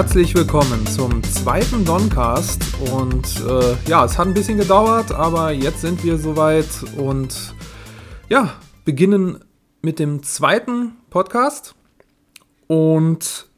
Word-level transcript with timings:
herzlich 0.00 0.34
willkommen 0.34 0.86
zum 0.86 1.22
zweiten 1.24 1.84
Doncast. 1.84 2.62
Und 2.90 3.44
äh, 3.46 3.76
ja, 3.86 4.02
es 4.06 4.16
hat 4.16 4.28
ein 4.28 4.32
bisschen 4.32 4.56
gedauert, 4.56 5.12
aber 5.12 5.52
jetzt 5.52 5.82
sind 5.82 6.02
wir 6.02 6.16
soweit 6.16 6.66
und 6.96 7.54
ja, 8.30 8.54
beginnen 8.86 9.44
mit 9.82 9.98
dem 9.98 10.22
zweiten 10.22 10.92
Podcast 11.10 11.74
und 12.66 13.50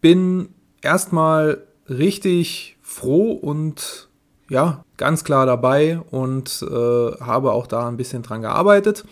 bin 0.00 0.48
erstmal 0.82 1.62
richtig 1.88 2.78
froh 2.82 3.30
und 3.30 4.08
ja, 4.50 4.84
ganz 4.96 5.22
klar 5.22 5.46
dabei 5.46 6.00
und 6.10 6.66
äh, 6.68 7.12
habe 7.20 7.52
auch 7.52 7.68
da 7.68 7.86
ein 7.86 7.96
bisschen 7.96 8.24
dran 8.24 8.42
gearbeitet. 8.42 9.04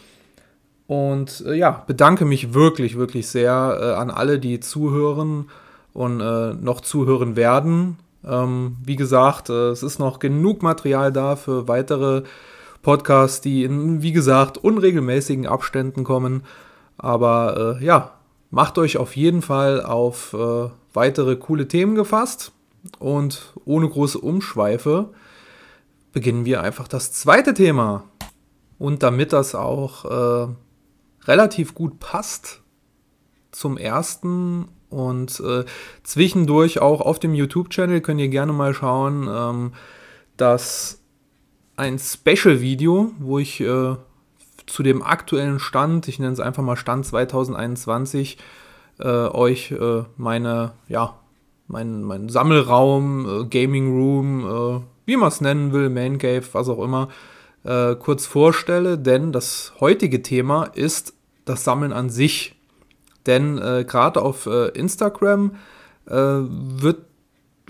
Und 0.88 1.44
äh, 1.46 1.54
ja, 1.54 1.84
bedanke 1.86 2.24
mich 2.24 2.52
wirklich, 2.52 2.96
wirklich 2.96 3.28
sehr 3.28 3.78
äh, 3.80 3.92
an 3.94 4.10
alle, 4.10 4.40
die 4.40 4.58
zuhören 4.58 5.46
und 5.94 6.20
äh, 6.20 6.52
noch 6.52 6.82
zuhören 6.82 7.36
werden. 7.36 7.96
Ähm, 8.26 8.76
wie 8.84 8.96
gesagt, 8.96 9.48
äh, 9.48 9.70
es 9.70 9.82
ist 9.82 9.98
noch 9.98 10.18
genug 10.18 10.62
Material 10.62 11.12
da 11.12 11.36
für 11.36 11.68
weitere 11.68 12.24
Podcasts, 12.82 13.40
die 13.40 13.64
in, 13.64 14.02
wie 14.02 14.12
gesagt, 14.12 14.58
unregelmäßigen 14.58 15.46
Abständen 15.46 16.04
kommen. 16.04 16.42
Aber 16.98 17.78
äh, 17.80 17.84
ja, 17.84 18.12
macht 18.50 18.76
euch 18.76 18.98
auf 18.98 19.16
jeden 19.16 19.40
Fall 19.40 19.82
auf 19.82 20.34
äh, 20.34 20.68
weitere 20.92 21.36
coole 21.36 21.68
Themen 21.68 21.94
gefasst. 21.94 22.52
Und 22.98 23.52
ohne 23.64 23.88
große 23.88 24.18
Umschweife 24.18 25.10
beginnen 26.12 26.44
wir 26.44 26.62
einfach 26.62 26.86
das 26.88 27.12
zweite 27.12 27.54
Thema. 27.54 28.04
Und 28.78 29.02
damit 29.02 29.32
das 29.32 29.54
auch 29.54 30.04
äh, 30.04 30.48
relativ 31.26 31.74
gut 31.74 32.00
passt 32.00 32.60
zum 33.52 33.78
ersten 33.78 34.68
und 34.94 35.40
äh, 35.40 35.64
zwischendurch 36.02 36.80
auch 36.80 37.00
auf 37.00 37.18
dem 37.18 37.34
YouTube-Channel 37.34 38.00
könnt 38.00 38.20
ihr 38.20 38.28
gerne 38.28 38.52
mal 38.52 38.74
schauen, 38.74 39.28
ähm, 39.30 39.72
dass 40.36 41.00
ein 41.76 41.98
Special-Video, 41.98 43.12
wo 43.18 43.38
ich 43.38 43.60
äh, 43.60 43.96
zu 44.66 44.82
dem 44.82 45.02
aktuellen 45.02 45.58
Stand, 45.58 46.08
ich 46.08 46.18
nenne 46.18 46.32
es 46.32 46.40
einfach 46.40 46.62
mal 46.62 46.76
Stand 46.76 47.06
2021, 47.06 48.38
äh, 49.00 49.08
euch 49.08 49.72
äh, 49.72 50.04
meine, 50.16 50.72
ja, 50.88 51.18
mein, 51.66 52.02
mein 52.02 52.28
Sammelraum, 52.28 53.42
äh, 53.42 53.44
Gaming 53.46 53.92
Room, 53.92 54.44
äh, 54.44 54.80
wie 55.06 55.16
man 55.16 55.28
es 55.28 55.40
nennen 55.40 55.72
will, 55.72 55.90
Man 55.90 56.18
Cave, 56.18 56.44
was 56.52 56.68
auch 56.68 56.82
immer, 56.82 57.08
kurz 57.66 58.26
vorstelle, 58.26 58.98
denn 58.98 59.32
das 59.32 59.72
heutige 59.80 60.20
Thema 60.20 60.64
ist 60.64 61.14
das 61.46 61.64
Sammeln 61.64 61.94
an 61.94 62.10
sich. 62.10 62.53
Denn 63.26 63.58
äh, 63.58 63.84
gerade 63.86 64.22
auf 64.22 64.46
äh, 64.46 64.68
Instagram 64.68 65.56
äh, 66.06 66.14
wird, 66.14 66.98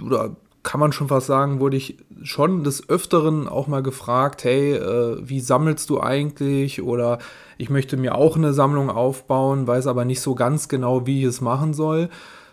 oder 0.02 0.36
kann 0.64 0.80
man 0.80 0.92
schon 0.92 1.08
fast 1.08 1.27
sagen, 1.27 1.60
wurde 1.60 1.77
ich 1.77 1.98
schon 2.22 2.64
des 2.64 2.88
Öfteren 2.88 3.47
auch 3.48 3.66
mal 3.66 3.82
gefragt, 3.82 4.44
hey, 4.44 4.72
äh, 4.72 5.19
wie 5.22 5.41
sammelst 5.41 5.91
du 5.91 6.00
eigentlich? 6.00 6.82
Oder 6.82 7.19
ich 7.58 7.70
möchte 7.70 7.97
mir 7.97 8.14
auch 8.14 8.36
eine 8.36 8.55
Sammlung 8.55 8.91
aufbauen, 8.91 9.66
weiß 9.66 9.86
aber 9.86 10.05
nicht 10.05 10.20
so 10.20 10.34
ganz 10.34 10.69
genau, 10.69 11.06
wie 11.06 11.20
ich 11.20 11.27
es 11.27 11.41
machen 11.41 11.75
soll. 11.75 12.08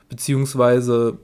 Beziehungsweise 0.10 1.18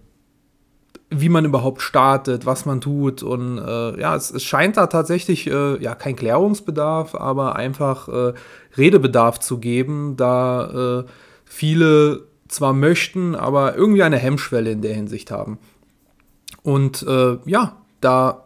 wie 1.09 1.29
man 1.29 1.45
überhaupt 1.45 1.81
startet, 1.81 2.45
was 2.45 2.65
man 2.65 2.81
tut. 2.81 3.23
Und 3.23 3.57
äh, 3.59 3.99
ja, 3.99 4.15
es, 4.15 4.31
es, 4.31 4.43
scheint 4.43 4.77
da 4.77 4.87
tatsächlich 4.87 5.47
äh, 5.47 5.81
ja 5.81 5.95
kein 5.95 6.15
Klärungsbedarf, 6.15 7.15
aber 7.15 7.55
einfach 7.55 8.07
äh, 8.07 8.33
Redebedarf 8.77 9.39
zu 9.39 9.59
geben, 9.59 10.15
da 10.17 10.99
äh, 10.99 11.05
viele 11.47 12.25
zwar 12.47 12.73
möchten, 12.73 13.35
aber 13.35 13.75
irgendwie 13.75 14.03
eine 14.03 14.17
Hemmschwelle 14.17 14.71
in 14.71 14.81
der 14.81 14.93
Hinsicht 14.93 15.31
haben. 15.31 15.59
Und 16.63 17.03
äh, 17.07 17.37
ja, 17.45 17.77
da 18.01 18.45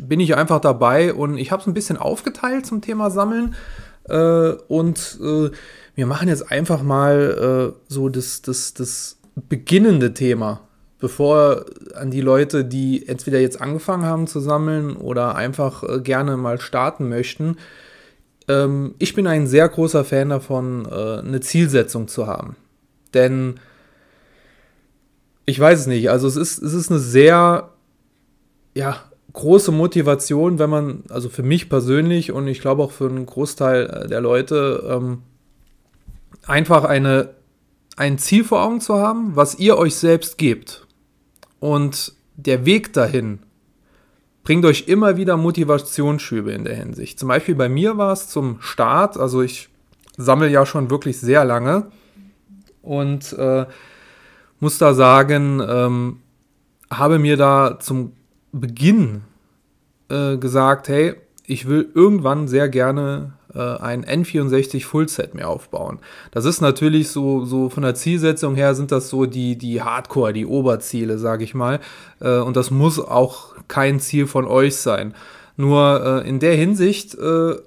bin 0.00 0.20
ich 0.20 0.34
einfach 0.34 0.60
dabei 0.60 1.12
und 1.12 1.36
ich 1.36 1.52
habe 1.52 1.60
es 1.60 1.66
ein 1.66 1.74
bisschen 1.74 1.96
aufgeteilt 1.96 2.66
zum 2.66 2.80
Thema 2.80 3.10
Sammeln. 3.10 3.54
Äh, 4.08 4.52
und 4.68 5.18
wir 5.94 6.06
machen 6.06 6.28
jetzt 6.28 6.50
einfach 6.50 6.82
mal 6.82 7.74
so 7.86 8.08
das, 8.08 8.42
das, 8.42 8.74
das 8.74 9.18
beginnende 9.48 10.12
Thema 10.12 10.60
bevor 11.04 11.66
an 11.96 12.10
die 12.10 12.22
Leute, 12.22 12.64
die 12.64 13.06
entweder 13.06 13.38
jetzt 13.38 13.60
angefangen 13.60 14.06
haben 14.06 14.26
zu 14.26 14.40
sammeln 14.40 14.96
oder 14.96 15.34
einfach 15.34 15.82
äh, 15.82 16.00
gerne 16.00 16.38
mal 16.38 16.58
starten 16.58 17.10
möchten. 17.10 17.58
Ähm, 18.48 18.94
ich 18.98 19.14
bin 19.14 19.26
ein 19.26 19.46
sehr 19.46 19.68
großer 19.68 20.04
Fan 20.04 20.30
davon, 20.30 20.86
äh, 20.90 21.18
eine 21.18 21.40
Zielsetzung 21.40 22.08
zu 22.08 22.26
haben. 22.26 22.56
Denn 23.14 23.60
ich 25.46 25.58
weiß 25.58 25.80
es 25.80 25.86
nicht, 25.86 26.10
also 26.10 26.26
es 26.26 26.36
ist, 26.36 26.62
es 26.62 26.72
ist 26.72 26.90
eine 26.90 27.00
sehr, 27.00 27.70
ja, 28.74 29.00
große 29.32 29.72
Motivation, 29.72 30.58
wenn 30.58 30.70
man, 30.70 31.02
also 31.10 31.28
für 31.28 31.42
mich 31.42 31.68
persönlich 31.68 32.32
und 32.32 32.46
ich 32.46 32.60
glaube 32.60 32.82
auch 32.82 32.92
für 32.92 33.08
einen 33.08 33.26
Großteil 33.26 33.86
äh, 33.86 34.08
der 34.08 34.20
Leute, 34.20 34.84
ähm, 34.88 35.22
einfach 36.46 36.84
eine, 36.84 37.30
ein 37.96 38.18
Ziel 38.18 38.44
vor 38.44 38.62
Augen 38.62 38.80
zu 38.80 38.94
haben, 38.94 39.36
was 39.36 39.58
ihr 39.58 39.76
euch 39.76 39.96
selbst 39.96 40.38
gebt. 40.38 40.86
Und 41.60 42.14
der 42.36 42.64
Weg 42.64 42.92
dahin 42.92 43.40
bringt 44.44 44.64
euch 44.66 44.86
immer 44.86 45.16
wieder 45.16 45.36
Motivationsschübe 45.36 46.52
in 46.52 46.64
der 46.64 46.76
Hinsicht. 46.76 47.18
Zum 47.18 47.28
Beispiel 47.28 47.54
bei 47.54 47.68
mir 47.68 47.96
war 47.96 48.12
es 48.12 48.28
zum 48.28 48.60
Start, 48.60 49.16
also 49.16 49.42
ich 49.42 49.70
sammle 50.16 50.48
ja 50.48 50.64
schon 50.64 50.90
wirklich 50.90 51.18
sehr 51.18 51.44
lange 51.44 51.86
und 52.82 53.32
äh, 53.32 53.66
muss 54.60 54.78
da 54.78 54.94
sagen, 54.94 55.60
ähm, 55.66 56.20
habe 56.90 57.18
mir 57.18 57.36
da 57.36 57.78
zum 57.80 58.12
Beginn 58.52 59.22
äh, 60.08 60.36
gesagt, 60.36 60.88
hey, 60.88 61.14
ich 61.46 61.66
will 61.66 61.90
irgendwann 61.94 62.46
sehr 62.46 62.68
gerne 62.68 63.32
äh, 63.54 63.76
ein 63.78 64.04
N64 64.04 64.84
Fullset 64.84 65.34
mir 65.34 65.48
aufbauen. 65.48 65.98
Das 66.30 66.44
ist 66.44 66.60
natürlich 66.60 67.08
so, 67.08 67.44
so 67.44 67.68
von 67.68 67.82
der 67.82 67.94
Zielsetzung 67.94 68.54
her 68.54 68.74
sind 68.74 68.92
das 68.92 69.08
so 69.08 69.26
die, 69.26 69.56
die 69.56 69.82
Hardcore, 69.82 70.32
die 70.32 70.46
Oberziele, 70.46 71.18
sage 71.18 71.44
ich 71.44 71.54
mal. 71.54 71.80
Äh, 72.20 72.38
und 72.38 72.56
das 72.56 72.70
muss 72.70 72.98
auch 72.98 73.54
kein 73.68 74.00
Ziel 74.00 74.26
von 74.26 74.46
euch 74.46 74.76
sein. 74.76 75.14
Nur 75.56 76.22
äh, 76.24 76.28
in 76.28 76.40
der 76.40 76.56
Hinsicht 76.56 77.16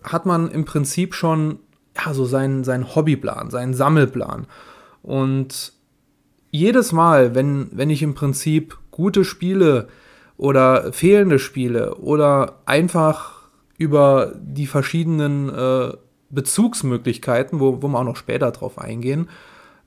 hat 0.03 0.25
man 0.25 0.51
im 0.51 0.65
Prinzip 0.65 1.13
schon 1.13 1.59
ja, 1.97 2.13
so 2.13 2.25
seinen, 2.25 2.63
seinen 2.63 2.95
Hobbyplan, 2.95 3.49
seinen 3.49 3.73
Sammelplan. 3.73 4.45
Und 5.01 5.73
jedes 6.51 6.91
Mal, 6.91 7.35
wenn, 7.35 7.69
wenn 7.71 7.89
ich 7.89 8.01
im 8.03 8.13
Prinzip 8.13 8.77
gute 8.91 9.23
Spiele 9.23 9.87
oder 10.37 10.91
fehlende 10.93 11.39
Spiele 11.39 11.95
oder 11.95 12.59
einfach 12.65 13.36
über 13.77 14.33
die 14.39 14.67
verschiedenen 14.67 15.49
äh, 15.49 15.93
Bezugsmöglichkeiten, 16.29 17.59
wo, 17.59 17.81
wo 17.81 17.87
wir 17.87 17.99
auch 17.99 18.03
noch 18.03 18.15
später 18.15 18.51
drauf 18.51 18.79
eingehen, 18.79 19.29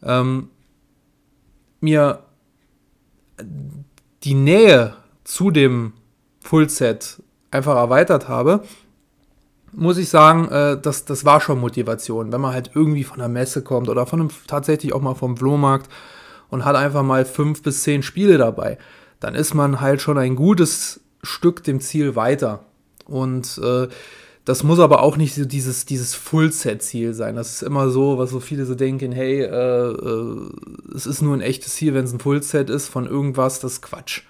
ähm, 0.02 0.48
mir 1.80 2.20
die 4.22 4.34
Nähe 4.34 4.94
zu 5.24 5.50
dem 5.50 5.92
Fullset 6.40 7.22
einfach 7.50 7.76
erweitert 7.76 8.28
habe, 8.28 8.62
muss 9.72 9.98
ich 9.98 10.08
sagen, 10.08 10.48
äh, 10.48 10.80
das, 10.80 11.04
das 11.04 11.24
war 11.24 11.40
schon 11.40 11.60
Motivation. 11.60 12.32
Wenn 12.32 12.40
man 12.40 12.54
halt 12.54 12.72
irgendwie 12.74 13.04
von 13.04 13.18
der 13.18 13.28
Messe 13.28 13.62
kommt 13.62 13.88
oder 13.88 14.06
von 14.06 14.20
einem, 14.20 14.30
tatsächlich 14.46 14.92
auch 14.92 15.00
mal 15.00 15.14
vom 15.14 15.36
Flohmarkt 15.36 15.88
und 16.48 16.64
hat 16.64 16.76
einfach 16.76 17.02
mal 17.02 17.24
fünf 17.24 17.62
bis 17.62 17.82
zehn 17.82 18.02
Spiele 18.02 18.38
dabei, 18.38 18.78
dann 19.20 19.34
ist 19.34 19.54
man 19.54 19.80
halt 19.80 20.00
schon 20.00 20.18
ein 20.18 20.34
gutes 20.34 21.00
Stück 21.22 21.62
dem 21.62 21.80
Ziel 21.80 22.16
weiter. 22.16 22.64
Und 23.10 23.60
äh, 23.62 23.88
das 24.44 24.62
muss 24.62 24.78
aber 24.78 25.02
auch 25.02 25.16
nicht 25.16 25.34
so 25.34 25.44
dieses, 25.44 25.84
dieses 25.84 26.14
Full-Set-Ziel 26.14 27.12
sein. 27.12 27.36
Das 27.36 27.52
ist 27.52 27.62
immer 27.62 27.90
so, 27.90 28.18
was 28.18 28.30
so 28.30 28.40
viele 28.40 28.64
so 28.64 28.74
denken, 28.74 29.12
hey, 29.12 29.42
äh, 29.42 29.90
äh, 29.90 30.50
es 30.94 31.06
ist 31.06 31.20
nur 31.20 31.36
ein 31.36 31.42
echtes 31.42 31.74
Ziel, 31.74 31.92
wenn 31.94 32.04
es 32.04 32.12
ein 32.12 32.20
Full-Set 32.20 32.70
ist 32.70 32.88
von 32.88 33.06
irgendwas, 33.06 33.60
das 33.60 33.74
ist 33.74 33.82
Quatsch. 33.82 34.22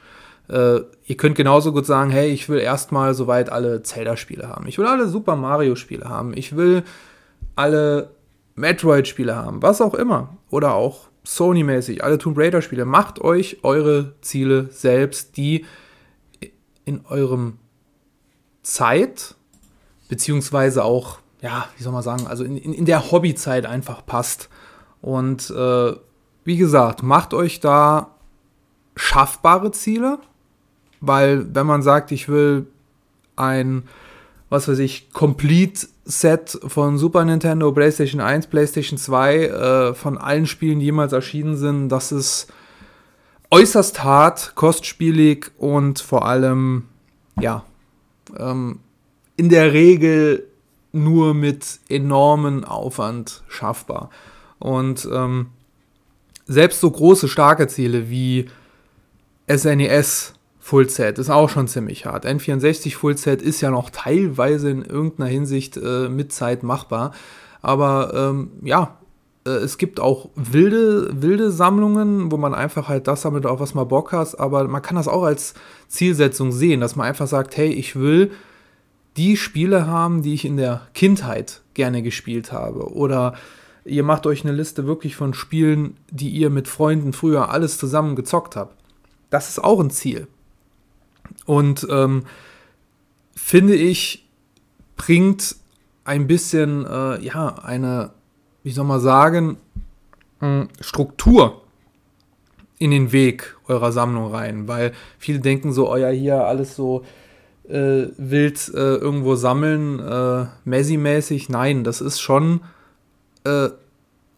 Äh, 0.48 0.80
ihr 1.04 1.16
könnt 1.16 1.36
genauso 1.36 1.72
gut 1.72 1.86
sagen, 1.86 2.10
hey, 2.10 2.28
ich 2.30 2.48
will 2.48 2.58
erstmal 2.58 3.14
soweit 3.14 3.50
alle 3.50 3.82
Zelda-Spiele 3.82 4.48
haben. 4.48 4.66
Ich 4.66 4.78
will 4.78 4.86
alle 4.86 5.06
Super 5.06 5.36
Mario-Spiele 5.36 6.08
haben. 6.08 6.36
Ich 6.36 6.56
will 6.56 6.82
alle 7.54 8.10
Metroid-Spiele 8.56 9.36
haben. 9.36 9.62
Was 9.62 9.80
auch 9.80 9.94
immer. 9.94 10.36
Oder 10.50 10.74
auch 10.74 11.08
Sony-mäßig, 11.24 12.02
alle 12.02 12.18
Tomb 12.18 12.36
Raider-Spiele. 12.36 12.84
Macht 12.84 13.20
euch 13.20 13.58
eure 13.62 14.14
Ziele 14.22 14.68
selbst, 14.70 15.36
die 15.36 15.66
in 16.84 17.02
eurem 17.08 17.59
Zeit, 18.62 19.34
beziehungsweise 20.08 20.84
auch, 20.84 21.18
ja, 21.40 21.66
wie 21.76 21.82
soll 21.82 21.92
man 21.92 22.02
sagen, 22.02 22.26
also 22.26 22.44
in, 22.44 22.56
in, 22.56 22.72
in 22.72 22.84
der 22.84 23.10
Hobbyzeit 23.10 23.66
einfach 23.66 24.04
passt. 24.04 24.48
Und 25.00 25.50
äh, 25.50 25.92
wie 26.44 26.56
gesagt, 26.56 27.02
macht 27.02 27.34
euch 27.34 27.60
da 27.60 28.14
schaffbare 28.96 29.70
Ziele, 29.72 30.18
weil 31.00 31.54
wenn 31.54 31.66
man 31.66 31.82
sagt, 31.82 32.12
ich 32.12 32.28
will 32.28 32.66
ein, 33.36 33.84
was 34.50 34.68
weiß 34.68 34.78
ich, 34.80 35.12
Complete 35.12 35.86
Set 36.04 36.58
von 36.66 36.98
Super 36.98 37.24
Nintendo, 37.24 37.72
PlayStation 37.72 38.20
1, 38.20 38.48
PlayStation 38.48 38.98
2, 38.98 39.44
äh, 39.44 39.94
von 39.94 40.18
allen 40.18 40.46
Spielen, 40.46 40.80
die 40.80 40.86
jemals 40.86 41.12
erschienen 41.12 41.56
sind, 41.56 41.88
das 41.88 42.12
ist 42.12 42.52
äußerst 43.50 44.04
hart, 44.04 44.54
kostspielig 44.54 45.50
und 45.58 46.00
vor 46.00 46.26
allem, 46.26 46.84
ja, 47.40 47.64
ähm, 48.38 48.80
in 49.36 49.48
der 49.48 49.72
Regel 49.72 50.46
nur 50.92 51.34
mit 51.34 51.80
enormen 51.88 52.64
Aufwand 52.64 53.42
schaffbar. 53.48 54.10
Und 54.58 55.08
ähm, 55.12 55.46
selbst 56.46 56.80
so 56.80 56.90
große, 56.90 57.28
starke 57.28 57.68
Ziele 57.68 58.10
wie 58.10 58.48
SNES 59.48 60.34
Fullset 60.58 61.18
ist 61.18 61.30
auch 61.30 61.48
schon 61.48 61.68
ziemlich 61.68 62.06
hart. 62.06 62.26
N64 62.26 62.94
Fullset 62.94 63.40
ist 63.40 63.60
ja 63.60 63.70
noch 63.70 63.90
teilweise 63.90 64.70
in 64.70 64.84
irgendeiner 64.84 65.28
Hinsicht 65.28 65.76
äh, 65.76 66.08
mit 66.08 66.32
Zeit 66.32 66.62
machbar. 66.62 67.12
Aber 67.62 68.12
ähm, 68.14 68.52
ja, 68.62 68.98
es 69.56 69.78
gibt 69.78 70.00
auch 70.00 70.30
wilde, 70.34 71.10
wilde 71.22 71.50
Sammlungen, 71.50 72.30
wo 72.30 72.36
man 72.36 72.54
einfach 72.54 72.88
halt 72.88 73.06
das 73.06 73.22
sammelt, 73.22 73.46
auf 73.46 73.60
was 73.60 73.74
man 73.74 73.88
Bock 73.88 74.12
hat. 74.12 74.38
Aber 74.38 74.66
man 74.68 74.82
kann 74.82 74.96
das 74.96 75.08
auch 75.08 75.24
als 75.24 75.54
Zielsetzung 75.88 76.52
sehen, 76.52 76.80
dass 76.80 76.96
man 76.96 77.06
einfach 77.06 77.26
sagt, 77.26 77.56
hey, 77.56 77.72
ich 77.72 77.96
will 77.96 78.30
die 79.16 79.36
Spiele 79.36 79.86
haben, 79.86 80.22
die 80.22 80.34
ich 80.34 80.44
in 80.44 80.56
der 80.56 80.88
Kindheit 80.94 81.62
gerne 81.74 82.02
gespielt 82.02 82.52
habe. 82.52 82.92
Oder 82.92 83.34
ihr 83.84 84.02
macht 84.02 84.26
euch 84.26 84.44
eine 84.44 84.52
Liste 84.52 84.86
wirklich 84.86 85.16
von 85.16 85.34
Spielen, 85.34 85.96
die 86.10 86.30
ihr 86.30 86.50
mit 86.50 86.68
Freunden 86.68 87.12
früher 87.12 87.50
alles 87.50 87.78
zusammen 87.78 88.16
gezockt 88.16 88.56
habt. 88.56 88.76
Das 89.30 89.48
ist 89.48 89.62
auch 89.62 89.80
ein 89.80 89.90
Ziel. 89.90 90.26
Und 91.46 91.86
ähm, 91.90 92.24
finde 93.34 93.74
ich, 93.74 94.28
bringt 94.96 95.56
ein 96.04 96.26
bisschen, 96.26 96.84
äh, 96.86 97.20
ja, 97.22 97.56
eine, 97.62 98.10
wie 98.62 98.70
soll 98.70 98.84
man 98.84 99.00
sagen, 99.00 99.56
hm, 100.40 100.68
Struktur 100.80 101.62
in 102.78 102.90
den 102.90 103.12
Weg 103.12 103.56
eurer 103.68 103.92
Sammlung 103.92 104.32
rein, 104.32 104.66
weil 104.66 104.92
viele 105.18 105.40
denken 105.40 105.72
so, 105.72 105.92
oh 105.92 105.96
ja, 105.96 106.08
hier 106.08 106.44
alles 106.44 106.76
so 106.76 107.04
äh, 107.68 108.06
wild 108.16 108.68
äh, 108.74 108.96
irgendwo 108.96 109.36
sammeln, 109.36 110.00
äh, 110.00 110.46
Messi-mäßig. 110.64 111.48
Nein, 111.50 111.84
das 111.84 112.00
ist 112.00 112.20
schon, 112.20 112.62
äh, 113.44 113.68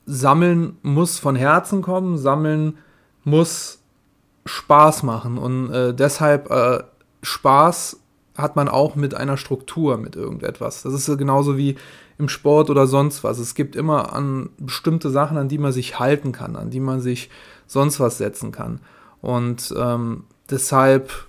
Sammeln 0.07 0.77
muss 0.83 1.19
von 1.19 1.37
Herzen 1.37 1.83
kommen, 1.83 2.19
Sammeln 2.19 2.79
muss 3.25 3.79
Spaß 4.45 5.05
machen 5.05 5.39
und 5.39 5.73
äh, 5.73 5.95
deshalb 5.95 6.51
äh, 6.51 6.83
Spaß 7.23 8.02
hat 8.37 8.57
man 8.57 8.69
auch 8.69 8.95
mit 8.95 9.15
einer 9.15 9.37
Struktur, 9.37 9.99
mit 9.99 10.17
irgendetwas. 10.17 10.83
Das 10.83 10.95
ist 10.95 11.19
genauso 11.19 11.57
wie 11.57 11.77
im 12.19 12.29
Sport 12.29 12.71
oder 12.71 12.87
sonst 12.87 13.25
was. 13.25 13.39
Es 13.39 13.55
gibt 13.55 13.77
immer 13.77 14.13
an 14.13 14.51
bestimmte 14.59 15.11
Sachen, 15.11 15.37
an 15.37 15.49
die 15.49 15.59
man 15.59 15.73
sich 15.73 15.99
halten 15.99 16.33
kann, 16.33 16.57
an 16.57 16.71
die 16.71 16.81
man 16.81 17.01
sich 17.01 17.31
sonst 17.67 18.01
was 18.01 18.19
setzen 18.19 18.53
kann. 18.53 18.81
Und 19.21 19.75
ähm, 19.77 20.25
deshalb 20.51 21.27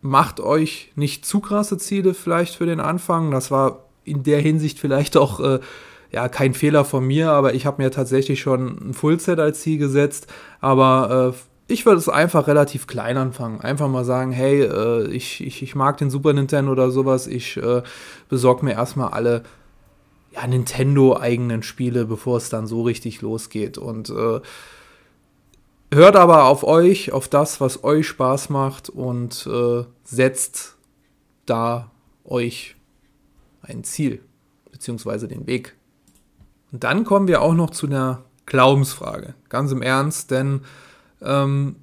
macht 0.00 0.40
euch 0.40 0.92
nicht 0.96 1.24
zu 1.24 1.40
krasse 1.40 1.78
Ziele 1.78 2.14
vielleicht 2.14 2.56
für 2.56 2.66
den 2.66 2.80
Anfang. 2.80 3.30
Das 3.30 3.50
war 3.50 3.84
in 4.04 4.22
der 4.22 4.40
Hinsicht 4.40 4.78
vielleicht 4.78 5.16
auch 5.16 5.40
äh, 5.40 5.60
ja 6.10 6.28
kein 6.28 6.54
Fehler 6.54 6.84
von 6.84 7.04
mir, 7.06 7.30
aber 7.30 7.54
ich 7.54 7.66
habe 7.66 7.82
mir 7.82 7.90
tatsächlich 7.90 8.40
schon 8.40 8.90
ein 8.90 8.94
Fullset 8.94 9.38
als 9.38 9.60
Ziel 9.60 9.78
gesetzt. 9.78 10.26
Aber 10.60 11.32
äh, 11.34 11.38
ich 11.66 11.86
würde 11.86 11.98
es 11.98 12.08
einfach 12.08 12.46
relativ 12.46 12.86
klein 12.86 13.16
anfangen. 13.16 13.60
Einfach 13.60 13.88
mal 13.88 14.04
sagen, 14.04 14.32
hey, 14.32 14.62
äh, 14.62 15.08
ich, 15.08 15.44
ich, 15.44 15.62
ich 15.62 15.74
mag 15.74 15.96
den 15.96 16.10
Super 16.10 16.32
Nintendo 16.32 16.72
oder 16.72 16.90
sowas. 16.90 17.26
Ich 17.26 17.56
äh, 17.56 17.82
besorge 18.28 18.64
mir 18.64 18.72
erstmal 18.72 19.10
alle 19.10 19.44
ja, 20.32 20.46
Nintendo-eigenen 20.46 21.62
Spiele, 21.62 22.04
bevor 22.04 22.36
es 22.36 22.48
dann 22.50 22.66
so 22.66 22.82
richtig 22.82 23.22
losgeht. 23.22 23.78
Und 23.78 24.10
äh, 24.10 24.40
Hört 25.94 26.16
aber 26.16 26.46
auf 26.46 26.64
euch, 26.64 27.12
auf 27.12 27.28
das, 27.28 27.60
was 27.60 27.84
euch 27.84 28.08
Spaß 28.08 28.48
macht 28.48 28.90
und 28.90 29.46
äh, 29.46 29.84
setzt 30.02 30.76
da 31.46 31.92
euch 32.24 32.74
ein 33.62 33.84
Ziel 33.84 34.20
beziehungsweise 34.72 35.28
den 35.28 35.46
Weg. 35.46 35.76
Und 36.72 36.82
dann 36.82 37.04
kommen 37.04 37.28
wir 37.28 37.42
auch 37.42 37.54
noch 37.54 37.70
zu 37.70 37.86
einer 37.86 38.24
Glaubensfrage. 38.44 39.34
Ganz 39.48 39.70
im 39.70 39.82
Ernst, 39.82 40.32
denn 40.32 40.62
ähm, 41.24 41.76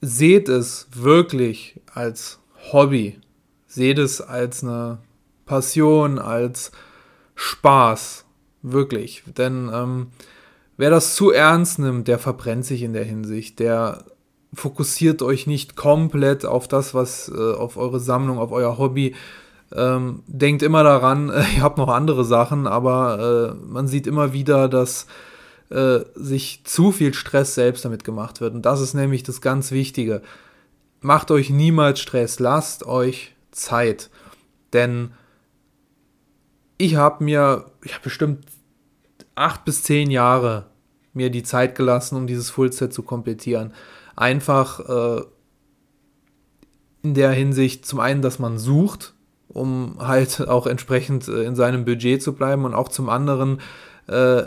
seht 0.00 0.48
es 0.48 0.88
wirklich 0.92 1.80
als 1.92 2.40
Hobby, 2.72 3.18
seht 3.66 3.98
es 3.98 4.20
als 4.20 4.62
eine 4.64 4.98
Passion, 5.46 6.18
als 6.18 6.72
Spaß, 7.34 8.24
wirklich. 8.62 9.22
Denn 9.36 9.70
ähm, 9.72 10.08
Wer 10.82 10.90
das 10.90 11.14
zu 11.14 11.30
ernst 11.30 11.78
nimmt, 11.78 12.08
der 12.08 12.18
verbrennt 12.18 12.64
sich 12.64 12.82
in 12.82 12.92
der 12.92 13.04
Hinsicht. 13.04 13.58
Der 13.60 14.04
fokussiert 14.54 15.22
euch 15.22 15.46
nicht 15.46 15.76
komplett 15.76 16.44
auf 16.44 16.66
das, 16.66 16.94
was 16.94 17.30
äh, 17.32 17.54
auf 17.54 17.76
eure 17.76 18.00
Sammlung, 18.00 18.38
auf 18.38 18.52
euer 18.52 18.78
Hobby. 18.78 19.14
Ähm, 19.74 20.22
denkt 20.26 20.62
immer 20.62 20.82
daran, 20.82 21.30
äh, 21.30 21.44
ihr 21.56 21.62
habt 21.62 21.78
noch 21.78 21.88
andere 21.88 22.24
Sachen, 22.24 22.66
aber 22.66 23.54
äh, 23.60 23.72
man 23.72 23.86
sieht 23.86 24.06
immer 24.08 24.32
wieder, 24.32 24.68
dass 24.68 25.06
äh, 25.72 26.04
sich 26.14 26.62
zu 26.64 26.92
viel 26.92 27.14
Stress 27.14 27.54
selbst 27.54 27.84
damit 27.84 28.04
gemacht 28.04 28.40
wird. 28.40 28.54
Und 28.54 28.62
das 28.62 28.80
ist 28.80 28.94
nämlich 28.94 29.22
das 29.22 29.40
ganz 29.40 29.72
Wichtige. 29.72 30.22
Macht 31.00 31.30
euch 31.30 31.50
niemals 31.50 32.00
Stress, 32.00 32.38
lasst 32.38 32.84
euch 32.84 33.34
Zeit. 33.50 34.10
Denn 34.72 35.12
ich 36.76 36.96
habe 36.96 37.24
mir, 37.24 37.70
ich 37.82 37.94
habe 37.94 38.04
bestimmt 38.04 38.44
acht 39.34 39.64
bis 39.64 39.82
zehn 39.82 40.10
Jahre 40.10 40.66
mir 41.14 41.30
die 41.30 41.42
Zeit 41.42 41.74
gelassen, 41.74 42.16
um 42.16 42.26
dieses 42.26 42.50
Fullset 42.50 42.92
zu 42.92 43.02
komplettieren. 43.02 43.72
Einfach 44.14 44.80
äh, 44.80 45.22
in 47.02 47.14
der 47.14 47.32
Hinsicht 47.32 47.86
zum 47.86 48.00
einen, 48.00 48.22
dass 48.22 48.38
man 48.38 48.58
sucht, 48.58 49.14
um 49.48 49.96
halt 50.00 50.46
auch 50.48 50.66
entsprechend 50.66 51.28
äh, 51.28 51.44
in 51.44 51.56
seinem 51.56 51.84
Budget 51.84 52.22
zu 52.22 52.34
bleiben 52.34 52.64
und 52.64 52.74
auch 52.74 52.88
zum 52.88 53.08
anderen 53.08 53.60
äh, 54.06 54.44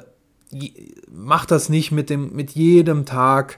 macht 1.12 1.52
das 1.52 1.70
nicht 1.70 1.92
mit 1.92 2.10
dem 2.10 2.34
mit 2.36 2.52
jedem 2.52 3.06
Tag 3.06 3.58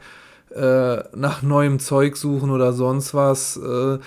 äh, 0.55 0.97
nach 1.15 1.41
neuem 1.41 1.79
Zeug 1.79 2.17
suchen 2.17 2.51
oder 2.51 2.73
sonst 2.73 3.13
was. 3.13 3.57
Äh, 3.57 3.99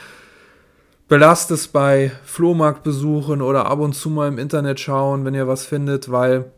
belasst 1.09 1.51
es 1.51 1.69
bei 1.69 2.13
Flohmarktbesuchen 2.25 3.43
oder 3.43 3.67
ab 3.67 3.81
und 3.81 3.95
zu 3.95 4.11
mal 4.11 4.29
im 4.29 4.39
Internet 4.39 4.81
schauen, 4.81 5.25
wenn 5.25 5.35
ihr 5.35 5.49
was 5.49 5.67
findet, 5.67 6.11
weil 6.11 6.53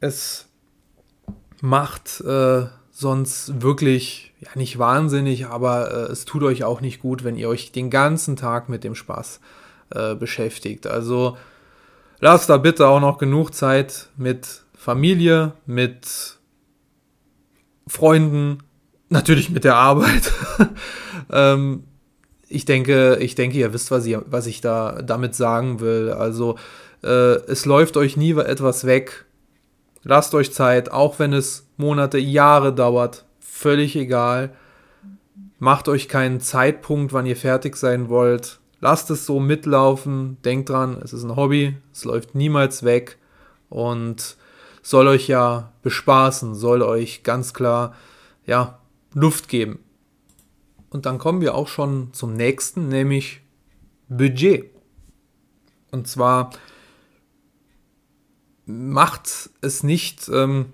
es 0.00 0.46
macht 1.60 2.20
äh, 2.20 2.66
sonst 2.90 3.62
wirklich, 3.62 4.32
ja 4.38 4.50
nicht 4.54 4.78
wahnsinnig, 4.78 5.46
aber 5.46 5.90
äh, 5.90 6.12
es 6.12 6.24
tut 6.24 6.42
euch 6.44 6.62
auch 6.62 6.80
nicht 6.80 7.00
gut, 7.00 7.24
wenn 7.24 7.36
ihr 7.36 7.48
euch 7.48 7.72
den 7.72 7.90
ganzen 7.90 8.36
Tag 8.36 8.68
mit 8.68 8.84
dem 8.84 8.94
Spaß 8.94 9.40
äh, 9.90 10.14
beschäftigt. 10.14 10.86
Also 10.86 11.36
lasst 12.20 12.50
da 12.50 12.58
bitte 12.58 12.86
auch 12.86 13.00
noch 13.00 13.18
genug 13.18 13.54
Zeit 13.54 14.08
mit 14.16 14.63
Familie, 14.84 15.54
mit 15.66 16.38
Freunden, 17.86 18.58
natürlich 19.08 19.50
mit 19.50 19.64
der 19.64 19.76
Arbeit. 19.76 20.32
ähm, 21.32 21.84
ich 22.48 22.64
denke, 22.64 23.16
ich 23.20 23.34
denke, 23.34 23.58
ihr 23.58 23.72
wisst, 23.72 23.90
was 23.90 24.04
ich, 24.06 24.16
was 24.26 24.46
ich 24.46 24.60
da 24.60 25.02
damit 25.02 25.34
sagen 25.34 25.80
will. 25.80 26.10
Also 26.10 26.56
äh, 27.02 27.36
es 27.46 27.64
läuft 27.64 27.96
euch 27.96 28.16
nie 28.16 28.32
etwas 28.32 28.84
weg, 28.84 29.24
Lasst 30.06 30.34
euch 30.34 30.52
Zeit, 30.52 30.92
auch 30.92 31.18
wenn 31.18 31.32
es 31.32 31.66
Monate, 31.78 32.18
Jahre 32.18 32.74
dauert. 32.74 33.24
Völlig 33.40 33.96
egal. 33.96 34.54
Macht 35.58 35.88
euch 35.88 36.08
keinen 36.08 36.40
Zeitpunkt, 36.40 37.14
wann 37.14 37.24
ihr 37.24 37.36
fertig 37.36 37.76
sein 37.76 38.10
wollt. 38.10 38.60
Lasst 38.80 39.10
es 39.10 39.24
so 39.24 39.40
mitlaufen. 39.40 40.36
Denkt 40.44 40.68
dran, 40.68 41.00
es 41.02 41.14
ist 41.14 41.24
ein 41.24 41.36
Hobby. 41.36 41.78
Es 41.90 42.04
läuft 42.04 42.34
niemals 42.34 42.82
weg. 42.82 43.16
Und 43.70 44.36
soll 44.84 45.08
euch 45.08 45.26
ja 45.28 45.72
bespaßen, 45.82 46.54
soll 46.54 46.82
euch 46.82 47.22
ganz 47.22 47.54
klar, 47.54 47.94
ja, 48.46 48.78
Luft 49.14 49.48
geben. 49.48 49.78
Und 50.90 51.06
dann 51.06 51.18
kommen 51.18 51.40
wir 51.40 51.54
auch 51.54 51.68
schon 51.68 52.12
zum 52.12 52.34
nächsten, 52.34 52.88
nämlich 52.88 53.40
Budget. 54.08 54.70
Und 55.90 56.06
zwar 56.06 56.50
macht 58.66 59.50
es 59.62 59.82
nicht 59.82 60.28
ähm, 60.28 60.66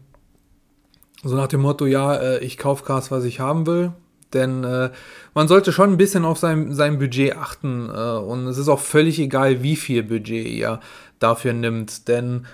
so 1.22 1.36
nach 1.36 1.48
dem 1.48 1.60
Motto, 1.60 1.86
ja, 1.86 2.16
äh, 2.16 2.38
ich 2.40 2.58
kaufe 2.58 2.84
Cars, 2.84 3.10
was 3.10 3.24
ich 3.24 3.38
haben 3.38 3.66
will. 3.66 3.92
Denn 4.32 4.64
äh, 4.64 4.90
man 5.34 5.48
sollte 5.48 5.72
schon 5.72 5.92
ein 5.92 5.96
bisschen 5.96 6.24
auf 6.24 6.38
sein, 6.38 6.74
sein 6.74 6.98
Budget 6.98 7.36
achten. 7.36 7.88
Äh, 7.88 8.18
und 8.18 8.48
es 8.48 8.58
ist 8.58 8.68
auch 8.68 8.80
völlig 8.80 9.20
egal, 9.20 9.62
wie 9.62 9.76
viel 9.76 10.02
Budget 10.02 10.48
ihr 10.48 10.80
dafür 11.20 11.52
nimmt. 11.52 12.08
Denn 12.08 12.46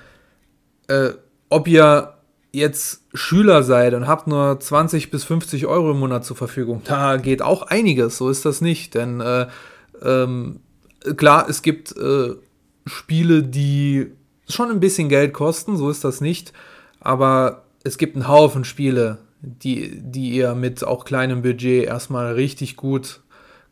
äh, 0.89 1.13
ob 1.49 1.69
ihr 1.69 2.15
jetzt 2.53 3.03
Schüler 3.13 3.63
seid 3.63 3.95
und 3.95 4.07
habt 4.07 4.27
nur 4.27 4.59
20 4.59 5.11
bis 5.11 5.25
50 5.25 5.67
Euro 5.67 5.91
im 5.91 5.99
Monat 5.99 6.25
zur 6.25 6.37
Verfügung, 6.37 6.83
da 6.85 7.17
geht 7.19 7.43
auch 7.43 7.63
einiges. 7.63 8.17
So 8.17 8.31
ist 8.31 8.45
das 8.45 8.61
nicht. 8.61 8.95
Denn 8.95 9.21
äh, 9.21 9.47
ähm, 10.03 10.61
klar, 11.17 11.47
es 11.49 11.63
gibt 11.63 11.95
äh, 11.97 12.35
Spiele, 12.87 13.43
die 13.43 14.13
schon 14.49 14.71
ein 14.71 14.81
bisschen 14.81 15.09
Geld 15.09 15.33
kosten, 15.35 15.77
so 15.77 15.91
ist 15.91 16.05
das 16.05 16.21
nicht. 16.21 16.53
Aber 17.01 17.65
es 17.85 17.99
gibt 17.99 18.17
einen 18.17 18.29
Haufen 18.29 18.65
Spiele, 18.65 19.19
die, 19.41 20.01
die 20.01 20.31
ihr 20.31 20.55
mit 20.55 20.83
auch 20.85 21.05
kleinem 21.05 21.43
Budget 21.43 21.85
erstmal 21.85 22.33
richtig 22.35 22.77
gut 22.77 23.21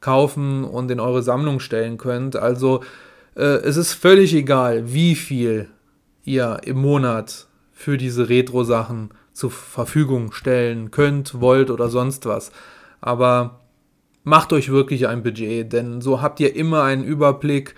kaufen 0.01 0.65
und 0.65 0.91
in 0.91 1.01
eure 1.01 1.23
Sammlung 1.23 1.59
stellen 1.59 1.97
könnt. 1.97 2.37
Also 2.37 2.85
äh, 3.35 3.43
es 3.43 3.77
ist 3.79 3.95
völlig 3.95 4.35
egal, 4.35 4.93
wie 4.93 5.15
viel 5.15 5.69
ihr 6.25 6.61
im 6.65 6.79
Monat 6.79 7.47
für 7.85 7.99
diese 7.99 8.31
Retro-Sachen 8.31 9.11
zur 9.35 9.51
Verfügung 9.51 10.33
stellen 10.33 10.91
könnt, 10.91 11.39
wollt 11.43 11.71
oder 11.71 11.91
sonst 11.91 12.25
was. 12.25 12.51
Aber 13.03 13.61
macht 14.23 14.55
euch 14.55 14.71
wirklich 14.71 15.07
ein 15.07 15.23
Budget, 15.23 15.71
denn 15.71 16.01
so 16.01 16.23
habt 16.23 16.41
ihr 16.41 16.57
immer 16.57 16.83
einen 16.85 17.05
Überblick. 17.05 17.75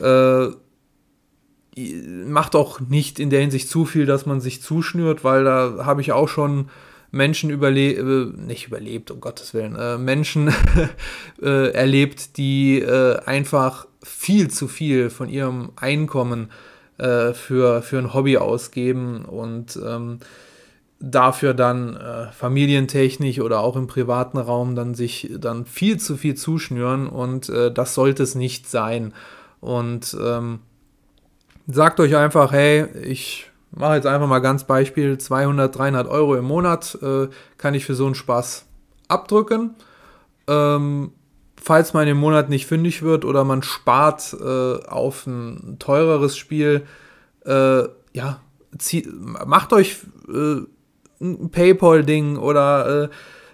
Äh, 0.00 0.48
macht 2.26 2.56
auch 2.56 2.80
nicht 2.80 3.20
in 3.20 3.30
der 3.30 3.42
Hinsicht 3.42 3.68
zu 3.68 3.84
viel, 3.84 4.06
dass 4.06 4.26
man 4.26 4.40
sich 4.40 4.60
zuschnürt, 4.60 5.22
weil 5.22 5.44
da 5.44 5.84
habe 5.84 6.00
ich 6.00 6.10
auch 6.10 6.28
schon 6.28 6.68
Menschen 7.12 7.50
überlebt, 7.50 8.00
äh, 8.00 8.42
nicht 8.42 8.66
überlebt, 8.66 9.12
um 9.12 9.20
Gottes 9.20 9.54
Willen, 9.54 9.76
äh, 9.76 9.98
Menschen 9.98 10.52
äh, 11.42 11.70
erlebt, 11.70 12.38
die 12.38 12.80
äh, 12.80 13.20
einfach 13.24 13.86
viel 14.02 14.50
zu 14.50 14.66
viel 14.66 15.10
von 15.10 15.28
ihrem 15.28 15.70
Einkommen 15.76 16.48
äh, 16.50 16.73
für, 16.96 17.82
für 17.82 17.98
ein 17.98 18.14
Hobby 18.14 18.38
ausgeben 18.38 19.24
und 19.24 19.78
ähm, 19.84 20.20
dafür 21.00 21.52
dann 21.52 21.96
äh, 21.96 22.30
familientechnisch 22.32 23.40
oder 23.40 23.60
auch 23.60 23.76
im 23.76 23.86
privaten 23.86 24.38
Raum 24.38 24.74
dann 24.74 24.94
sich 24.94 25.30
dann 25.38 25.66
viel 25.66 25.98
zu 25.98 26.16
viel 26.16 26.34
zuschnüren 26.34 27.08
und 27.08 27.48
das 27.48 27.94
sollte 27.94 28.22
es 28.22 28.34
nicht 28.34 28.70
sein. 28.70 29.12
Und 29.60 30.16
ähm, 30.22 30.60
sagt 31.66 32.00
euch 32.00 32.16
einfach, 32.16 32.52
hey, 32.52 32.86
ich 33.02 33.50
mache 33.70 33.94
jetzt 33.94 34.06
einfach 34.06 34.28
mal 34.28 34.40
ganz 34.40 34.64
Beispiel, 34.64 35.18
200, 35.18 35.76
300 35.76 36.08
Euro 36.08 36.36
im 36.36 36.44
Monat 36.44 36.98
äh, 37.02 37.28
kann 37.58 37.74
ich 37.74 37.84
für 37.84 37.94
so 37.94 38.06
einen 38.06 38.14
Spaß 38.14 38.66
abdrücken. 39.08 39.74
Ähm, 40.46 41.12
falls 41.64 41.94
man 41.94 42.06
im 42.06 42.18
Monat 42.18 42.50
nicht 42.50 42.66
fündig 42.66 43.02
wird 43.02 43.24
oder 43.24 43.44
man 43.44 43.62
spart 43.62 44.36
äh, 44.38 44.86
auf 44.86 45.26
ein 45.26 45.76
teureres 45.78 46.36
Spiel, 46.36 46.82
äh, 47.44 47.82
ja, 48.12 48.40
zieh, 48.78 49.08
macht 49.46 49.72
euch 49.72 49.98
äh, 50.28 50.60
ein 51.20 51.50
PayPal-Ding 51.50 52.36
oder 52.36 53.04
äh, 53.04 53.08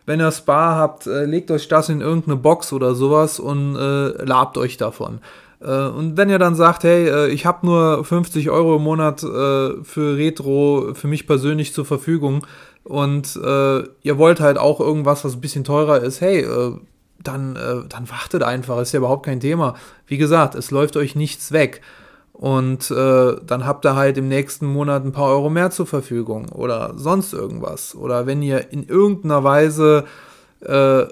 wenn 0.06 0.20
ihr 0.20 0.32
Spa 0.32 0.74
habt, 0.74 1.06
äh, 1.06 1.24
legt 1.24 1.50
euch 1.50 1.68
das 1.68 1.88
in 1.88 2.00
irgendeine 2.00 2.36
Box 2.36 2.72
oder 2.72 2.94
sowas 2.94 3.38
und 3.38 3.74
labt 3.74 4.58
euch 4.58 4.76
davon. 4.76 5.20
Äh, 5.60 5.88
und 5.88 6.16
wenn 6.16 6.30
ihr 6.30 6.38
dann 6.38 6.54
sagt, 6.54 6.84
hey, 6.84 7.08
äh, 7.08 7.28
ich 7.28 7.46
habe 7.46 7.66
nur 7.66 8.04
50 8.04 8.50
Euro 8.50 8.76
im 8.76 8.82
Monat 8.82 9.22
äh, 9.22 9.82
für 9.82 10.16
Retro 10.16 10.94
für 10.94 11.08
mich 11.08 11.26
persönlich 11.26 11.74
zur 11.74 11.84
Verfügung 11.84 12.46
und 12.82 13.36
ihr 13.36 14.18
wollt 14.18 14.40
halt 14.40 14.58
auch 14.58 14.80
irgendwas, 14.80 15.24
was 15.24 15.34
ein 15.34 15.40
bisschen 15.42 15.64
teurer 15.64 16.00
ist, 16.00 16.22
hey, 16.22 16.44
dann, 17.22 17.54
dann 17.88 18.10
wartet 18.10 18.42
einfach, 18.42 18.78
ist 18.80 18.92
ja 18.92 18.98
überhaupt 18.98 19.26
kein 19.26 19.40
Thema. 19.40 19.74
Wie 20.06 20.16
gesagt, 20.16 20.54
es 20.54 20.70
läuft 20.70 20.96
euch 20.96 21.14
nichts 21.14 21.52
weg. 21.52 21.82
Und 22.40 22.90
äh, 22.90 23.36
dann 23.44 23.66
habt 23.66 23.84
ihr 23.84 23.96
halt 23.96 24.16
im 24.16 24.26
nächsten 24.26 24.64
Monat 24.64 25.04
ein 25.04 25.12
paar 25.12 25.28
Euro 25.28 25.50
mehr 25.50 25.70
zur 25.70 25.86
Verfügung 25.86 26.48
oder 26.48 26.94
sonst 26.96 27.34
irgendwas. 27.34 27.94
Oder 27.94 28.24
wenn 28.24 28.40
ihr 28.40 28.72
in 28.72 28.84
irgendeiner 28.84 29.44
Weise 29.44 30.04
äh, 30.62 31.04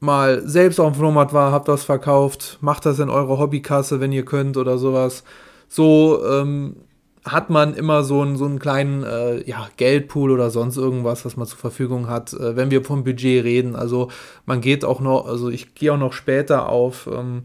mal 0.00 0.46
selbst 0.46 0.78
auf 0.80 0.92
dem 0.92 0.98
Flohmarkt 0.98 1.32
war, 1.32 1.50
habt 1.50 1.68
das 1.68 1.84
verkauft, 1.84 2.58
macht 2.60 2.84
das 2.84 2.98
in 2.98 3.08
eure 3.08 3.38
Hobbykasse, 3.38 4.00
wenn 4.00 4.12
ihr 4.12 4.26
könnt 4.26 4.58
oder 4.58 4.76
sowas. 4.76 5.24
So 5.66 6.22
ähm, 6.26 6.76
hat 7.24 7.48
man 7.48 7.74
immer 7.74 8.04
so 8.04 8.20
einen, 8.20 8.36
so 8.36 8.44
einen 8.44 8.58
kleinen 8.58 9.02
äh, 9.02 9.48
ja, 9.48 9.68
Geldpool 9.76 10.30
oder 10.30 10.50
sonst 10.50 10.76
irgendwas, 10.76 11.24
was 11.24 11.36
man 11.36 11.46
zur 11.46 11.58
Verfügung 11.58 12.08
hat, 12.08 12.34
äh, 12.34 12.54
wenn 12.54 12.70
wir 12.70 12.84
vom 12.84 13.02
Budget 13.02 13.44
reden. 13.44 13.76
Also 13.76 14.10
man 14.44 14.60
geht 14.60 14.84
auch 14.84 15.00
noch, 15.00 15.26
also 15.26 15.48
ich 15.48 15.74
gehe 15.74 15.92
auch 15.92 15.98
noch 15.98 16.12
später 16.12 16.68
auf 16.68 17.08
ähm, 17.10 17.44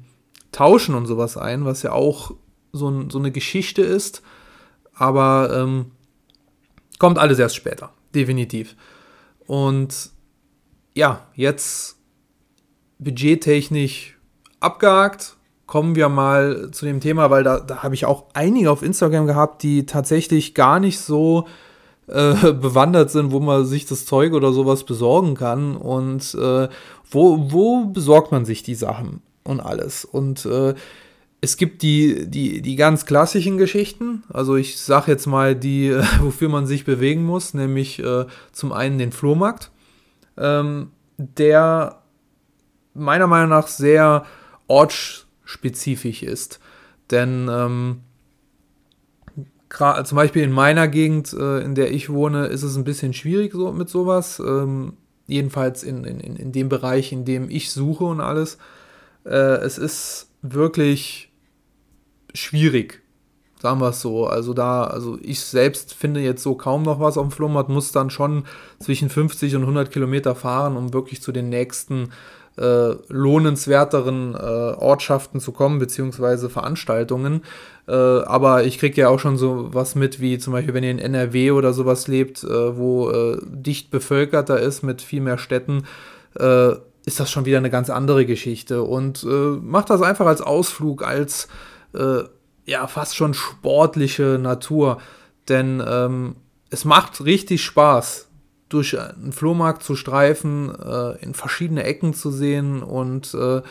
Tauschen 0.52 0.96
und 0.96 1.06
sowas 1.06 1.38
ein, 1.38 1.64
was 1.64 1.84
ja 1.84 1.94
auch 1.94 2.32
so, 2.74 2.90
ein, 2.90 3.10
so 3.10 3.20
eine 3.20 3.32
Geschichte 3.32 3.82
ist. 3.82 4.22
Aber 4.94 5.50
ähm, 5.56 5.92
kommt 6.98 7.18
alles 7.18 7.40
erst 7.40 7.56
später, 7.56 7.92
definitiv. 8.14 8.76
Und 9.48 10.12
ja, 10.94 11.26
jetzt 11.36 11.98
budgettechnisch 12.98 14.18
abgehakt. 14.60 15.38
Kommen 15.70 15.94
wir 15.94 16.10
mal 16.10 16.72
zu 16.72 16.86
dem 16.86 17.00
Thema, 17.00 17.30
weil 17.30 17.44
da, 17.44 17.60
da 17.60 17.84
habe 17.84 17.94
ich 17.94 18.08
auch 18.08 18.24
einige 18.34 18.72
auf 18.72 18.82
Instagram 18.82 19.28
gehabt, 19.28 19.62
die 19.62 19.86
tatsächlich 19.86 20.56
gar 20.56 20.80
nicht 20.80 20.98
so 20.98 21.46
äh, 22.08 22.34
bewandert 22.54 23.12
sind, 23.12 23.32
wo 23.32 23.40
man 23.40 23.68
sich 23.68 23.86
das 23.86 24.08
Zeug 24.08 24.34
oder 24.34 24.52
sowas 24.52 24.84
besorgen 24.84 25.36
kann. 25.36 25.78
Und 25.78 26.34
äh, 26.34 26.70
wo, 27.12 27.52
wo 27.52 27.86
besorgt 27.86 28.32
man 28.32 28.46
sich 28.46 28.64
die 28.64 28.74
Sachen 28.74 29.22
und 29.44 29.60
alles? 29.60 30.06
Und 30.06 30.44
äh, 30.48 30.74
es 31.40 31.56
gibt 31.56 31.84
die, 31.84 32.28
die, 32.28 32.64
die 32.64 32.76
ganz 32.76 33.06
klassischen 33.06 33.60
Geschichten. 33.60 34.24
Also 34.34 34.56
ich 34.56 34.80
sage 34.80 35.12
jetzt 35.12 35.28
mal 35.28 35.56
die, 35.56 35.96
wofür 36.20 36.50
man 36.50 36.66
sich 36.66 36.84
bewegen 36.84 37.24
muss, 37.24 37.54
nämlich 37.54 38.00
äh, 38.00 38.26
zum 38.54 38.72
einen 38.72 38.98
den 38.98 39.12
Flohmarkt. 39.12 39.70
Ähm, 40.36 40.90
der 41.20 42.02
meiner 42.96 43.28
Meinung 43.28 43.50
nach 43.50 43.68
sehr 43.68 44.26
ortsspezifisch 45.50 46.24
ist. 46.24 46.60
Denn 47.12 47.50
ähm, 47.52 48.02
zum 50.04 50.16
Beispiel 50.16 50.44
in 50.44 50.52
meiner 50.52 50.88
Gegend, 50.88 51.34
äh, 51.34 51.62
in 51.62 51.76
der 51.76 51.92
ich 51.92 52.10
wohne, 52.10 52.48
ist 52.48 52.64
es 52.64 52.76
ein 52.76 52.84
bisschen 52.84 53.14
schwierig 53.14 53.54
so, 53.54 53.72
mit 53.72 53.90
sowas. 53.90 54.40
Ähm, 54.40 54.94
jedenfalls 55.28 55.84
in, 55.84 56.04
in, 56.06 56.36
in 56.36 56.52
dem 56.52 56.70
Bereich, 56.70 57.12
in 57.12 57.26
dem 57.26 57.50
ich 57.50 57.72
suche 57.72 58.04
und 58.04 58.22
alles. 58.22 58.58
Äh, 59.26 59.58
es 59.62 59.78
ist 59.78 60.30
wirklich 60.42 61.32
schwierig, 62.34 63.02
sagen 63.60 63.80
wir 63.80 63.90
es 63.90 64.02
so. 64.02 64.28
Also 64.28 64.54
da, 64.54 64.86
also 64.86 65.20
ich 65.22 65.40
selbst 65.40 65.94
finde 65.94 66.20
jetzt 66.22 66.44
so 66.44 66.56
kaum 66.56 66.84
noch 66.84 67.00
was 67.00 67.18
auf 67.18 67.28
dem 67.28 67.32
Flohmarkt, 67.32 67.70
muss 67.70 67.92
dann 67.92 68.10
schon 68.10 68.46
zwischen 68.80 69.10
50 69.10 69.56
und 69.56 69.62
100 69.62 69.92
Kilometer 69.92 70.36
fahren, 70.36 70.78
um 70.78 70.94
wirklich 70.94 71.22
zu 71.22 71.32
den 71.32 71.50
nächsten 71.50 72.10
äh, 72.60 72.96
lohnenswerteren 73.08 74.36
äh, 74.36 74.38
Ortschaften 74.38 75.40
zu 75.40 75.52
kommen, 75.52 75.80
beziehungsweise 75.80 76.50
Veranstaltungen. 76.50 77.44
Äh, 77.88 77.94
aber 77.94 78.66
ich 78.66 78.80
kriege 78.80 79.02
ja 79.02 79.10
auch 79.10 79.20
schon 79.20 79.38
so 79.38 79.70
was 79.72 79.96
mit, 79.96 80.20
wie 80.20 80.38
zum 80.38 80.54
Beispiel, 80.54 80.74
wenn 80.74 80.84
ihr 80.84 80.92
in 80.92 81.00
NRW 81.00 81.52
oder 81.52 81.74
sowas 81.74 82.08
lebt, 82.08 82.44
äh, 82.44 82.78
wo 82.78 83.10
äh, 83.10 83.38
dicht 83.44 83.92
bevölkerter 83.92 84.60
ist 84.60 84.84
mit 84.84 85.02
viel 85.02 85.22
mehr 85.22 85.38
Städten, 85.38 85.86
äh, 86.38 86.74
ist 87.06 87.20
das 87.20 87.32
schon 87.32 87.46
wieder 87.46 87.58
eine 87.58 87.70
ganz 87.70 87.90
andere 87.90 88.26
Geschichte. 88.26 88.84
Und 88.84 89.24
macht 89.24 89.90
das 89.90 90.02
einfach 90.04 90.28
als 90.28 90.42
Ausflug, 90.42 91.02
als 91.02 91.48
ja, 92.66 92.88
fast 92.88 93.16
schon 93.16 93.34
sportliche 93.34 94.38
Natur. 94.40 95.00
Denn 95.48 95.82
ähm, 95.88 96.36
es 96.70 96.86
macht 96.86 97.26
richtig 97.26 97.64
Spaß, 97.64 98.29
durch 98.70 98.98
einen 99.00 99.32
Flohmarkt 99.32 99.84
zu 99.84 99.96
streifen, 99.96 100.74
äh, 100.76 101.24
in 101.24 101.34
verschiedene 101.34 101.84
Ecken 101.84 102.14
zu 102.14 102.32
sehen 102.32 102.84
und 102.84 103.34
äh, 103.34 103.62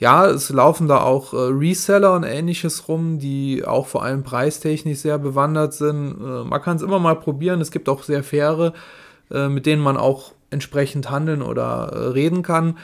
ja, 0.00 0.26
es 0.26 0.48
laufen 0.48 0.88
da 0.88 1.02
auch 1.02 1.34
äh, 1.34 1.36
Reseller 1.36 2.14
und 2.14 2.24
ähnliches 2.24 2.88
rum, 2.88 3.18
die 3.18 3.64
auch 3.66 3.86
vor 3.86 4.02
allem 4.02 4.22
preistechnisch 4.22 5.00
sehr 5.00 5.18
bewandert 5.18 5.74
sind. 5.74 6.16
Äh, 6.18 6.44
man 6.44 6.62
kann 6.62 6.78
es 6.78 6.82
immer 6.82 6.98
mal 6.98 7.16
probieren. 7.16 7.60
Es 7.60 7.70
gibt 7.70 7.86
auch 7.88 8.02
sehr 8.02 8.24
faire, 8.24 8.72
äh, 9.30 9.48
mit 9.48 9.66
denen 9.66 9.82
man 9.82 9.98
auch 9.98 10.32
entsprechend 10.48 11.10
handeln 11.10 11.42
oder 11.42 11.90
äh, 11.92 11.98
reden 12.08 12.42
kann. 12.42 12.78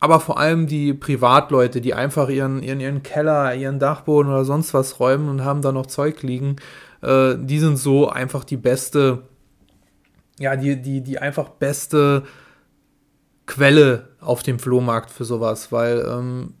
Aber 0.00 0.20
vor 0.20 0.38
allem 0.38 0.66
die 0.66 0.92
Privatleute, 0.92 1.80
die 1.80 1.94
einfach 1.94 2.28
ihren, 2.28 2.62
ihren, 2.62 2.80
ihren 2.80 3.02
Keller, 3.02 3.54
ihren 3.54 3.78
Dachboden 3.78 4.30
oder 4.30 4.44
sonst 4.44 4.74
was 4.74 5.00
räumen 5.00 5.30
und 5.30 5.44
haben 5.44 5.62
da 5.62 5.72
noch 5.72 5.86
Zeug 5.86 6.22
liegen, 6.22 6.56
die 7.02 7.58
sind 7.58 7.78
so 7.78 8.10
einfach 8.10 8.44
die 8.44 8.58
beste 8.58 9.22
ja, 10.40 10.56
die, 10.56 10.80
die, 10.80 11.02
die 11.02 11.18
einfach 11.18 11.50
beste 11.50 12.24
Quelle 13.46 14.08
auf 14.20 14.42
dem 14.42 14.58
Flohmarkt 14.58 15.10
für 15.10 15.24
sowas, 15.24 15.70
weil 15.70 16.04
ähm, 16.10 16.54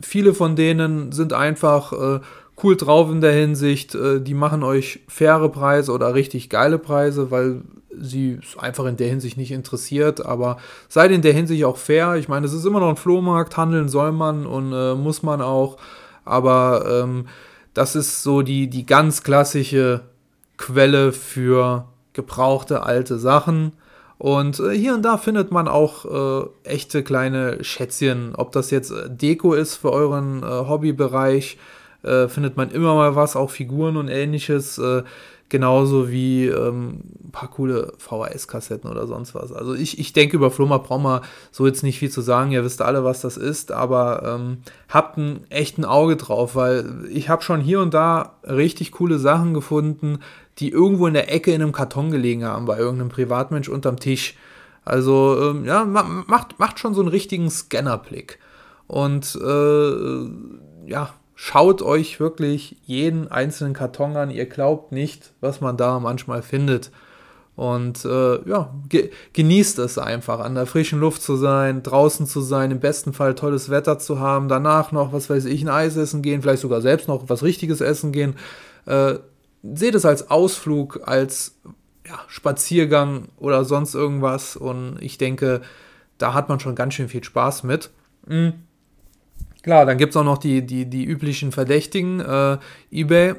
viele 0.00 0.34
von 0.34 0.56
denen 0.56 1.10
sind 1.10 1.32
einfach 1.32 1.92
äh, 1.92 2.20
cool 2.62 2.76
drauf 2.76 3.10
in 3.10 3.22
der 3.22 3.32
Hinsicht, 3.32 3.94
äh, 3.94 4.20
die 4.20 4.34
machen 4.34 4.62
euch 4.62 5.00
faire 5.08 5.48
Preise 5.48 5.90
oder 5.92 6.14
richtig 6.14 6.50
geile 6.50 6.78
Preise, 6.78 7.30
weil 7.30 7.62
sie 7.98 8.40
einfach 8.58 8.84
in 8.84 8.98
der 8.98 9.08
Hinsicht 9.08 9.38
nicht 9.38 9.52
interessiert, 9.52 10.24
aber 10.24 10.58
seid 10.88 11.10
in 11.10 11.22
der 11.22 11.32
Hinsicht 11.32 11.64
auch 11.64 11.78
fair. 11.78 12.16
Ich 12.16 12.28
meine, 12.28 12.44
es 12.44 12.52
ist 12.52 12.66
immer 12.66 12.80
noch 12.80 12.90
ein 12.90 12.96
Flohmarkt, 12.96 13.56
handeln 13.56 13.88
soll 13.88 14.12
man 14.12 14.44
und 14.44 14.72
äh, 14.74 14.94
muss 14.94 15.22
man 15.22 15.40
auch, 15.40 15.78
aber 16.26 17.02
ähm, 17.04 17.26
das 17.72 17.96
ist 17.96 18.22
so 18.22 18.42
die, 18.42 18.68
die 18.68 18.84
ganz 18.84 19.22
klassische 19.22 20.02
Quelle 20.58 21.12
für 21.12 21.86
gebrauchte 22.18 22.82
alte 22.82 23.16
Sachen. 23.16 23.72
Und 24.18 24.58
äh, 24.58 24.76
hier 24.76 24.94
und 24.94 25.02
da 25.02 25.16
findet 25.16 25.52
man 25.52 25.68
auch 25.68 26.04
äh, 26.04 26.48
echte 26.64 27.04
kleine 27.04 27.62
Schätzchen, 27.62 28.34
ob 28.34 28.50
das 28.50 28.72
jetzt 28.72 28.90
äh, 28.90 29.08
Deko 29.08 29.54
ist 29.54 29.76
für 29.76 29.92
euren 29.92 30.42
äh, 30.42 30.46
Hobbybereich, 30.46 31.58
äh, 32.02 32.26
findet 32.26 32.56
man 32.56 32.72
immer 32.72 32.96
mal 32.96 33.14
was, 33.14 33.36
auch 33.36 33.50
Figuren 33.50 33.96
und 33.96 34.08
ähnliches. 34.08 34.80
Genauso 35.50 36.10
wie 36.10 36.46
ähm, 36.46 37.00
ein 37.24 37.30
paar 37.32 37.48
coole 37.50 37.94
VHS-Kassetten 37.96 38.90
oder 38.90 39.06
sonst 39.06 39.34
was. 39.34 39.50
Also 39.50 39.72
ich, 39.72 39.98
ich 39.98 40.12
denke, 40.12 40.36
über 40.36 40.50
Flohmarkt 40.50 40.86
brauchen 40.86 41.04
wir 41.04 41.22
so 41.50 41.66
jetzt 41.66 41.82
nicht 41.82 41.98
viel 41.98 42.10
zu 42.10 42.20
sagen. 42.20 42.52
Ihr 42.52 42.64
wisst 42.64 42.82
alle, 42.82 43.02
was 43.02 43.22
das 43.22 43.38
ist, 43.38 43.72
aber 43.72 44.22
ähm, 44.26 44.58
habt 44.90 45.16
ein 45.16 45.44
echten 45.48 45.86
Auge 45.86 46.16
drauf, 46.16 46.54
weil 46.54 47.06
ich 47.10 47.30
habe 47.30 47.42
schon 47.42 47.62
hier 47.62 47.80
und 47.80 47.94
da 47.94 48.36
richtig 48.44 48.92
coole 48.92 49.18
Sachen 49.18 49.54
gefunden, 49.54 50.18
die 50.58 50.70
irgendwo 50.70 51.06
in 51.06 51.14
der 51.14 51.32
Ecke 51.32 51.52
in 51.52 51.62
einem 51.62 51.72
Karton 51.72 52.10
gelegen 52.10 52.44
haben, 52.44 52.66
bei 52.66 52.78
irgendeinem 52.78 53.08
Privatmensch 53.08 53.70
unterm 53.70 53.98
Tisch. 53.98 54.34
Also 54.84 55.50
ähm, 55.50 55.64
ja, 55.64 55.84
macht, 55.84 56.58
macht 56.58 56.78
schon 56.78 56.92
so 56.92 57.00
einen 57.00 57.10
richtigen 57.10 57.48
Scannerblick. 57.48 58.38
Und 58.86 59.34
äh, 59.34 60.90
ja, 60.90 61.14
schaut 61.40 61.82
euch 61.82 62.18
wirklich 62.18 62.74
jeden 62.84 63.30
einzelnen 63.30 63.72
Karton 63.72 64.16
an. 64.16 64.28
Ihr 64.28 64.46
glaubt 64.46 64.90
nicht, 64.90 65.30
was 65.40 65.60
man 65.60 65.76
da 65.76 66.00
manchmal 66.00 66.42
findet. 66.42 66.90
Und 67.54 68.04
äh, 68.04 68.42
ja, 68.48 68.74
ge 68.88 69.12
genießt 69.34 69.78
es 69.78 69.98
einfach, 69.98 70.40
an 70.40 70.56
der 70.56 70.66
frischen 70.66 70.98
Luft 70.98 71.22
zu 71.22 71.36
sein, 71.36 71.84
draußen 71.84 72.26
zu 72.26 72.40
sein, 72.40 72.72
im 72.72 72.80
besten 72.80 73.12
Fall 73.12 73.36
tolles 73.36 73.70
Wetter 73.70 74.00
zu 74.00 74.18
haben, 74.18 74.48
danach 74.48 74.90
noch, 74.90 75.12
was 75.12 75.30
weiß 75.30 75.44
ich, 75.44 75.62
ein 75.62 75.68
Eis 75.68 75.96
essen 75.96 76.22
gehen, 76.22 76.42
vielleicht 76.42 76.62
sogar 76.62 76.80
selbst 76.80 77.06
noch 77.06 77.28
was 77.28 77.44
Richtiges 77.44 77.80
essen 77.80 78.10
gehen. 78.10 78.34
Äh, 78.86 79.14
seht 79.62 79.94
es 79.94 80.04
als 80.04 80.32
Ausflug, 80.32 81.02
als 81.06 81.54
ja, 82.04 82.18
Spaziergang 82.26 83.28
oder 83.36 83.64
sonst 83.64 83.94
irgendwas. 83.94 84.56
Und 84.56 84.96
ich 85.00 85.18
denke, 85.18 85.60
da 86.18 86.34
hat 86.34 86.48
man 86.48 86.58
schon 86.58 86.74
ganz 86.74 86.94
schön 86.94 87.08
viel 87.08 87.22
Spaß 87.22 87.62
mit. 87.62 87.90
Mhm. 88.26 88.54
Klar, 89.62 89.86
dann 89.86 89.98
gibt 89.98 90.10
es 90.10 90.16
auch 90.16 90.24
noch 90.24 90.38
die, 90.38 90.64
die, 90.64 90.86
die 90.86 91.04
üblichen 91.04 91.52
Verdächtigen, 91.52 92.20
äh, 92.20 92.58
eBay 92.90 93.34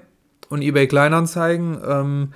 und 0.50 0.62
eBay 0.62 0.88
Kleinanzeigen. 0.88 1.80
Ähm, 1.86 2.34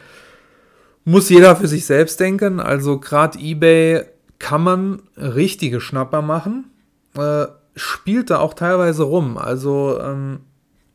muss 1.06 1.30
jeder 1.30 1.56
für 1.56 1.68
sich 1.68 1.86
selbst 1.86 2.20
denken. 2.20 2.60
Also 2.60 3.00
gerade 3.00 3.38
eBay 3.40 4.06
kann 4.40 4.64
man 4.64 5.02
richtige 5.18 5.82
Schnapper 5.82 6.22
machen. 6.22 6.72
Äh, 7.18 7.46
spielt 7.76 8.30
da 8.30 8.40
auch 8.40 8.54
teilweise 8.54 9.04
rum. 9.04 9.38
Also 9.38 10.00
ähm, 10.00 10.42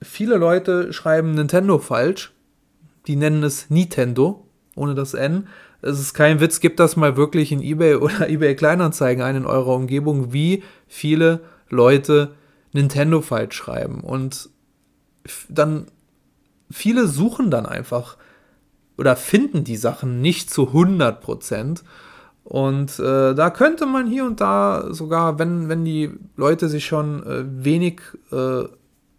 viele 0.03 0.37
Leute 0.37 0.93
schreiben 0.93 1.35
Nintendo 1.35 1.79
falsch. 1.79 2.33
Die 3.07 3.17
nennen 3.17 3.43
es 3.43 3.71
Nintendo, 3.71 4.47
ohne 4.75 4.95
das 4.95 5.15
N. 5.15 5.49
Es 5.81 6.01
ist 6.01 6.15
kein 6.15 6.41
Witz, 6.41 6.61
gibt 6.61 6.81
das 6.81 6.97
mal 6.97 7.17
wirklich 7.17 7.53
in 7.53 7.63
eBay 7.63 7.95
oder 7.97 8.29
eBay 8.29 8.55
Kleinanzeigen 8.55 9.23
ein 9.23 9.37
in 9.37 9.47
eurer 9.47 9.75
Umgebung, 9.75 10.33
wie 10.33 10.63
viele 10.87 11.41
Leute 11.69 12.33
Nintendo 12.79 13.21
falsch 13.21 13.57
schreiben. 13.57 14.01
Und 14.01 14.51
dann 15.49 15.87
viele 16.71 17.09
suchen 17.09 17.51
dann 17.51 17.67
einfach 17.67 18.17
oder 18.97 19.17
finden 19.17 19.65
die 19.65 19.77
Sachen 19.77 20.21
nicht 20.21 20.51
zu 20.51 20.69
100 20.69 21.21
Prozent. 21.21 21.83
Und 22.45 22.99
äh, 22.99 23.35
da 23.35 23.51
könnte 23.51 23.85
man 23.85 24.07
hier 24.07 24.25
und 24.25 24.41
da 24.41 24.87
sogar, 24.91 25.39
wenn, 25.39 25.69
wenn 25.69 25.85
die 25.85 26.11
Leute 26.37 26.69
sich 26.69 26.87
schon 26.87 27.23
äh, 27.25 27.45
wenig 27.47 28.01
äh, 28.33 28.65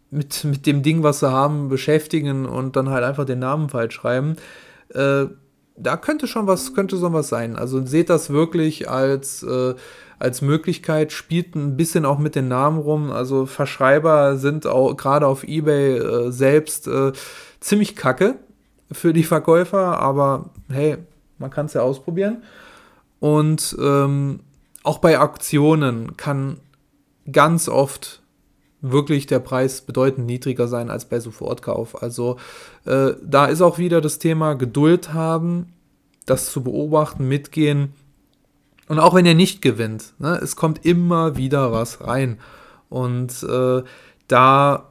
mit, 0.09 0.43
mit 0.45 0.65
dem 0.65 0.81
Ding, 0.81 1.03
was 1.03 1.19
sie 1.19 1.29
haben, 1.29 1.69
beschäftigen 1.69 2.45
und 2.45 2.75
dann 2.75 2.89
halt 2.89 3.03
einfach 3.03 3.25
den 3.25 3.39
Namen 3.39 3.69
falsch 3.69 3.95
schreiben, 3.95 4.37
äh, 4.93 5.25
da 5.81 5.97
könnte 5.97 6.27
schon 6.27 6.47
was, 6.47 6.73
könnte 6.73 6.97
so 6.97 7.11
was 7.13 7.29
sein. 7.29 7.55
Also 7.55 7.85
seht 7.85 8.09
das 8.09 8.29
wirklich 8.29 8.89
als 8.89 9.43
äh, 9.43 9.75
als 10.19 10.41
Möglichkeit, 10.41 11.13
spielt 11.13 11.55
ein 11.55 11.77
bisschen 11.77 12.05
auch 12.05 12.19
mit 12.19 12.35
den 12.35 12.49
Namen 12.49 12.77
rum. 12.77 13.09
Also 13.09 13.45
Verschreiber 13.45 14.35
sind 14.35 14.67
auch 14.67 14.95
gerade 14.95 15.25
auf 15.25 15.43
eBay 15.43 15.97
äh, 15.97 16.31
selbst 16.31 16.87
äh, 16.87 17.13
ziemlich 17.61 17.95
kacke 17.95 18.35
für 18.91 19.13
die 19.13 19.23
Verkäufer, 19.23 19.99
aber 19.99 20.49
hey, 20.69 20.97
man 21.37 21.49
kann 21.49 21.67
es 21.67 21.73
ja 21.73 21.81
ausprobieren. 21.81 22.43
Und 23.19 23.75
ähm, 23.79 24.41
auch 24.83 24.97
bei 24.97 25.19
Auktionen 25.19 26.17
kann 26.17 26.57
ganz 27.31 27.69
oft 27.69 28.21
wirklich 28.81 29.27
der 29.27 29.39
Preis 29.39 29.81
bedeutend 29.81 30.25
niedriger 30.25 30.67
sein 30.67 30.89
als 30.89 31.05
bei 31.05 31.19
Sofortkauf. 31.19 32.01
Also 32.01 32.37
äh, 32.85 33.11
da 33.23 33.45
ist 33.45 33.61
auch 33.61 33.77
wieder 33.77 34.01
das 34.01 34.19
Thema 34.19 34.53
Geduld 34.53 35.13
haben, 35.13 35.73
das 36.25 36.51
zu 36.51 36.63
beobachten, 36.63 37.27
mitgehen 37.27 37.93
und 38.89 38.97
auch 38.97 39.13
wenn 39.13 39.25
ihr 39.25 39.35
nicht 39.35 39.61
gewinnt, 39.61 40.13
ne, 40.17 40.39
es 40.41 40.55
kommt 40.55 40.83
immer 40.83 41.37
wieder 41.37 41.71
was 41.71 42.05
rein. 42.05 42.39
Und 42.89 43.43
äh, 43.43 43.83
da 44.27 44.89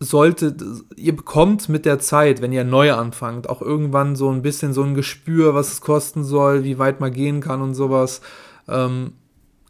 sollte, 0.00 0.56
ihr 0.96 1.14
bekommt 1.14 1.68
mit 1.68 1.84
der 1.84 1.98
Zeit, 1.98 2.40
wenn 2.40 2.52
ihr 2.52 2.64
neu 2.64 2.94
anfangt, 2.94 3.50
auch 3.50 3.60
irgendwann 3.60 4.16
so 4.16 4.30
ein 4.30 4.40
bisschen 4.40 4.72
so 4.72 4.82
ein 4.82 4.94
Gespür, 4.94 5.54
was 5.54 5.72
es 5.72 5.80
kosten 5.82 6.24
soll, 6.24 6.64
wie 6.64 6.78
weit 6.78 7.00
man 7.00 7.12
gehen 7.12 7.42
kann 7.42 7.60
und 7.60 7.74
sowas. 7.74 8.22
Ähm, 8.66 9.12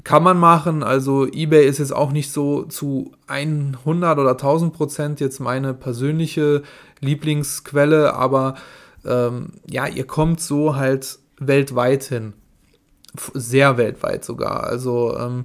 kann 0.08 0.22
man 0.22 0.38
machen. 0.38 0.82
Also 0.82 1.26
eBay 1.26 1.66
ist 1.66 1.80
jetzt 1.80 1.94
auch 1.94 2.12
nicht 2.12 2.32
so 2.32 2.62
zu 2.62 3.12
100 3.26 4.18
oder 4.18 4.30
1000 4.30 4.72
Prozent 4.72 5.20
jetzt 5.20 5.38
meine 5.38 5.74
persönliche 5.74 6.62
Lieblingsquelle, 7.00 8.14
aber 8.14 8.54
ähm, 9.04 9.48
ja, 9.68 9.86
ihr 9.86 10.06
kommt 10.06 10.40
so 10.40 10.76
halt 10.76 11.18
weltweit 11.38 12.04
hin 12.04 12.32
sehr 13.34 13.76
weltweit 13.76 14.24
sogar. 14.24 14.64
Also 14.64 15.14
ähm, 15.18 15.44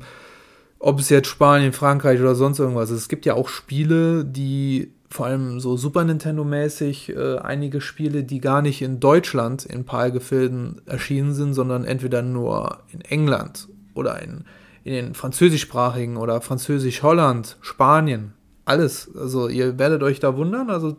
ob 0.80 0.97
es 0.97 1.10
jetzt 1.10 1.28
Spanien, 1.28 1.73
Frankreich 1.73 2.21
oder 2.21 2.36
sonst 2.36 2.60
irgendwas 2.60 2.89
ist. 2.89 2.99
Es 2.99 3.10
gibt 3.10 3.26
ja 3.26 3.34
auch 3.34 3.49
Spiele, 3.49 4.23
die 4.23 4.93
vor 5.10 5.26
allem 5.26 5.60
so 5.60 5.76
Super 5.76 6.06
Nintendo-mäßig 6.06 7.10
äh, 7.10 7.38
einige 7.39 7.82
Spiele, 7.82 8.23
die 8.23 8.39
gar 8.39 8.62
nicht 8.62 8.82
in 8.82 9.02
Deutschland 9.02 9.65
in 9.65 9.84
PAL-Gefilden 9.84 10.84
erschienen 10.86 11.34
sind, 11.34 11.54
sondern 11.54 11.84
entweder 11.84 12.21
nur 12.21 12.78
in 12.93 13.02
England 13.02 13.67
oder 13.96 14.22
in, 14.22 14.46
in 14.84 14.94
den 14.94 15.14
französischsprachigen 15.14 16.18
oder 16.18 16.42
Französisch-Holland, 16.42 17.58
Spanien, 17.62 18.34
alles. 18.66 19.10
Also 19.16 19.48
ihr 19.48 19.78
werdet 19.78 20.04
euch 20.04 20.20
da 20.20 20.38
wundern. 20.38 20.70
Also 20.70 20.96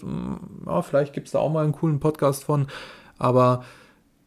ja, 0.67 0.83
vielleicht 0.83 1.13
gibt 1.13 1.29
es 1.29 1.33
da 1.33 1.39
auch 1.39 1.53
mal 1.53 1.65
einen 1.65 1.73
coolen 1.73 2.01
Podcast 2.01 2.45
von. 2.45 2.67
Aber 3.19 3.65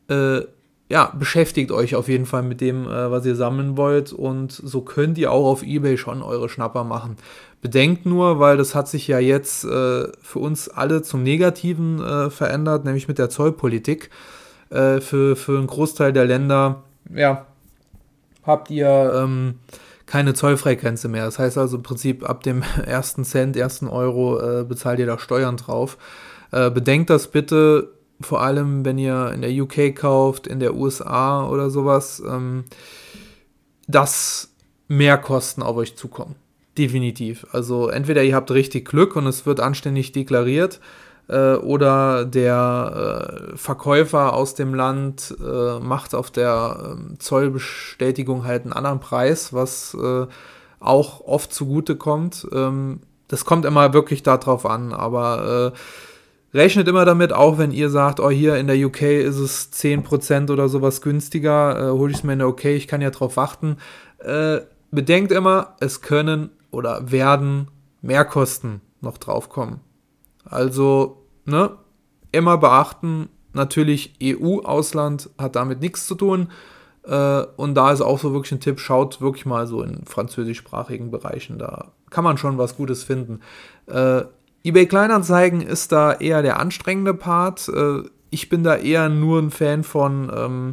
äh, 0.10 0.42
ja, 0.90 1.12
beschäftigt 1.18 1.72
euch 1.72 1.96
auf 1.96 2.08
jeden 2.08 2.26
Fall 2.26 2.44
mit 2.44 2.62
dem, 2.62 2.86
äh, 2.86 3.12
was 3.12 3.26
ihr 3.26 3.36
sammeln 3.36 3.76
wollt 3.76 4.14
und 4.14 4.54
so 4.54 4.82
könnt 4.82 5.18
ihr 5.18 5.32
auch 5.32 5.46
auf 5.46 5.64
eBay 5.64 5.98
schon 5.98 6.22
eure 6.22 6.48
Schnapper 6.48 6.86
machen. 6.86 7.18
Bedenkt 7.62 8.06
nur, 8.06 8.40
weil 8.40 8.56
das 8.56 8.74
hat 8.74 8.88
sich 8.88 9.08
ja 9.08 9.20
jetzt 9.20 9.66
äh, 9.66 10.08
für 10.22 10.40
uns 10.40 10.70
alle 10.70 11.02
zum 11.02 11.24
Negativen 11.24 12.02
äh, 12.02 12.30
verändert, 12.30 12.86
nämlich 12.86 13.08
mit 13.08 13.18
der 13.18 13.30
Zollpolitik. 13.30 14.10
Äh, 14.70 15.02
für, 15.02 15.36
für 15.36 15.58
einen 15.58 15.68
Großteil 15.68 16.14
der 16.14 16.26
Länder, 16.26 16.84
ja, 17.14 17.46
habt 18.48 18.72
ihr 18.72 19.14
ähm, 19.16 19.60
keine 20.08 20.34
Zollfreigrenze 20.34 21.10
mehr. 21.10 21.26
Das 21.26 21.38
heißt 21.38 21.58
also 21.58 21.78
im 21.78 21.84
Prinzip 21.84 22.28
ab 22.28 22.42
dem 22.42 22.64
ersten 22.86 23.24
Cent, 23.24 23.56
ersten 23.56 23.88
Euro 23.88 24.40
äh, 24.40 24.64
bezahlt 24.64 25.00
ihr 25.00 25.06
da 25.06 25.20
Steuern 25.20 25.58
drauf. 25.58 25.98
Äh, 26.52 26.72
bedenkt 26.72 27.10
das 27.10 27.28
bitte, 27.28 27.92
vor 28.22 28.42
allem 28.42 28.84
wenn 28.86 28.98
ihr 28.98 29.32
in 29.34 29.42
der 29.42 29.52
UK 29.52 29.96
kauft, 29.96 30.48
in 30.48 30.60
der 30.60 30.74
USA 30.74 31.48
oder 31.48 31.70
sowas, 31.70 32.24
ähm, 32.26 32.64
dass 33.88 34.50
mehr 34.88 35.18
Kosten 35.18 35.62
auf 35.62 35.76
euch 35.76 35.96
zukommen. 35.96 36.36
Definitiv. 36.78 37.46
Also 37.52 37.90
entweder 37.90 38.24
ihr 38.24 38.36
habt 38.36 38.52
richtig 38.52 38.88
Glück 38.88 39.16
und 39.16 39.28
es 39.28 39.46
wird 39.46 39.60
anständig 39.60 40.12
deklariert, 40.12 40.80
äh, 41.28 41.56
oder 41.56 42.26
der 42.26 43.52
äh, 43.54 43.58
Verkäufer 43.58 44.34
aus 44.34 44.56
dem 44.56 44.74
Land 44.74 45.36
äh, 45.40 45.80
macht 45.80 46.16
auf 46.16 46.32
der 46.32 46.96
ähm, 46.98 47.20
Zollbestätigung 47.20 48.46
halt 48.46 48.64
einen 48.64 48.74
anderen 48.74 49.00
Preis, 49.00 49.54
was 49.54 49.96
äh, 49.96 50.26
auch 50.80 51.22
oft 51.22 51.54
zugute 51.54 51.96
kommt. 51.96 52.48
Ähm, 52.52 53.02
das 53.28 53.46
kommt 53.46 53.66
immer 53.66 53.94
wirklich 53.94 54.24
darauf 54.24 54.66
an, 54.66 54.94
aber 54.94 55.74
äh, 55.74 55.78
Rechnet 56.54 56.88
immer 56.88 57.04
damit, 57.04 57.34
auch 57.34 57.58
wenn 57.58 57.72
ihr 57.72 57.90
sagt, 57.90 58.20
oh, 58.20 58.30
hier 58.30 58.56
in 58.56 58.68
der 58.68 58.78
UK 58.78 59.02
ist 59.02 59.38
es 59.38 59.72
10% 59.74 60.50
oder 60.50 60.70
sowas 60.70 61.02
günstiger, 61.02 61.78
äh, 61.78 61.92
hole 61.92 62.12
ich 62.12 62.20
es 62.20 62.24
mir 62.24 62.34
in 62.34 62.40
der 62.40 62.48
UK, 62.48 62.66
ich 62.66 62.88
kann 62.88 63.02
ja 63.02 63.10
drauf 63.10 63.36
warten. 63.36 63.78
Äh, 64.20 64.62
bedenkt 64.90 65.32
immer, 65.32 65.76
es 65.82 66.02
können 66.02 66.50
oder 66.72 67.12
werden 67.12 67.68
Mehrkosten 68.02 68.82
noch 69.02 69.18
draufkommen. 69.18 69.82
Also, 70.50 71.24
ne, 71.46 71.72
immer 72.32 72.58
beachten, 72.58 73.30
natürlich 73.54 74.14
EU-Ausland 74.22 75.30
hat 75.38 75.56
damit 75.56 75.82
nichts 75.82 76.08
zu 76.08 76.16
tun. 76.16 76.50
Äh, 77.04 77.44
und 77.56 77.76
da 77.76 77.92
ist 77.92 78.02
auch 78.02 78.20
so 78.20 78.34
wirklich 78.34 78.52
ein 78.52 78.60
Tipp, 78.60 78.80
schaut 78.80 79.22
wirklich 79.22 79.46
mal 79.46 79.68
so 79.68 79.82
in 79.82 80.06
französischsprachigen 80.06 81.12
Bereichen, 81.12 81.58
da 81.58 81.92
kann 82.10 82.24
man 82.24 82.38
schon 82.38 82.58
was 82.58 82.76
Gutes 82.76 83.04
finden. 83.04 83.42
Äh, 83.88 84.24
eBay 84.64 84.86
Kleinanzeigen 84.86 85.62
ist 85.62 85.92
da 85.92 86.14
eher 86.14 86.42
der 86.42 86.60
anstrengende 86.60 87.14
Part. 87.14 87.70
Äh, 87.70 88.04
ich 88.30 88.50
bin 88.50 88.64
da 88.64 88.76
eher 88.76 89.10
nur 89.10 89.40
ein 89.40 89.52
Fan 89.52 89.84
von 89.84 90.32
ähm, 90.36 90.72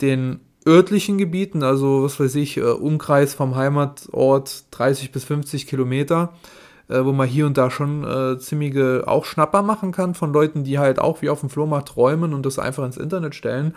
den 0.00 0.40
örtlichen 0.66 1.18
Gebieten, 1.18 1.62
also 1.62 2.02
was 2.02 2.18
weiß 2.18 2.34
ich, 2.34 2.56
äh, 2.56 2.62
Umkreis 2.62 3.34
vom 3.34 3.54
Heimatort 3.54 4.64
30 4.72 5.12
bis 5.12 5.24
50 5.24 5.66
Kilometer. 5.66 6.32
Äh, 6.88 7.04
wo 7.04 7.12
man 7.12 7.28
hier 7.28 7.46
und 7.46 7.58
da 7.58 7.70
schon 7.70 8.04
äh, 8.04 8.38
ziemliche 8.38 9.04
auch 9.06 9.24
Schnapper 9.24 9.62
machen 9.62 9.92
kann 9.92 10.14
von 10.14 10.32
Leuten, 10.32 10.64
die 10.64 10.78
halt 10.78 10.98
auch 10.98 11.22
wie 11.22 11.30
auf 11.30 11.40
dem 11.40 11.50
Flohmarkt 11.50 11.88
träumen 11.88 12.34
und 12.34 12.44
das 12.46 12.58
einfach 12.58 12.84
ins 12.84 12.96
Internet 12.96 13.34
stellen. 13.34 13.74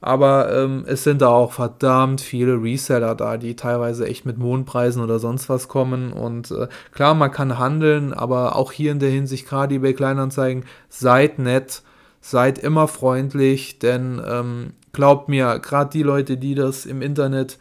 Aber 0.00 0.52
ähm, 0.52 0.84
es 0.86 1.04
sind 1.04 1.22
da 1.22 1.28
auch 1.28 1.52
verdammt 1.52 2.20
viele 2.20 2.62
Reseller 2.62 3.14
da, 3.14 3.38
die 3.38 3.56
teilweise 3.56 4.06
echt 4.06 4.26
mit 4.26 4.36
Mondpreisen 4.36 5.02
oder 5.02 5.18
sonst 5.18 5.48
was 5.48 5.68
kommen. 5.68 6.12
Und 6.12 6.50
äh, 6.50 6.68
klar, 6.92 7.14
man 7.14 7.30
kann 7.30 7.58
handeln, 7.58 8.12
aber 8.12 8.56
auch 8.56 8.72
hier 8.72 8.92
in 8.92 8.98
der 8.98 9.10
Hinsicht, 9.10 9.48
gerade 9.48 9.74
eBay 9.74 9.94
Kleinanzeigen, 9.94 10.64
seid 10.88 11.38
nett, 11.38 11.82
seid 12.20 12.58
immer 12.58 12.88
freundlich, 12.88 13.78
denn 13.78 14.20
ähm, 14.24 14.74
glaubt 14.92 15.28
mir, 15.28 15.58
gerade 15.60 15.90
die 15.90 16.02
Leute, 16.02 16.36
die 16.36 16.54
das 16.54 16.84
im 16.84 17.00
Internet 17.00 17.58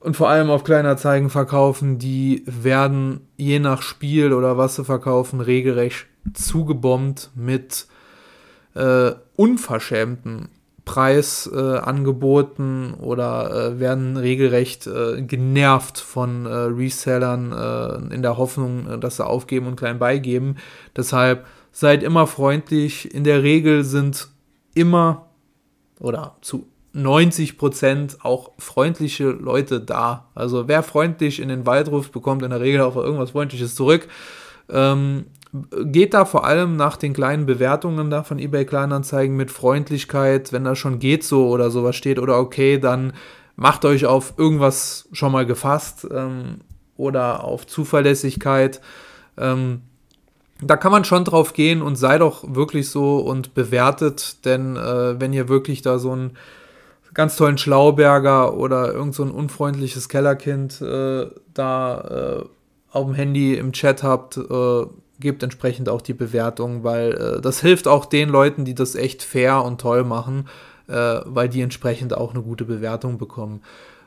und 0.00 0.16
vor 0.16 0.28
allem 0.28 0.50
auf 0.50 0.64
Kleinanzeigen 0.64 1.30
verkaufen, 1.30 1.98
die 1.98 2.42
werden 2.46 3.28
je 3.36 3.58
nach 3.58 3.82
Spiel 3.82 4.32
oder 4.32 4.56
was 4.56 4.76
sie 4.76 4.84
verkaufen, 4.84 5.40
regelrecht 5.40 6.06
zugebombt 6.34 7.30
mit 7.34 7.86
äh, 8.74 9.12
unverschämten 9.36 10.48
Preisangeboten 10.84 12.94
äh, 12.94 13.02
oder 13.02 13.72
äh, 13.72 13.80
werden 13.80 14.16
regelrecht 14.16 14.86
äh, 14.86 15.22
genervt 15.22 15.98
von 15.98 16.46
äh, 16.46 16.50
Resellern 16.50 17.52
äh, 17.52 18.14
in 18.14 18.22
der 18.22 18.38
Hoffnung, 18.38 19.00
dass 19.00 19.16
sie 19.16 19.26
aufgeben 19.26 19.66
und 19.66 19.76
klein 19.76 19.98
beigeben. 19.98 20.56
Deshalb 20.96 21.44
seid 21.72 22.02
immer 22.02 22.26
freundlich. 22.26 23.14
In 23.14 23.24
der 23.24 23.42
Regel 23.42 23.84
sind 23.84 24.28
immer 24.74 25.26
oder 26.00 26.36
zu 26.40 26.66
90 26.92 27.58
Prozent 27.58 28.18
auch 28.22 28.52
freundliche 28.58 29.30
Leute 29.30 29.80
da. 29.80 30.28
Also 30.34 30.68
wer 30.68 30.82
freundlich 30.82 31.40
in 31.40 31.48
den 31.48 31.66
Wald 31.66 31.88
ruft, 31.90 32.12
bekommt 32.12 32.42
in 32.42 32.50
der 32.50 32.60
Regel 32.60 32.80
auch 32.80 32.96
irgendwas 32.96 33.30
Freundliches 33.32 33.74
zurück. 33.74 34.08
Ähm, 34.70 35.26
geht 35.84 36.14
da 36.14 36.24
vor 36.24 36.44
allem 36.44 36.76
nach 36.76 36.96
den 36.96 37.12
kleinen 37.12 37.46
Bewertungen 37.46 38.10
da 38.10 38.22
von 38.22 38.38
eBay 38.38 38.64
Kleinanzeigen 38.64 39.36
mit 39.36 39.50
Freundlichkeit, 39.50 40.52
wenn 40.52 40.64
da 40.64 40.76
schon 40.76 40.98
geht 40.98 41.24
so 41.24 41.48
oder 41.48 41.70
sowas 41.70 41.96
steht 41.96 42.18
oder 42.18 42.38
okay, 42.38 42.78
dann 42.78 43.12
macht 43.56 43.84
euch 43.84 44.06
auf 44.06 44.34
irgendwas 44.36 45.08
schon 45.12 45.32
mal 45.32 45.46
gefasst 45.46 46.06
ähm, 46.10 46.60
oder 46.96 47.44
auf 47.44 47.66
Zuverlässigkeit. 47.66 48.80
Ähm, 49.36 49.82
da 50.60 50.76
kann 50.76 50.92
man 50.92 51.04
schon 51.04 51.24
drauf 51.24 51.52
gehen 51.52 51.82
und 51.82 51.96
sei 51.96 52.18
doch 52.18 52.54
wirklich 52.54 52.90
so 52.90 53.18
und 53.18 53.54
bewertet, 53.54 54.44
denn 54.44 54.76
äh, 54.76 55.20
wenn 55.20 55.32
ihr 55.32 55.48
wirklich 55.48 55.82
da 55.82 55.98
so 55.98 56.12
einen 56.12 56.36
ganz 57.18 57.34
tollen 57.34 57.58
Schlauberger 57.58 58.56
oder 58.56 58.94
irgend 58.94 59.12
so 59.12 59.24
ein 59.24 59.32
unfreundliches 59.32 60.08
Kellerkind 60.08 60.80
äh, 60.80 61.26
da 61.52 62.44
äh, 62.44 62.44
auf 62.96 63.06
dem 63.06 63.14
Handy 63.14 63.54
im 63.54 63.72
Chat 63.72 64.04
habt, 64.04 64.36
äh, 64.36 64.86
gebt 65.18 65.42
entsprechend 65.42 65.88
auch 65.88 66.00
die 66.00 66.14
Bewertung, 66.14 66.84
weil 66.84 67.14
äh, 67.14 67.40
das 67.40 67.60
hilft 67.60 67.88
auch 67.88 68.06
den 68.06 68.28
Leuten, 68.28 68.64
die 68.64 68.76
das 68.76 68.94
echt 68.94 69.24
fair 69.24 69.64
und 69.64 69.80
toll 69.80 70.04
machen, 70.04 70.46
äh, 70.86 71.18
weil 71.24 71.48
die 71.48 71.60
entsprechend 71.60 72.16
auch 72.16 72.34
eine 72.34 72.42
gute 72.44 72.64
Bewertung 72.64 73.18
bekommen. 73.18 73.62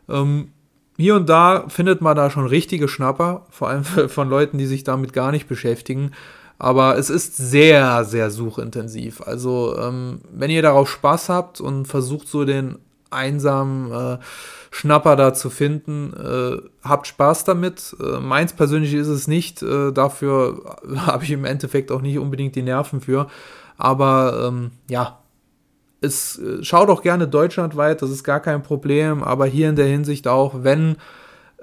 Ähm, 0.08 0.54
hier 0.96 1.16
und 1.16 1.28
da 1.28 1.66
findet 1.68 2.00
man 2.00 2.16
da 2.16 2.30
schon 2.30 2.48
richtige 2.48 2.88
Schnapper, 2.88 3.46
vor 3.50 3.68
allem 3.68 3.84
von 4.08 4.30
Leuten, 4.30 4.58
die 4.58 4.68
sich 4.68 4.86
damit 4.86 5.12
gar 5.12 5.34
nicht 5.34 5.50
beschäftigen. 5.50 6.12
Aber 6.60 6.98
es 6.98 7.10
ist 7.10 7.36
sehr, 7.36 8.06
sehr 8.06 8.32
suchintensiv. 8.32 9.20
Also, 9.20 9.78
ähm, 9.78 10.22
wenn 10.32 10.50
ihr 10.50 10.62
darauf 10.62 10.90
Spaß 10.90 11.28
habt 11.28 11.60
und 11.60 11.88
versucht 11.88 12.30
so 12.30 12.46
den 12.46 12.78
einsamen 13.12 13.92
äh, 13.92 14.18
Schnapper 14.72 15.16
da 15.16 15.34
zu 15.34 15.50
finden. 15.50 16.14
Äh, 16.14 16.88
habt 16.88 17.08
Spaß 17.08 17.44
damit. 17.44 17.96
Äh, 18.00 18.20
meins 18.20 18.54
persönlich 18.54 18.94
ist 18.94 19.08
es 19.08 19.28
nicht. 19.28 19.62
Äh, 19.62 19.92
dafür 19.92 20.78
habe 21.06 21.24
ich 21.24 21.32
im 21.32 21.46
Endeffekt 21.46 21.92
auch 21.92 22.02
nicht 22.02 22.18
unbedingt 22.18 22.56
die 22.56 22.64
Nerven 22.64 23.02
für. 23.02 23.28
Aber 23.78 24.48
ähm, 24.48 24.72
ja, 24.90 25.20
es 26.00 26.40
äh, 26.40 26.64
schaut 26.64 26.90
auch 26.90 27.02
gerne 27.02 27.28
deutschlandweit, 27.28 28.02
das 28.02 28.10
ist 28.10 28.24
gar 28.24 28.40
kein 28.40 28.64
Problem. 28.64 29.24
Aber 29.24 29.46
hier 29.46 29.70
in 29.70 29.76
der 29.76 29.88
Hinsicht 29.88 30.28
auch, 30.28 30.64
wenn 30.64 30.96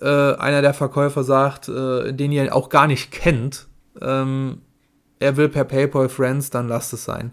äh, 0.01 0.35
einer 0.35 0.63
der 0.63 0.75
Verkäufer 0.75 1.25
sagt, 1.25 1.69
den 1.69 2.31
ihr 2.31 2.55
auch 2.55 2.69
gar 2.69 2.87
nicht 2.87 3.11
kennt, 3.11 3.67
ähm, 4.01 4.61
er 5.19 5.37
will 5.37 5.49
per 5.49 5.65
PayPal 5.65 6.09
Friends, 6.09 6.51
dann 6.51 6.69
lasst 6.69 6.93
es 6.93 7.05
sein. 7.05 7.33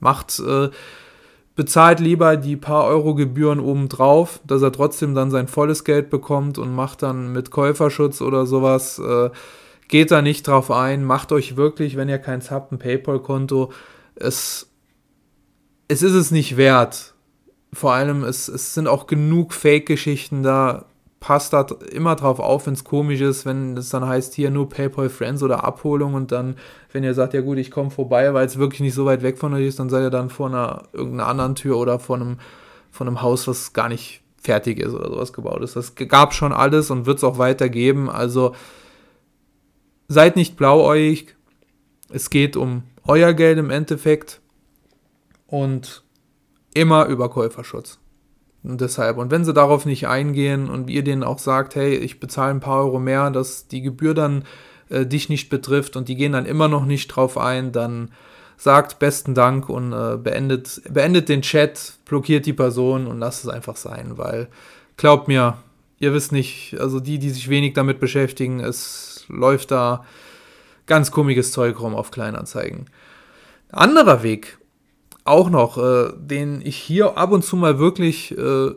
Macht 0.00 0.42
bezahlt 1.56 2.00
lieber 2.00 2.36
die 2.36 2.56
paar 2.56 2.84
Euro 2.84 3.14
Gebühren 3.14 3.60
obendrauf, 3.60 4.40
dass 4.44 4.62
er 4.62 4.72
trotzdem 4.72 5.14
dann 5.14 5.30
sein 5.30 5.46
volles 5.48 5.84
Geld 5.84 6.10
bekommt 6.10 6.58
und 6.58 6.74
macht 6.74 7.02
dann 7.02 7.32
mit 7.32 7.50
Käuferschutz 7.50 8.20
oder 8.20 8.46
sowas. 8.46 8.98
Äh, 8.98 9.30
geht 9.88 10.10
da 10.10 10.22
nicht 10.22 10.46
drauf 10.46 10.70
ein, 10.70 11.04
macht 11.04 11.30
euch 11.30 11.56
wirklich, 11.56 11.96
wenn 11.96 12.08
ihr 12.08 12.18
keins 12.18 12.50
habt, 12.50 12.72
ein 12.72 12.78
PayPal-Konto. 12.78 13.72
Es, 14.16 14.70
es 15.88 16.02
ist 16.02 16.14
es 16.14 16.30
nicht 16.30 16.56
wert. 16.56 17.14
Vor 17.72 17.92
allem, 17.92 18.24
es, 18.24 18.48
es 18.48 18.74
sind 18.74 18.88
auch 18.88 19.06
genug 19.06 19.52
Fake-Geschichten 19.52 20.42
da 20.42 20.86
passt 21.24 21.54
da 21.54 21.66
immer 21.90 22.16
drauf 22.16 22.38
auf, 22.38 22.66
wenn 22.66 22.74
es 22.74 22.84
komisch 22.84 23.22
ist, 23.22 23.46
wenn 23.46 23.78
es 23.78 23.88
dann 23.88 24.06
heißt, 24.06 24.34
hier 24.34 24.50
nur 24.50 24.68
PayPal 24.68 25.08
Friends 25.08 25.42
oder 25.42 25.64
Abholung 25.64 26.12
und 26.12 26.32
dann, 26.32 26.56
wenn 26.92 27.02
ihr 27.02 27.14
sagt, 27.14 27.32
ja 27.32 27.40
gut, 27.40 27.56
ich 27.56 27.70
komme 27.70 27.90
vorbei, 27.90 28.34
weil 28.34 28.44
es 28.44 28.58
wirklich 28.58 28.82
nicht 28.82 28.92
so 28.92 29.06
weit 29.06 29.22
weg 29.22 29.38
von 29.38 29.54
euch 29.54 29.64
ist, 29.64 29.78
dann 29.78 29.88
seid 29.88 30.02
ihr 30.02 30.10
dann 30.10 30.28
vor 30.28 30.48
einer 30.48 30.82
irgendeiner 30.92 31.26
anderen 31.26 31.54
Tür 31.54 31.78
oder 31.78 31.98
vor 31.98 32.16
einem, 32.16 32.36
vor 32.90 33.06
einem 33.06 33.22
Haus, 33.22 33.48
was 33.48 33.72
gar 33.72 33.88
nicht 33.88 34.20
fertig 34.36 34.78
ist 34.78 34.92
oder 34.92 35.08
sowas 35.08 35.32
gebaut 35.32 35.62
ist. 35.62 35.76
Das 35.76 35.94
gab 35.94 36.34
schon 36.34 36.52
alles 36.52 36.90
und 36.90 37.06
wird 37.06 37.16
es 37.16 37.24
auch 37.24 37.38
weitergeben. 37.38 38.10
Also 38.10 38.54
seid 40.08 40.36
nicht 40.36 40.58
blauäugig. 40.58 41.34
Es 42.10 42.28
geht 42.28 42.54
um 42.54 42.82
euer 43.06 43.32
Geld 43.32 43.56
im 43.56 43.70
Endeffekt 43.70 44.42
und 45.46 46.02
immer 46.74 47.06
über 47.06 47.30
Käuferschutz. 47.30 47.98
Und 48.64 48.80
deshalb, 48.80 49.18
und 49.18 49.30
wenn 49.30 49.44
sie 49.44 49.52
darauf 49.52 49.84
nicht 49.84 50.08
eingehen 50.08 50.70
und 50.70 50.88
ihr 50.88 51.04
denen 51.04 51.22
auch 51.22 51.38
sagt, 51.38 51.74
hey, 51.74 51.94
ich 51.94 52.18
bezahle 52.18 52.50
ein 52.50 52.60
paar 52.60 52.82
Euro 52.84 52.98
mehr, 52.98 53.30
dass 53.30 53.68
die 53.68 53.82
Gebühr 53.82 54.14
dann 54.14 54.44
äh, 54.88 55.04
dich 55.04 55.28
nicht 55.28 55.50
betrifft 55.50 55.96
und 55.96 56.08
die 56.08 56.16
gehen 56.16 56.32
dann 56.32 56.46
immer 56.46 56.68
noch 56.68 56.86
nicht 56.86 57.08
drauf 57.08 57.36
ein, 57.36 57.72
dann 57.72 58.10
sagt 58.56 58.98
besten 58.98 59.34
Dank 59.34 59.68
und 59.68 59.92
äh, 59.92 60.16
beendet, 60.16 60.80
beendet 60.88 61.28
den 61.28 61.42
Chat, 61.42 61.94
blockiert 62.06 62.46
die 62.46 62.54
Person 62.54 63.06
und 63.06 63.18
lasst 63.18 63.44
es 63.44 63.50
einfach 63.50 63.76
sein, 63.76 64.16
weil 64.16 64.48
glaubt 64.96 65.28
mir, 65.28 65.58
ihr 65.98 66.14
wisst 66.14 66.32
nicht, 66.32 66.76
also 66.80 67.00
die, 67.00 67.18
die 67.18 67.30
sich 67.30 67.50
wenig 67.50 67.74
damit 67.74 68.00
beschäftigen, 68.00 68.60
es 68.60 69.26
läuft 69.28 69.72
da 69.72 70.04
ganz 70.86 71.10
komisches 71.10 71.52
Zeug 71.52 71.80
rum 71.80 71.94
auf 71.94 72.10
Kleinanzeigen. 72.10 72.86
Anderer 73.70 74.22
Weg, 74.22 74.58
auch 75.24 75.50
noch, 75.50 75.78
äh, 75.78 76.12
den 76.16 76.60
ich 76.64 76.76
hier 76.76 77.16
ab 77.16 77.32
und 77.32 77.44
zu 77.44 77.56
mal 77.56 77.78
wirklich 77.78 78.36
äh, 78.36 78.70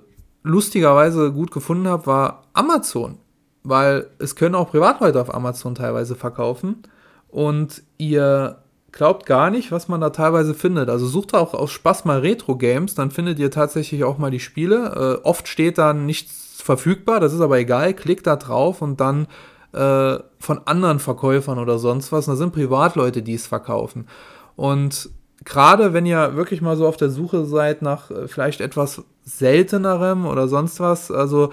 lustigerweise 0.43 1.31
gut 1.31 1.51
gefunden 1.51 1.87
habe, 1.87 2.05
war 2.05 2.43
Amazon. 2.53 3.19
Weil 3.63 4.07
es 4.19 4.35
können 4.35 4.55
auch 4.55 4.71
Privatleute 4.71 5.19
auf 5.19 5.33
Amazon 5.33 5.75
teilweise 5.75 6.15
verkaufen. 6.15 6.83
Und 7.27 7.83
ihr 7.97 8.63
glaubt 8.93 9.25
gar 9.25 9.49
nicht, 9.49 9.71
was 9.71 9.89
man 9.89 10.01
da 10.01 10.09
teilweise 10.09 10.53
findet. 10.53 10.89
Also 10.89 11.05
sucht 11.05 11.33
auch 11.33 11.53
aus 11.53 11.71
Spaß 11.71 12.05
mal 12.05 12.19
Retro-Games, 12.19 12.95
dann 12.95 13.11
findet 13.11 13.37
ihr 13.39 13.51
tatsächlich 13.51 14.03
auch 14.05 14.17
mal 14.17 14.31
die 14.31 14.39
Spiele. 14.39 15.19
Äh, 15.21 15.27
oft 15.27 15.47
steht 15.47 15.77
da 15.77 15.93
nichts 15.93 16.61
verfügbar, 16.61 17.19
das 17.19 17.33
ist 17.33 17.41
aber 17.41 17.59
egal. 17.59 17.93
Klickt 17.93 18.25
da 18.25 18.37
drauf 18.37 18.81
und 18.81 18.99
dann 19.01 19.27
äh, 19.73 20.17
von 20.39 20.61
anderen 20.65 20.99
Verkäufern 20.99 21.59
oder 21.59 21.77
sonst 21.77 22.11
was. 22.11 22.27
Und 22.27 22.33
da 22.33 22.37
sind 22.37 22.53
Privatleute, 22.53 23.21
die 23.21 23.35
es 23.35 23.47
verkaufen. 23.47 24.07
Und 24.55 25.09
gerade 25.45 25.93
wenn 25.93 26.05
ihr 26.05 26.35
wirklich 26.35 26.61
mal 26.61 26.77
so 26.77 26.87
auf 26.87 26.97
der 26.97 27.09
Suche 27.09 27.45
seid 27.45 27.81
nach 27.81 28.11
äh, 28.11 28.27
vielleicht 28.27 28.61
etwas 28.61 29.03
seltenerem 29.23 30.25
oder 30.25 30.47
sonst 30.47 30.79
was, 30.79 31.11
also 31.11 31.51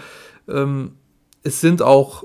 ähm, 0.48 0.92
es 1.42 1.60
sind 1.60 1.82
auch 1.82 2.24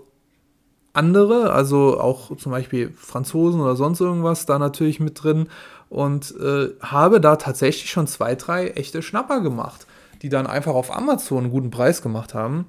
andere, 0.93 1.51
also 1.51 1.99
auch 1.99 2.35
zum 2.37 2.51
Beispiel 2.51 2.91
Franzosen 2.95 3.61
oder 3.61 3.75
sonst 3.75 4.01
irgendwas 4.01 4.45
da 4.45 4.59
natürlich 4.59 4.99
mit 4.99 5.23
drin 5.23 5.47
und 5.89 6.35
äh, 6.39 6.69
habe 6.81 7.21
da 7.21 7.35
tatsächlich 7.35 7.89
schon 7.89 8.07
zwei, 8.07 8.35
drei 8.35 8.69
echte 8.69 9.01
Schnapper 9.01 9.41
gemacht, 9.41 9.87
die 10.21 10.29
dann 10.29 10.47
einfach 10.47 10.73
auf 10.73 10.95
Amazon 10.95 11.45
einen 11.45 11.51
guten 11.51 11.71
Preis 11.71 12.01
gemacht 12.01 12.33
haben. 12.33 12.65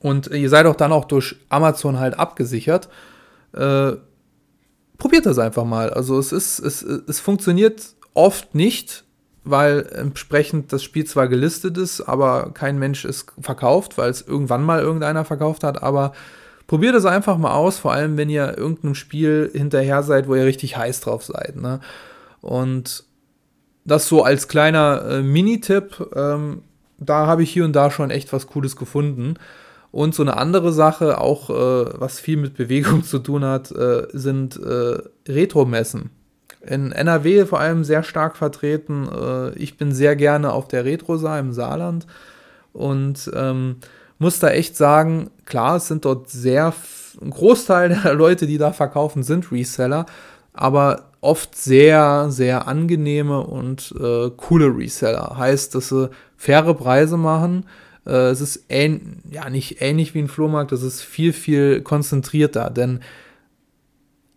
Und 0.00 0.28
ihr 0.28 0.48
seid 0.48 0.66
auch 0.66 0.76
dann 0.76 0.92
auch 0.92 1.04
durch 1.04 1.36
Amazon 1.48 1.98
halt 1.98 2.18
abgesichert. 2.18 2.88
Äh, 3.52 3.92
probiert 4.98 5.26
das 5.26 5.38
einfach 5.38 5.64
mal. 5.64 5.90
Also 5.90 6.18
es 6.18 6.32
ist, 6.32 6.58
es, 6.58 6.82
es 6.82 7.20
funktioniert 7.20 7.94
oft 8.14 8.54
nicht, 8.54 9.04
weil 9.44 9.88
entsprechend 9.94 10.72
das 10.72 10.82
Spiel 10.82 11.06
zwar 11.06 11.28
gelistet 11.28 11.78
ist, 11.78 12.02
aber 12.02 12.50
kein 12.52 12.78
Mensch 12.78 13.04
es 13.04 13.26
verkauft, 13.40 13.96
weil 13.96 14.10
es 14.10 14.20
irgendwann 14.20 14.62
mal 14.62 14.80
irgendeiner 14.80 15.24
verkauft 15.24 15.64
hat, 15.64 15.82
aber 15.82 16.12
probiert 16.66 16.94
es 16.94 17.06
einfach 17.06 17.38
mal 17.38 17.54
aus, 17.54 17.78
vor 17.78 17.92
allem 17.92 18.16
wenn 18.16 18.28
ihr 18.28 18.58
irgendeinem 18.58 18.94
Spiel 18.94 19.50
hinterher 19.54 20.02
seid, 20.02 20.28
wo 20.28 20.34
ihr 20.34 20.44
richtig 20.44 20.76
heiß 20.76 21.00
drauf 21.00 21.24
seid. 21.24 21.56
Ne? 21.56 21.80
Und 22.40 23.04
das 23.84 24.06
so 24.06 24.22
als 24.22 24.48
kleiner 24.48 25.02
äh, 25.08 25.22
Mini-Tipp, 25.22 26.10
ähm, 26.14 26.62
da 26.98 27.26
habe 27.26 27.42
ich 27.42 27.50
hier 27.50 27.64
und 27.64 27.74
da 27.74 27.90
schon 27.90 28.10
echt 28.10 28.32
was 28.32 28.48
Cooles 28.48 28.76
gefunden. 28.76 29.34
Und 29.90 30.14
so 30.14 30.22
eine 30.22 30.36
andere 30.36 30.72
Sache, 30.72 31.18
auch 31.18 31.50
äh, 31.50 32.00
was 32.00 32.20
viel 32.20 32.36
mit 32.36 32.56
Bewegung 32.56 33.04
zu 33.04 33.18
tun 33.18 33.44
hat, 33.44 33.70
äh, 33.72 34.06
sind 34.12 34.56
äh, 34.56 34.98
Retro-Messen. 35.28 36.10
In 36.60 36.92
NRW 36.92 37.46
vor 37.46 37.60
allem 37.60 37.84
sehr 37.84 38.02
stark 38.02 38.36
vertreten. 38.36 39.08
Äh, 39.08 39.50
ich 39.54 39.76
bin 39.76 39.92
sehr 39.92 40.16
gerne 40.16 40.52
auf 40.52 40.68
der 40.68 40.84
Retro-Saar 40.84 41.38
im 41.38 41.52
Saarland 41.52 42.06
und 42.72 43.30
ähm, 43.34 43.76
muss 44.18 44.40
da 44.40 44.50
echt 44.50 44.76
sagen, 44.76 45.30
klar, 45.46 45.76
es 45.76 45.88
sind 45.88 46.04
dort 46.04 46.28
sehr, 46.28 46.74
ein 47.20 47.30
Großteil 47.30 47.88
der 48.04 48.14
Leute, 48.14 48.46
die 48.46 48.58
da 48.58 48.72
verkaufen, 48.72 49.22
sind 49.22 49.50
Reseller, 49.50 50.06
aber 50.52 51.04
oft 51.20 51.56
sehr, 51.56 52.26
sehr 52.30 52.68
angenehme 52.68 53.40
und 53.40 53.94
äh, 53.98 54.30
coole 54.36 54.66
Reseller. 54.76 55.36
Heißt, 55.36 55.74
dass 55.74 55.88
sie 55.88 56.10
faire 56.36 56.74
Preise 56.74 57.16
machen. 57.16 57.64
Äh, 58.08 58.30
es 58.30 58.40
ist 58.40 58.64
ähn 58.68 59.22
ja 59.30 59.48
nicht 59.50 59.80
ähnlich 59.80 60.14
wie 60.14 60.20
ein 60.20 60.28
Flohmarkt, 60.28 60.72
es 60.72 60.82
ist 60.82 61.02
viel, 61.02 61.32
viel 61.32 61.82
konzentrierter. 61.82 62.70
Denn 62.70 63.00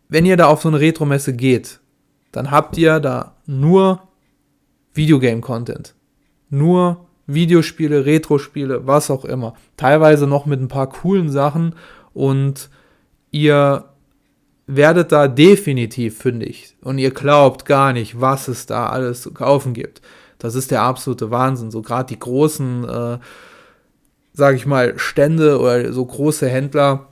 wenn 0.10 0.25
ihr 0.25 0.38
da 0.38 0.47
auf 0.47 0.62
so 0.62 0.69
eine 0.69 0.79
Retro-Messe 0.79 1.34
geht, 1.34 1.79
dann 2.31 2.51
habt 2.51 2.77
ihr 2.77 2.99
da 2.99 3.36
nur 3.45 4.03
Videogame-Content. 4.93 5.95
Nur 6.49 7.05
Videospiele, 7.27 8.05
Retro-Spiele, 8.05 8.86
was 8.88 9.10
auch 9.10 9.25
immer. 9.25 9.53
Teilweise 9.77 10.27
noch 10.27 10.45
mit 10.45 10.60
ein 10.60 10.67
paar 10.67 10.89
coolen 10.89 11.29
Sachen 11.29 11.75
und 12.13 12.69
ihr 13.31 13.86
werdet 14.67 15.12
da 15.12 15.27
definitiv 15.27 16.17
fündig 16.17 16.75
und 16.81 16.97
ihr 16.97 17.12
glaubt 17.12 17.65
gar 17.65 17.93
nicht, 17.93 18.19
was 18.19 18.47
es 18.47 18.65
da 18.65 18.89
alles 18.89 19.21
zu 19.21 19.34
kaufen 19.34 19.73
gibt. 19.73 20.01
Das 20.39 20.55
ist 20.55 20.71
der 20.71 20.81
absolute 20.81 21.29
Wahnsinn. 21.29 21.71
So 21.71 21.81
gerade 21.81 22.07
die 22.07 22.19
großen, 22.19 22.84
äh, 22.88 23.19
sag 24.34 24.56
ich 24.56 24.65
mal, 24.65 24.98
Stände 24.98 25.60
oder 25.60 25.91
so 25.94 26.06
große 26.06 26.48
Händler, 26.48 27.08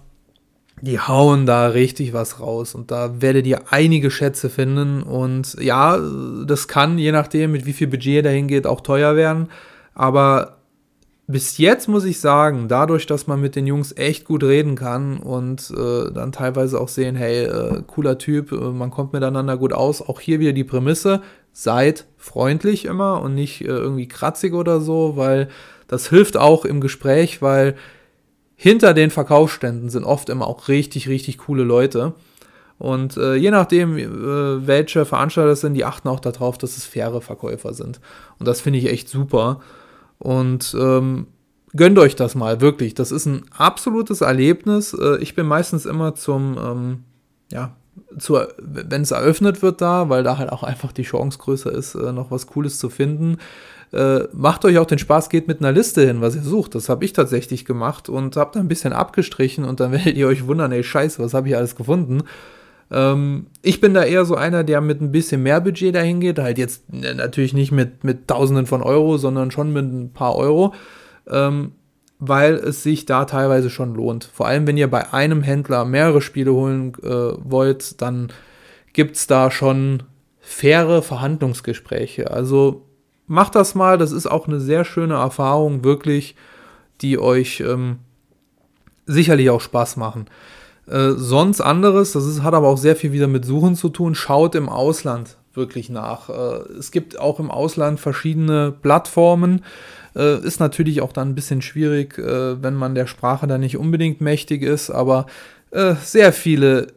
die 0.82 1.00
hauen 1.00 1.46
da 1.46 1.68
richtig 1.68 2.14
was 2.14 2.40
raus. 2.40 2.76
Und 2.76 2.92
da 2.92 3.22
werdet 3.22 3.46
ihr 3.46 3.62
einige 3.72 4.12
Schätze 4.12 4.50
finden. 4.50 5.04
Und 5.04 5.56
ja, 5.60 6.00
das 6.46 6.68
kann, 6.68 6.98
je 6.98 7.12
nachdem, 7.12 7.52
mit 7.52 7.66
wie 7.66 7.74
viel 7.74 7.88
Budget 7.88 8.26
dahin 8.26 8.48
geht, 8.48 8.66
auch 8.66 8.82
teuer 8.82 9.16
werden, 9.16 9.50
aber 9.94 10.60
bis 11.30 11.60
jetzt 11.60 11.88
muss 11.88 12.06
ich 12.06 12.20
sagen, 12.20 12.68
dadurch, 12.68 13.06
dass 13.06 13.28
man 13.28 13.40
mit 13.40 13.56
den 13.56 13.68
Jungs 13.68 13.96
echt 13.96 14.26
gut 14.26 14.44
reden 14.44 14.74
kann 14.74 15.18
und 15.18 15.72
äh, 15.78 16.12
dann 16.12 16.32
teilweise 16.32 16.82
auch 16.82 16.88
sehen, 16.88 17.16
hey, 17.16 17.44
äh, 17.44 17.84
cooler 17.86 18.18
Typ, 18.18 18.52
äh, 18.52 18.56
man 18.56 18.90
kommt 18.90 19.14
miteinander 19.14 19.56
gut 19.56 19.72
aus, 19.72 20.02
auch 20.02 20.20
hier 20.20 20.40
wieder 20.40 20.54
die 20.54 20.64
Prämisse, 20.64 21.22
seid 21.52 22.08
freundlich 22.18 22.86
immer 22.86 23.22
und 23.22 23.36
nicht 23.36 23.62
äh, 23.62 23.68
irgendwie 23.68 24.08
kratzig 24.08 24.54
oder 24.54 24.82
so, 24.82 25.18
weil 25.18 25.50
das 25.90 26.08
hilft 26.08 26.38
auch 26.38 26.64
im 26.64 26.80
Gespräch, 26.80 27.42
weil 27.42 27.76
hinter 28.56 28.94
den 28.94 29.10
Verkaufsständen 29.10 29.90
sind 29.90 30.06
oft 30.06 30.30
immer 30.30 30.48
auch 30.48 30.68
richtig, 30.70 31.10
richtig 31.10 31.40
coole 31.40 31.64
Leute. 31.64 32.14
Und 32.78 33.18
äh, 33.18 33.36
je 33.36 33.52
nachdem, 33.52 33.98
äh, 33.98 34.68
welche 34.68 35.04
Veranstalter 35.04 35.52
es 35.52 35.62
sind, 35.62 35.74
die 35.74 35.84
achten 35.84 36.08
auch 36.08 36.20
darauf, 36.22 36.58
dass 36.58 36.78
es 36.78 36.86
faire 36.86 37.22
Verkäufer 37.22 37.74
sind. 37.74 38.00
Und 38.38 38.48
das 38.48 38.62
finde 38.62 38.80
ich 38.80 38.86
echt 38.86 39.10
super. 39.10 39.60
Und 40.20 40.76
ähm, 40.80 41.28
gönnt 41.76 41.98
euch 41.98 42.16
das 42.16 42.36
mal, 42.36 42.62
wirklich. 42.62 42.94
Das 42.94 43.12
ist 43.12 43.26
ein 43.26 43.46
absolutes 43.58 44.22
Erlebnis. 44.22 44.94
Äh, 44.94 45.18
ich 45.18 45.36
bin 45.36 45.48
meistens 45.48 45.86
immer 45.86 46.14
zum, 46.16 46.58
ähm, 46.58 47.04
ja, 47.52 47.76
wenn 48.58 49.02
es 49.02 49.12
eröffnet 49.12 49.62
wird 49.62 49.82
da, 49.82 50.10
weil 50.10 50.24
da 50.24 50.38
halt 50.38 50.52
auch 50.52 50.64
einfach 50.64 50.92
die 50.92 51.04
Chance 51.04 51.40
größer 51.40 51.72
ist, 51.72 51.96
äh, 51.96 52.12
noch 52.12 52.30
was 52.30 52.48
Cooles 52.48 52.78
zu 52.78 52.90
finden. 52.90 53.38
Äh, 53.92 54.28
macht 54.34 54.66
euch 54.66 54.78
auch 54.78 54.86
den 54.86 55.00
Spaß, 55.00 55.30
geht 55.30 55.48
mit 55.48 55.62
einer 55.62 55.72
Liste 55.72 56.06
hin, 56.06 56.22
was 56.22 56.36
ihr 56.36 56.44
sucht. 56.44 56.76
Das 56.76 56.90
habe 56.90 57.06
ich 57.06 57.14
tatsächlich 57.14 57.66
gemacht 57.66 58.08
und 58.08 58.36
habe 58.36 58.52
da 58.54 58.60
ein 58.60 58.68
bisschen 58.68 58.94
abgestrichen 58.94 59.66
und 59.66 59.80
dann 59.80 59.92
werdet 59.94 60.16
ihr 60.16 60.28
euch 60.28 60.48
wundern, 60.48 60.72
ey, 60.72 60.84
scheiße, 60.84 61.22
was 61.22 61.34
habe 61.34 61.50
ich 61.50 61.56
alles 61.56 61.76
gefunden? 61.76 62.24
Ähm, 62.92 63.48
ich 63.62 63.82
bin 63.82 63.94
da 63.94 64.04
eher 64.04 64.26
so 64.26 64.36
einer, 64.36 64.64
der 64.64 64.82
mit 64.82 65.02
ein 65.02 65.12
bisschen 65.12 65.44
mehr 65.44 65.62
Budget 65.62 65.96
dahin 65.96 66.20
geht. 66.20 66.40
Halt 66.40 66.58
jetzt 66.58 66.92
ne, 66.94 67.16
natürlich 67.16 67.54
nicht 67.54 67.72
mit, 67.72 68.04
mit 68.04 68.28
Tausenden 68.28 68.66
von 68.66 68.82
Euro, 68.82 69.18
sondern 69.18 69.52
schon 69.52 69.74
mit 69.74 69.86
ein 69.86 70.14
paar 70.14 70.36
Euro. 70.36 70.74
Ähm, 71.28 71.72
weil 72.20 72.56
es 72.56 72.84
sich 72.84 73.06
da 73.06 73.24
teilweise 73.24 73.70
schon 73.70 73.96
lohnt. 73.96 74.26
Vor 74.26 74.46
allem, 74.46 74.68
wenn 74.68 74.76
ihr 74.76 74.90
bei 74.90 75.14
einem 75.14 75.42
Händler 75.42 75.86
mehrere 75.86 76.22
Spiele 76.22 76.54
holen 76.54 76.94
äh, 77.02 77.08
wollt, 77.08 78.02
dann 78.02 78.28
gibt 78.92 79.16
es 79.16 79.26
da 79.26 79.50
schon 79.50 80.04
faire 80.42 81.02
Verhandlungsgespräche. 81.02 82.30
Also 82.30 82.89
macht 83.30 83.56
das 83.56 83.76
mal, 83.76 83.98
das 83.98 84.12
ist 84.12 84.28
auch 84.28 84.48
eine 84.48 84.60
sehr 84.60 84.84
schöne 84.84 85.14
Erfahrung, 85.16 85.84
wirklich, 85.84 86.36
die 87.02 87.18
euch 87.18 87.62
ähm, 87.62 88.00
sicherlich 89.06 89.50
auch 89.50 89.62
Spaß 89.62 89.98
machen. 89.98 90.26
Äh, 90.88 91.12
sonst 91.12 91.62
anderes, 91.62 92.12
das 92.12 92.26
ist, 92.26 92.44
hat 92.44 92.54
aber 92.54 92.68
auch 92.68 92.78
sehr 92.78 92.96
viel 92.96 93.12
wieder 93.12 93.28
mit 93.28 93.46
Suchen 93.46 93.76
zu 93.76 93.90
tun, 93.90 94.16
schaut 94.16 94.56
im 94.56 94.68
Ausland 94.68 95.38
wirklich 95.54 95.90
nach. 95.90 96.30
Äh, 96.30 96.74
es 96.78 96.92
gibt 96.92 97.20
auch 97.20 97.40
im 97.40 97.52
Ausland 97.52 98.00
verschiedene 98.00 98.72
Plattformen. 98.72 99.64
Äh, 100.16 100.40
ist 100.40 100.60
natürlich 100.60 101.02
auch 101.02 101.14
dann 101.14 101.30
ein 101.30 101.36
bisschen 101.36 101.62
schwierig, 101.62 102.18
äh, 102.18 102.62
wenn 102.62 102.74
man 102.74 102.96
der 102.96 103.08
Sprache 103.08 103.46
da 103.46 103.58
nicht 103.58 103.78
unbedingt 103.78 104.22
mächtig 104.22 104.64
ist, 104.64 104.90
aber 104.90 105.28
äh, 105.72 105.94
sehr 106.02 106.34
viele 106.34 106.88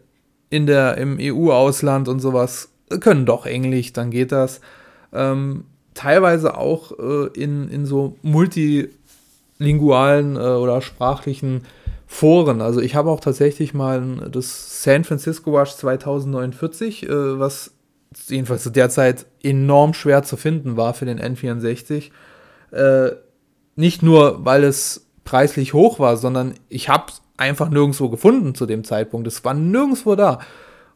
in 0.48 0.66
der, 0.66 0.96
im 0.96 1.18
EU-Ausland 1.20 2.08
und 2.08 2.20
sowas 2.20 2.70
können 3.00 3.26
doch 3.26 3.46
Englisch, 3.46 3.92
dann 3.92 4.10
geht 4.10 4.32
das. 4.32 4.60
Ähm, 5.12 5.64
teilweise 5.94 6.56
auch 6.56 6.92
äh, 6.98 7.28
in, 7.34 7.68
in 7.68 7.86
so 7.86 8.16
multilingualen 8.22 10.36
oder 10.36 10.82
sprachlichen 10.82 11.62
Foren. 12.12 12.60
Also 12.60 12.80
ich 12.80 12.94
habe 12.94 13.10
auch 13.10 13.20
tatsächlich 13.20 13.72
mal 13.72 14.28
das 14.30 14.82
San 14.82 15.02
Francisco 15.02 15.58
Rush 15.58 15.76
2049, 15.76 17.04
äh, 17.04 17.38
was 17.38 17.72
jedenfalls 18.28 18.62
zu 18.62 18.70
der 18.70 18.90
Zeit 18.90 19.24
enorm 19.42 19.94
schwer 19.94 20.22
zu 20.22 20.36
finden 20.36 20.76
war 20.76 20.92
für 20.92 21.06
den 21.06 21.18
N64. 21.18 22.10
Äh, 22.70 23.12
nicht 23.76 24.02
nur, 24.02 24.44
weil 24.44 24.62
es 24.62 25.06
preislich 25.24 25.72
hoch 25.72 25.98
war, 25.98 26.18
sondern 26.18 26.54
ich 26.68 26.90
habe 26.90 27.04
es 27.08 27.22
einfach 27.38 27.70
nirgendwo 27.70 28.10
gefunden 28.10 28.54
zu 28.54 28.66
dem 28.66 28.84
Zeitpunkt. 28.84 29.26
Es 29.26 29.42
war 29.42 29.54
nirgendwo 29.54 30.14
da. 30.14 30.38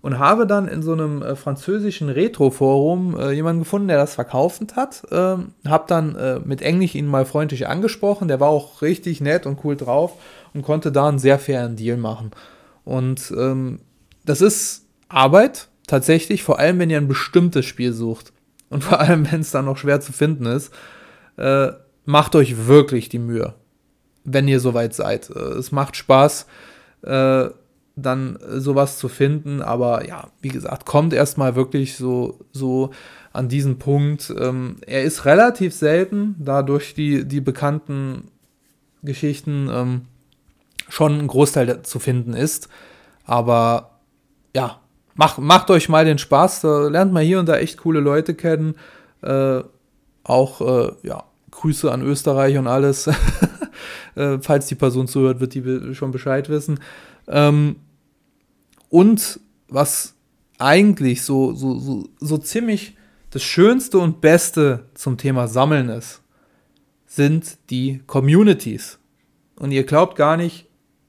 Und 0.03 0.19
habe 0.19 0.47
dann 0.47 0.69
in 0.69 0.83
so 0.83 0.93
einem 0.93 1.23
äh, 1.23 1.35
französischen 1.35 2.09
Retro-Forum 2.09 3.19
äh, 3.19 3.33
jemanden 3.33 3.63
gefunden, 3.63 3.89
der 3.89 3.97
das 3.97 4.15
verkauft 4.15 4.77
hat. 4.77 5.03
Ähm, 5.11 5.55
hab 5.67 5.89
dann 5.89 6.15
äh, 6.15 6.39
mit 6.39 6.63
Englisch 6.63 6.95
ihn 6.95 7.07
mal 7.07 7.25
freundlich 7.25 7.67
angesprochen. 7.67 8.29
Der 8.29 8.39
war 8.39 8.49
auch 8.49 8.83
richtig 8.83 9.21
nett 9.21 9.47
und 9.47 9.65
cool 9.65 9.77
drauf 9.77 10.13
und 10.55 10.63
konnte 10.63 10.93
da 10.93 11.09
einen 11.09 11.19
sehr 11.19 11.39
fairen 11.39 11.77
Deal 11.77 11.97
machen. 11.97 12.31
Und 12.85 13.33
ähm, 13.37 13.81
das 14.25 14.41
ist 14.41 14.87
Arbeit, 15.09 15.69
tatsächlich, 15.87 16.43
vor 16.43 16.59
allem 16.59 16.79
wenn 16.79 16.91
ihr 16.91 16.99
ein 16.99 17.09
bestimmtes 17.09 17.67
Spiel 17.67 17.93
sucht. 17.93 18.33
Und 18.69 18.85
vor 18.85 19.01
allem, 19.01 19.31
wenn 19.31 19.41
es 19.41 19.51
dann 19.51 19.65
noch 19.65 19.77
schwer 19.77 20.01
zu 20.01 20.13
finden 20.13 20.47
ist, 20.47 20.73
äh, 21.37 21.69
macht 22.05 22.35
euch 22.35 22.67
wirklich 22.67 23.09
die 23.09 23.19
Mühe, 23.19 23.55
wenn 24.25 24.49
ihr 24.49 24.61
soweit 24.61 24.95
seid. 24.95 25.31
Äh, 25.31 25.39
es 25.39 25.73
macht 25.73 25.97
Spaß, 25.97 26.47
äh, 27.03 27.49
dann 27.97 28.39
sowas 28.49 28.99
zu 28.99 29.09
finden, 29.09 29.63
aber 29.63 30.07
ja, 30.07 30.29
wie 30.43 30.51
gesagt, 30.51 30.85
kommt 30.85 31.15
erstmal 31.15 31.57
wirklich 31.57 31.97
so, 31.97 32.39
so 32.53 32.91
an 33.33 33.49
diesen 33.49 33.79
Punkt. 33.79 34.33
Ähm, 34.39 34.77
er 34.87 35.03
ist 35.03 35.25
relativ 35.25 35.75
selten, 35.75 36.37
da 36.39 36.63
durch 36.63 36.95
die, 36.95 37.27
die 37.27 37.41
bekannten 37.41 38.31
Geschichten 39.03 39.71
ähm, 39.73 40.03
schon 40.89 41.19
ein 41.19 41.27
Großteil 41.27 41.83
zu 41.83 41.99
finden 41.99 42.35
ist. 42.35 42.69
Aber 43.25 43.99
ja, 44.55 44.81
macht, 45.15 45.39
macht 45.39 45.71
euch 45.71 45.89
mal 45.89 46.05
den 46.05 46.19
Spaß. 46.19 46.61
Da 46.61 46.89
lernt 46.89 47.13
man 47.13 47.25
hier 47.25 47.41
und 47.41 47.49
da 47.49 47.57
echt 47.57 47.79
coole 47.79 48.01
Leute 48.01 48.35
kennen. 48.35 48.75
Äh, 49.23 49.63
auch, 50.23 50.61
äh, 50.61 50.93
ja, 51.03 51.25
Grüße 51.51 51.91
an 51.91 52.03
Österreich 52.03 52.59
und 52.59 52.67
alles. 52.67 53.07
äh, 54.15 54.39
falls 54.41 54.67
die 54.67 54.75
Person 54.75 55.09
zuhört, 55.09 55.41
wird 55.41 55.55
die 55.55 55.95
schon 55.95 56.11
Bescheid 56.11 56.49
wissen. 56.51 56.81
Ähm, 57.29 57.77
und 58.97 59.41
was 59.69 60.15
eigentlich 60.57 61.21
so, 61.21 61.53
so, 61.53 61.79
so, 61.79 62.09
so 62.19 62.39
ziemlich 62.39 62.97
das 63.29 63.43
Schönste 63.43 63.99
und 63.99 64.23
Beste 64.23 64.87
zum 64.95 65.19
Thema 65.19 65.49
Sammeln 65.49 65.91
ist, 65.91 66.23
sind 67.05 67.59
die 67.69 68.01
Communities. 68.07 68.99
Und 69.57 69.71
ihr 69.71 69.85
glaubt 69.85 70.17
gar 70.17 70.39
nicht, 70.39 70.65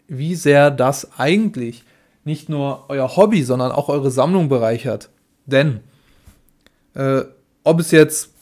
wie 0.10 0.36
sehr 0.36 0.70
das 0.70 1.18
eigentlich 1.18 1.86
nicht 2.26 2.50
nur 2.50 2.90
euer 2.90 3.16
Hobby, 3.16 3.44
sondern 3.44 3.72
auch 3.72 3.88
eure 3.88 4.12
Sammlung 4.12 4.50
bereichert. 4.50 5.10
Denn 5.46 5.80
äh, 6.94 7.22
ob 7.64 7.80
es 7.80 7.92
jetzt, 7.92 8.34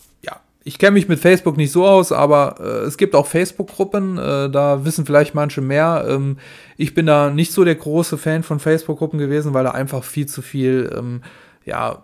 ich 0.66 0.78
kenne 0.78 0.92
mich 0.92 1.08
mit 1.08 1.20
Facebook 1.20 1.56
nicht 1.56 1.72
so 1.72 1.88
aus, 1.88 2.12
aber 2.12 2.58
äh, 2.60 2.86
es 2.86 2.98
gibt 2.98 3.16
auch 3.16 3.28
Facebook-Gruppen, 3.28 4.18
äh, 4.18 4.50
da 4.50 4.84
wissen 4.84 5.06
vielleicht 5.06 5.34
manche 5.34 5.62
mehr. 5.62 6.06
Ähm, 6.10 6.38
ich 6.76 6.94
bin 6.94 7.06
da 7.06 7.30
nicht 7.30 7.54
so 7.54 7.64
der 7.64 7.76
große 7.76 8.18
Fan 8.18 8.44
von 8.44 8.60
Facebook-Gruppen 8.60 9.18
gewesen, 9.18 9.54
weil 9.54 9.64
da 9.64 9.72
einfach 9.72 10.04
viel 10.04 10.26
zu 10.26 10.42
viel, 10.42 10.94
ähm, 10.98 11.22
ja, 11.64 12.04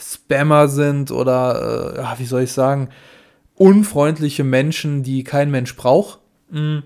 Spammer 0.00 0.68
sind 0.68 1.10
oder, 1.10 2.14
äh, 2.14 2.18
wie 2.20 2.26
soll 2.26 2.42
ich 2.42 2.52
sagen, 2.52 2.90
unfreundliche 3.54 4.44
Menschen, 4.44 5.02
die 5.02 5.24
kein 5.24 5.50
Mensch 5.50 5.74
braucht. 5.76 6.20
Mhm 6.50 6.84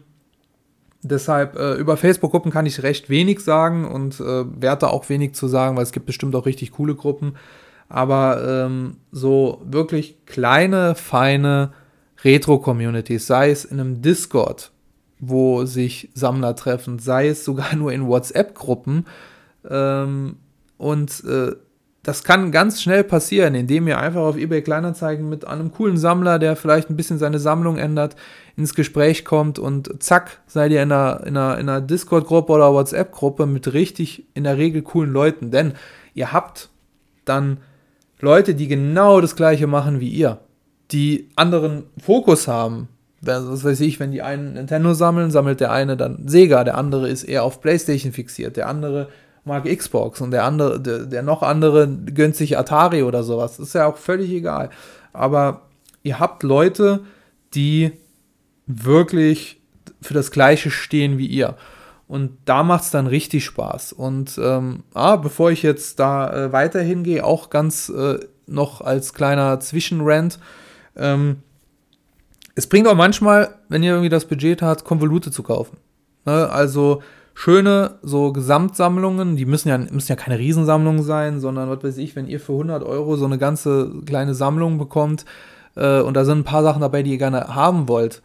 Deshalb 1.06 1.56
äh, 1.56 1.74
über 1.74 1.98
Facebook-Gruppen 1.98 2.50
kann 2.50 2.64
ich 2.64 2.82
recht 2.82 3.10
wenig 3.10 3.40
sagen 3.40 3.84
und 3.84 4.20
äh, 4.20 4.44
werde 4.58 4.88
auch 4.88 5.10
wenig 5.10 5.34
zu 5.34 5.48
sagen, 5.48 5.76
weil 5.76 5.82
es 5.82 5.92
gibt 5.92 6.06
bestimmt 6.06 6.34
auch 6.34 6.46
richtig 6.46 6.70
coole 6.72 6.94
Gruppen. 6.94 7.36
Aber 7.88 8.64
ähm, 8.66 8.96
so 9.12 9.62
wirklich 9.64 10.24
kleine, 10.26 10.94
feine 10.94 11.72
Retro-Communities, 12.24 13.26
sei 13.26 13.50
es 13.50 13.64
in 13.64 13.80
einem 13.80 14.02
Discord, 14.02 14.72
wo 15.20 15.64
sich 15.64 16.10
Sammler 16.14 16.56
treffen, 16.56 16.98
sei 16.98 17.28
es 17.28 17.44
sogar 17.44 17.74
nur 17.76 17.92
in 17.92 18.06
WhatsApp-Gruppen. 18.06 19.06
Ähm, 19.68 20.36
und 20.76 21.24
äh, 21.24 21.52
das 22.04 22.22
kann 22.22 22.52
ganz 22.52 22.82
schnell 22.82 23.02
passieren, 23.02 23.54
indem 23.54 23.88
ihr 23.88 23.98
einfach 23.98 24.20
auf 24.20 24.36
eBay 24.36 24.60
Kleinanzeigen 24.60 25.26
mit 25.26 25.46
einem 25.46 25.72
coolen 25.72 25.96
Sammler, 25.96 26.38
der 26.38 26.54
vielleicht 26.54 26.90
ein 26.90 26.96
bisschen 26.96 27.18
seine 27.18 27.38
Sammlung 27.38 27.78
ändert, 27.78 28.14
ins 28.56 28.74
Gespräch 28.74 29.24
kommt 29.24 29.58
und 29.58 30.02
zack, 30.02 30.42
seid 30.46 30.70
ihr 30.70 30.82
in 30.82 30.92
einer, 30.92 31.22
in 31.24 31.36
einer, 31.36 31.58
in 31.58 31.68
einer 31.68 31.80
Discord-Gruppe 31.80 32.52
oder 32.52 32.74
WhatsApp-Gruppe 32.74 33.46
mit 33.46 33.72
richtig 33.72 34.26
in 34.34 34.44
der 34.44 34.58
Regel 34.58 34.82
coolen 34.82 35.12
Leuten. 35.12 35.50
Denn 35.50 35.72
ihr 36.12 36.32
habt 36.32 36.68
dann 37.24 37.58
Leute, 38.24 38.54
die 38.54 38.68
genau 38.68 39.20
das 39.20 39.36
gleiche 39.36 39.66
machen 39.66 40.00
wie 40.00 40.08
ihr, 40.08 40.38
die 40.90 41.28
anderen 41.36 41.84
Fokus 42.02 42.48
haben. 42.48 42.88
Was 43.20 43.64
weiß 43.64 43.80
ich, 43.80 44.00
wenn 44.00 44.12
die 44.12 44.22
einen 44.22 44.54
Nintendo 44.54 44.92
sammeln, 44.92 45.30
sammelt 45.30 45.60
der 45.60 45.72
eine 45.72 45.96
dann 45.96 46.28
Sega, 46.28 46.64
der 46.64 46.76
andere 46.76 47.08
ist 47.08 47.24
eher 47.24 47.44
auf 47.44 47.60
PlayStation 47.60 48.12
fixiert, 48.12 48.56
der 48.56 48.68
andere 48.68 49.08
mag 49.44 49.64
Xbox 49.64 50.20
und 50.20 50.30
der 50.30 50.44
andere, 50.44 50.80
der, 50.80 51.00
der 51.00 51.22
noch 51.22 51.42
andere 51.42 51.88
gönnt 51.88 52.36
sich 52.36 52.58
Atari 52.58 53.02
oder 53.02 53.22
sowas. 53.22 53.58
ist 53.58 53.74
ja 53.74 53.86
auch 53.86 53.96
völlig 53.96 54.30
egal. 54.30 54.70
Aber 55.12 55.62
ihr 56.02 56.18
habt 56.18 56.42
Leute, 56.42 57.00
die 57.54 57.92
wirklich 58.66 59.60
für 60.00 60.14
das 60.14 60.30
Gleiche 60.30 60.70
stehen 60.70 61.18
wie 61.18 61.26
ihr. 61.26 61.56
Und 62.06 62.36
da 62.44 62.62
macht 62.62 62.84
es 62.84 62.90
dann 62.90 63.06
richtig 63.06 63.44
Spaß. 63.44 63.92
Und 63.92 64.38
ähm, 64.42 64.84
ah, 64.92 65.16
bevor 65.16 65.50
ich 65.50 65.62
jetzt 65.62 65.98
da 65.98 66.32
äh, 66.32 66.52
weiter 66.52 66.80
hingehe, 66.80 67.24
auch 67.24 67.50
ganz 67.50 67.88
äh, 67.88 68.18
noch 68.46 68.80
als 68.80 69.14
kleiner 69.14 69.58
Zwischenrand. 69.60 70.38
Ähm, 70.96 71.38
es 72.54 72.66
bringt 72.66 72.86
auch 72.86 72.94
manchmal, 72.94 73.54
wenn 73.68 73.82
ihr 73.82 73.92
irgendwie 73.92 74.10
das 74.10 74.26
Budget 74.26 74.62
habt, 74.62 74.84
Konvolute 74.84 75.30
zu 75.30 75.42
kaufen. 75.42 75.78
Ne? 76.24 76.50
Also 76.50 77.02
schöne 77.34 77.98
so 78.02 78.32
Gesamtsammlungen, 78.32 79.36
die 79.36 79.44
müssen 79.44 79.68
ja, 79.68 79.78
müssen 79.78 80.12
ja 80.12 80.16
keine 80.16 80.38
Riesensammlungen 80.38 81.02
sein, 81.02 81.40
sondern 81.40 81.68
was 81.68 81.82
weiß 81.82 81.96
ich, 81.98 82.14
wenn 82.14 82.28
ihr 82.28 82.38
für 82.38 82.52
100 82.52 82.84
Euro 82.84 83.16
so 83.16 83.24
eine 83.24 83.38
ganze 83.38 83.90
kleine 84.06 84.34
Sammlung 84.34 84.78
bekommt 84.78 85.24
äh, 85.74 86.00
und 86.00 86.14
da 86.14 86.24
sind 86.24 86.38
ein 86.38 86.44
paar 86.44 86.62
Sachen 86.62 86.80
dabei, 86.80 87.02
die 87.02 87.10
ihr 87.12 87.18
gerne 87.18 87.54
haben 87.54 87.88
wollt, 87.88 88.22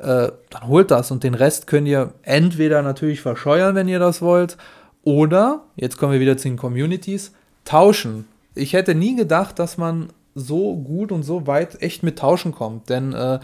äh, 0.00 0.32
dann 0.50 0.66
holt 0.66 0.90
das 0.90 1.10
und 1.10 1.24
den 1.24 1.34
Rest 1.34 1.66
könnt 1.66 1.86
ihr 1.86 2.12
entweder 2.22 2.82
natürlich 2.82 3.20
verscheuern, 3.20 3.74
wenn 3.74 3.88
ihr 3.88 3.98
das 3.98 4.22
wollt, 4.22 4.56
oder, 5.02 5.64
jetzt 5.76 5.96
kommen 5.96 6.12
wir 6.12 6.20
wieder 6.20 6.36
zu 6.36 6.48
den 6.48 6.56
Communities, 6.56 7.32
tauschen. 7.64 8.26
Ich 8.54 8.72
hätte 8.72 8.94
nie 8.94 9.16
gedacht, 9.16 9.58
dass 9.58 9.78
man 9.78 10.12
so 10.34 10.76
gut 10.76 11.12
und 11.12 11.22
so 11.22 11.46
weit 11.46 11.82
echt 11.82 12.02
mit 12.02 12.18
Tauschen 12.18 12.52
kommt, 12.52 12.88
denn 12.88 13.12
äh, 13.12 13.40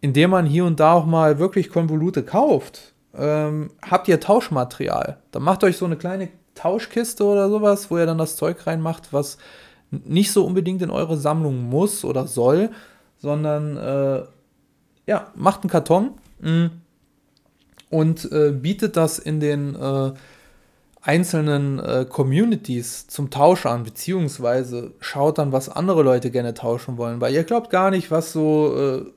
indem 0.00 0.30
man 0.30 0.46
hier 0.46 0.64
und 0.64 0.80
da 0.80 0.92
auch 0.92 1.06
mal 1.06 1.38
wirklich 1.38 1.70
Konvolute 1.70 2.22
kauft, 2.22 2.92
ähm, 3.16 3.70
habt 3.82 4.08
ihr 4.08 4.20
Tauschmaterial. 4.20 5.18
Dann 5.32 5.42
macht 5.42 5.64
euch 5.64 5.76
so 5.76 5.86
eine 5.86 5.96
kleine 5.96 6.28
Tauschkiste 6.54 7.24
oder 7.24 7.48
sowas, 7.48 7.90
wo 7.90 7.98
ihr 7.98 8.06
dann 8.06 8.18
das 8.18 8.36
Zeug 8.36 8.66
reinmacht, 8.66 9.12
was 9.12 9.38
nicht 9.90 10.32
so 10.32 10.44
unbedingt 10.44 10.82
in 10.82 10.90
eure 10.90 11.16
Sammlung 11.16 11.68
muss 11.68 12.04
oder 12.04 12.26
soll, 12.26 12.70
sondern 13.18 13.76
äh, 13.76 14.22
ja, 15.08 15.32
macht 15.34 15.62
einen 15.62 15.70
Karton 15.70 16.10
mm, 16.40 16.66
und 17.88 18.30
äh, 18.30 18.52
bietet 18.52 18.96
das 18.96 19.18
in 19.18 19.40
den 19.40 19.74
äh, 19.74 20.12
einzelnen 21.00 21.78
äh, 21.78 22.06
Communities 22.06 23.06
zum 23.06 23.30
Tausch 23.30 23.64
an, 23.64 23.84
beziehungsweise 23.84 24.92
schaut 25.00 25.38
dann, 25.38 25.50
was 25.50 25.70
andere 25.70 26.02
Leute 26.02 26.30
gerne 26.30 26.52
tauschen 26.52 26.98
wollen, 26.98 27.22
weil 27.22 27.32
ihr 27.32 27.44
glaubt 27.44 27.70
gar 27.70 27.90
nicht, 27.90 28.10
was 28.10 28.32
so 28.32 28.76
äh, 28.76 29.10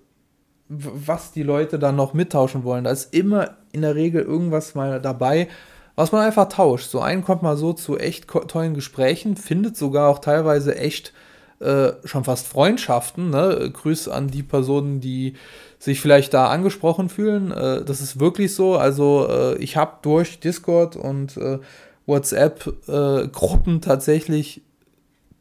was 0.70 1.34
die 1.34 1.44
Leute 1.44 1.78
dann 1.78 1.98
noch 1.98 2.14
mittauschen 2.14 2.64
wollen. 2.64 2.86
Da 2.86 2.92
ist 2.92 3.14
immer 3.14 3.58
in 3.74 3.82
der 3.82 3.96
Regel 3.96 4.22
irgendwas 4.22 4.74
mal 4.74 5.02
dabei, 5.02 5.50
was 5.96 6.14
man 6.14 6.26
einfach 6.26 6.48
tauscht. 6.48 6.90
So 6.90 7.02
einen 7.02 7.26
kommt 7.26 7.42
mal 7.44 7.58
so 7.58 7.74
zu 7.74 7.98
echt 7.98 8.30
tollen 8.30 8.74
Gesprächen, 8.74 9.36
findet 9.36 9.76
sogar 9.76 10.08
auch 10.08 10.20
teilweise 10.20 10.78
echt 10.78 11.12
äh, 11.60 11.92
schon 12.06 12.24
fast 12.24 12.48
Freundschaften. 12.48 13.32
Ne? 13.32 13.70
Grüß 13.74 14.08
an 14.08 14.30
die 14.30 14.44
Personen, 14.44 15.02
die 15.02 15.36
sich 15.82 16.00
vielleicht 16.00 16.36
da 16.36 16.48
angesprochen 16.48 17.10
fühlen. 17.10 17.52
Äh, 17.52 17.84
das 17.84 18.02
ist 18.02 18.20
wirklich 18.20 18.54
so. 18.54 18.78
Also 18.78 19.28
äh, 19.28 19.58
ich 19.58 19.78
habe 19.78 19.98
durch 20.04 20.40
Discord 20.40 20.96
und 20.96 21.38
äh, 21.38 21.58
WhatsApp-Gruppen 22.06 23.78
äh, 23.78 23.80
tatsächlich 23.80 24.62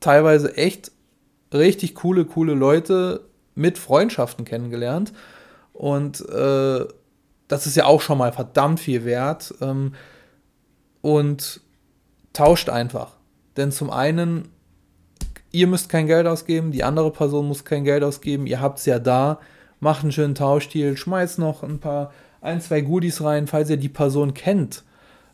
teilweise 0.00 0.56
echt 0.56 0.92
richtig 1.52 1.94
coole, 1.94 2.24
coole 2.24 2.54
Leute 2.54 3.26
mit 3.54 3.76
Freundschaften 3.76 4.46
kennengelernt. 4.46 5.12
Und 5.74 6.26
äh, 6.30 6.86
das 7.46 7.66
ist 7.66 7.76
ja 7.76 7.84
auch 7.84 8.00
schon 8.00 8.16
mal 8.16 8.32
verdammt 8.32 8.80
viel 8.80 9.04
wert. 9.04 9.54
Ähm, 9.60 9.92
und 11.02 11.60
tauscht 12.32 12.70
einfach. 12.70 13.12
Denn 13.58 13.72
zum 13.72 13.90
einen, 13.90 14.48
ihr 15.52 15.66
müsst 15.66 15.90
kein 15.90 16.06
Geld 16.06 16.26
ausgeben, 16.26 16.72
die 16.72 16.82
andere 16.82 17.10
Person 17.10 17.46
muss 17.46 17.66
kein 17.66 17.84
Geld 17.84 18.02
ausgeben, 18.04 18.46
ihr 18.46 18.62
habt 18.62 18.78
es 18.78 18.86
ja 18.86 18.98
da, 18.98 19.38
macht 19.80 20.02
einen 20.02 20.12
schönen 20.12 20.34
Tauschstil, 20.34 20.96
schmeißt 20.96 21.38
noch 21.38 21.62
ein 21.62 21.80
paar, 21.80 22.12
ein, 22.40 22.60
zwei 22.60 22.82
Goodies 22.82 23.22
rein, 23.22 23.46
falls 23.46 23.70
ihr 23.70 23.76
die 23.76 23.88
Person 23.88 24.34
kennt 24.34 24.84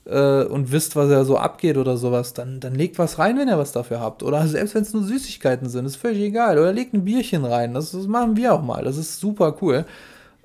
äh, 0.06 0.44
und 0.44 0.72
wisst, 0.72 0.96
was 0.96 1.10
er 1.10 1.24
so 1.24 1.36
abgeht 1.36 1.76
oder 1.76 1.96
sowas, 1.96 2.32
dann, 2.32 2.60
dann 2.60 2.74
legt 2.74 2.98
was 2.98 3.18
rein, 3.18 3.38
wenn 3.38 3.48
ihr 3.48 3.58
was 3.58 3.72
dafür 3.72 4.00
habt. 4.00 4.22
Oder 4.22 4.46
selbst 4.46 4.74
wenn 4.74 4.82
es 4.82 4.92
nur 4.92 5.02
Süßigkeiten 5.02 5.68
sind, 5.68 5.84
ist 5.84 5.96
völlig 5.96 6.20
egal. 6.20 6.58
Oder 6.58 6.72
legt 6.72 6.94
ein 6.94 7.04
Bierchen 7.04 7.44
rein. 7.44 7.74
Das, 7.74 7.92
das 7.92 8.06
machen 8.06 8.36
wir 8.36 8.54
auch 8.54 8.62
mal. 8.62 8.84
Das 8.84 8.96
ist 8.96 9.20
super 9.20 9.56
cool. 9.60 9.84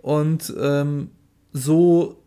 Und 0.02 0.54
ähm, 0.60 1.12
so 1.54 2.18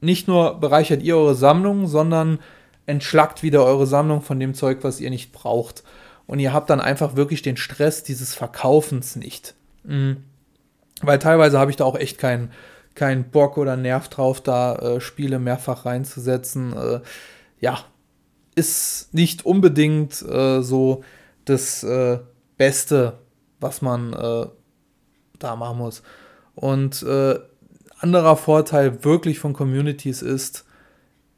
nicht 0.00 0.26
nur 0.26 0.58
bereichert 0.58 1.02
ihr 1.02 1.16
eure 1.16 1.36
Sammlung, 1.36 1.86
sondern 1.86 2.40
entschlackt 2.86 3.44
wieder 3.44 3.64
eure 3.64 3.86
Sammlung 3.86 4.20
von 4.22 4.40
dem 4.40 4.54
Zeug, 4.54 4.78
was 4.82 5.00
ihr 5.00 5.10
nicht 5.10 5.32
braucht. 5.32 5.84
Und 6.26 6.40
ihr 6.40 6.52
habt 6.52 6.70
dann 6.70 6.80
einfach 6.80 7.14
wirklich 7.14 7.42
den 7.42 7.56
Stress 7.56 8.02
dieses 8.02 8.34
Verkaufens 8.34 9.14
nicht. 9.16 9.54
Mhm. 9.84 10.24
Weil 11.02 11.18
teilweise 11.18 11.58
habe 11.58 11.70
ich 11.70 11.76
da 11.76 11.84
auch 11.84 11.96
echt 11.96 12.18
keinen 12.18 12.50
keinen 12.94 13.24
Bock 13.24 13.56
oder 13.56 13.76
Nerv 13.76 14.08
drauf, 14.08 14.40
da 14.40 14.74
äh, 14.76 15.00
Spiele 15.00 15.38
mehrfach 15.38 15.86
reinzusetzen. 15.86 16.76
Äh, 16.76 17.00
ja, 17.60 17.78
ist 18.54 19.14
nicht 19.14 19.46
unbedingt 19.46 20.20
äh, 20.22 20.60
so 20.62 21.02
das 21.44 21.82
äh, 21.82 22.18
Beste, 22.58 23.18
was 23.60 23.82
man 23.82 24.12
äh, 24.12 24.46
da 25.38 25.56
machen 25.56 25.78
muss. 25.78 26.02
Und 26.54 27.04
anderer 27.98 28.36
Vorteil 28.36 29.04
wirklich 29.04 29.38
von 29.38 29.54
Communities 29.54 30.20
ist, 30.20 30.66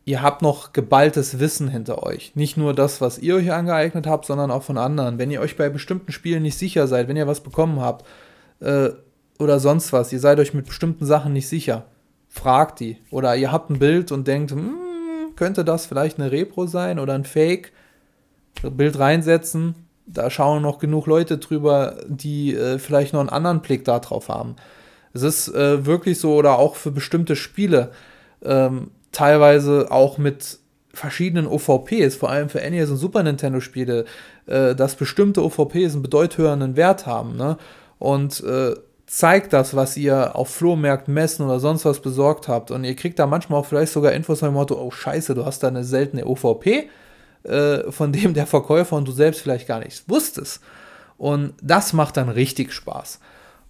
ihr 0.04 0.22
habt 0.22 0.42
noch 0.42 0.72
geballtes 0.72 1.38
Wissen 1.38 1.68
hinter 1.68 2.02
euch. 2.02 2.34
Nicht 2.34 2.56
nur 2.56 2.74
das, 2.74 3.00
was 3.00 3.18
ihr 3.18 3.36
euch 3.36 3.52
angeeignet 3.52 4.06
habt, 4.06 4.26
sondern 4.26 4.50
auch 4.50 4.64
von 4.64 4.76
anderen. 4.76 5.18
Wenn 5.18 5.30
ihr 5.30 5.40
euch 5.40 5.56
bei 5.56 5.68
bestimmten 5.68 6.10
Spielen 6.10 6.42
nicht 6.42 6.58
sicher 6.58 6.88
seid, 6.88 7.06
wenn 7.06 7.16
ihr 7.16 7.28
was 7.28 7.42
bekommen 7.42 7.80
habt, 7.80 8.04
äh, 8.60 8.90
oder 9.38 9.58
sonst 9.58 9.92
was, 9.92 10.12
ihr 10.12 10.20
seid 10.20 10.38
euch 10.38 10.54
mit 10.54 10.66
bestimmten 10.66 11.06
Sachen 11.06 11.32
nicht 11.32 11.48
sicher, 11.48 11.86
fragt 12.28 12.80
die. 12.80 12.98
Oder 13.10 13.36
ihr 13.36 13.52
habt 13.52 13.70
ein 13.70 13.78
Bild 13.78 14.12
und 14.12 14.28
denkt, 14.28 14.52
hm, 14.52 14.76
könnte 15.36 15.64
das 15.64 15.86
vielleicht 15.86 16.18
eine 16.18 16.30
Repro 16.30 16.66
sein 16.66 16.98
oder 16.98 17.14
ein 17.14 17.24
Fake? 17.24 17.72
Bild 18.62 18.98
reinsetzen, 18.98 19.74
da 20.06 20.30
schauen 20.30 20.62
noch 20.62 20.78
genug 20.78 21.06
Leute 21.06 21.38
drüber, 21.38 21.96
die 22.06 22.54
äh, 22.54 22.78
vielleicht 22.78 23.12
noch 23.12 23.20
einen 23.20 23.28
anderen 23.28 23.60
Blick 23.60 23.84
darauf 23.84 24.28
haben. 24.28 24.56
Es 25.12 25.22
ist 25.22 25.48
äh, 25.48 25.86
wirklich 25.86 26.18
so, 26.18 26.34
oder 26.34 26.58
auch 26.58 26.76
für 26.76 26.90
bestimmte 26.90 27.36
Spiele, 27.36 27.90
ähm, 28.42 28.90
teilweise 29.12 29.90
auch 29.90 30.18
mit 30.18 30.58
verschiedenen 30.92 31.46
OVPs, 31.46 32.16
vor 32.16 32.30
allem 32.30 32.48
für 32.48 32.58
NES 32.58 32.90
und 32.90 32.96
Super 32.96 33.22
Nintendo 33.22 33.60
Spiele, 33.60 34.04
äh, 34.46 34.74
dass 34.74 34.96
bestimmte 34.96 35.42
OVPs 35.42 35.94
einen 35.94 36.02
bedeutenden 36.02 36.76
Wert 36.76 37.06
haben. 37.06 37.36
Ne? 37.36 37.56
Und 37.98 38.42
äh, 38.44 38.74
zeigt 39.06 39.52
das, 39.52 39.76
was 39.76 39.96
ihr 39.96 40.34
auf 40.34 40.48
Flohmärkten, 40.48 41.12
Messen 41.12 41.44
oder 41.44 41.60
sonst 41.60 41.84
was 41.84 42.00
besorgt 42.00 42.48
habt. 42.48 42.70
Und 42.70 42.84
ihr 42.84 42.96
kriegt 42.96 43.18
da 43.18 43.26
manchmal 43.26 43.60
auch 43.60 43.66
vielleicht 43.66 43.92
sogar 43.92 44.12
Infos 44.12 44.40
nach 44.40 44.48
dem 44.48 44.54
Motto, 44.54 44.80
oh 44.80 44.90
scheiße, 44.90 45.34
du 45.34 45.44
hast 45.44 45.62
da 45.62 45.68
eine 45.68 45.84
seltene 45.84 46.26
OVP, 46.26 46.88
äh, 47.44 47.90
von 47.90 48.12
dem 48.12 48.34
der 48.34 48.46
Verkäufer 48.46 48.96
und 48.96 49.06
du 49.06 49.12
selbst 49.12 49.40
vielleicht 49.40 49.68
gar 49.68 49.80
nichts 49.80 50.04
wusstest. 50.08 50.62
Und 51.18 51.54
das 51.62 51.92
macht 51.92 52.16
dann 52.16 52.28
richtig 52.28 52.72
Spaß. 52.72 53.20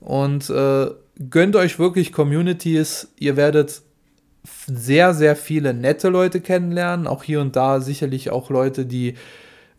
Und 0.00 0.50
äh, 0.50 0.90
gönnt 1.30 1.56
euch 1.56 1.78
wirklich 1.78 2.12
Communities. 2.12 3.08
Ihr 3.18 3.36
werdet 3.36 3.82
sehr, 4.66 5.14
sehr 5.14 5.36
viele 5.36 5.74
nette 5.74 6.08
Leute 6.08 6.40
kennenlernen. 6.40 7.06
Auch 7.06 7.22
hier 7.22 7.40
und 7.40 7.56
da 7.56 7.80
sicherlich 7.80 8.30
auch 8.30 8.50
Leute, 8.50 8.86
die 8.86 9.14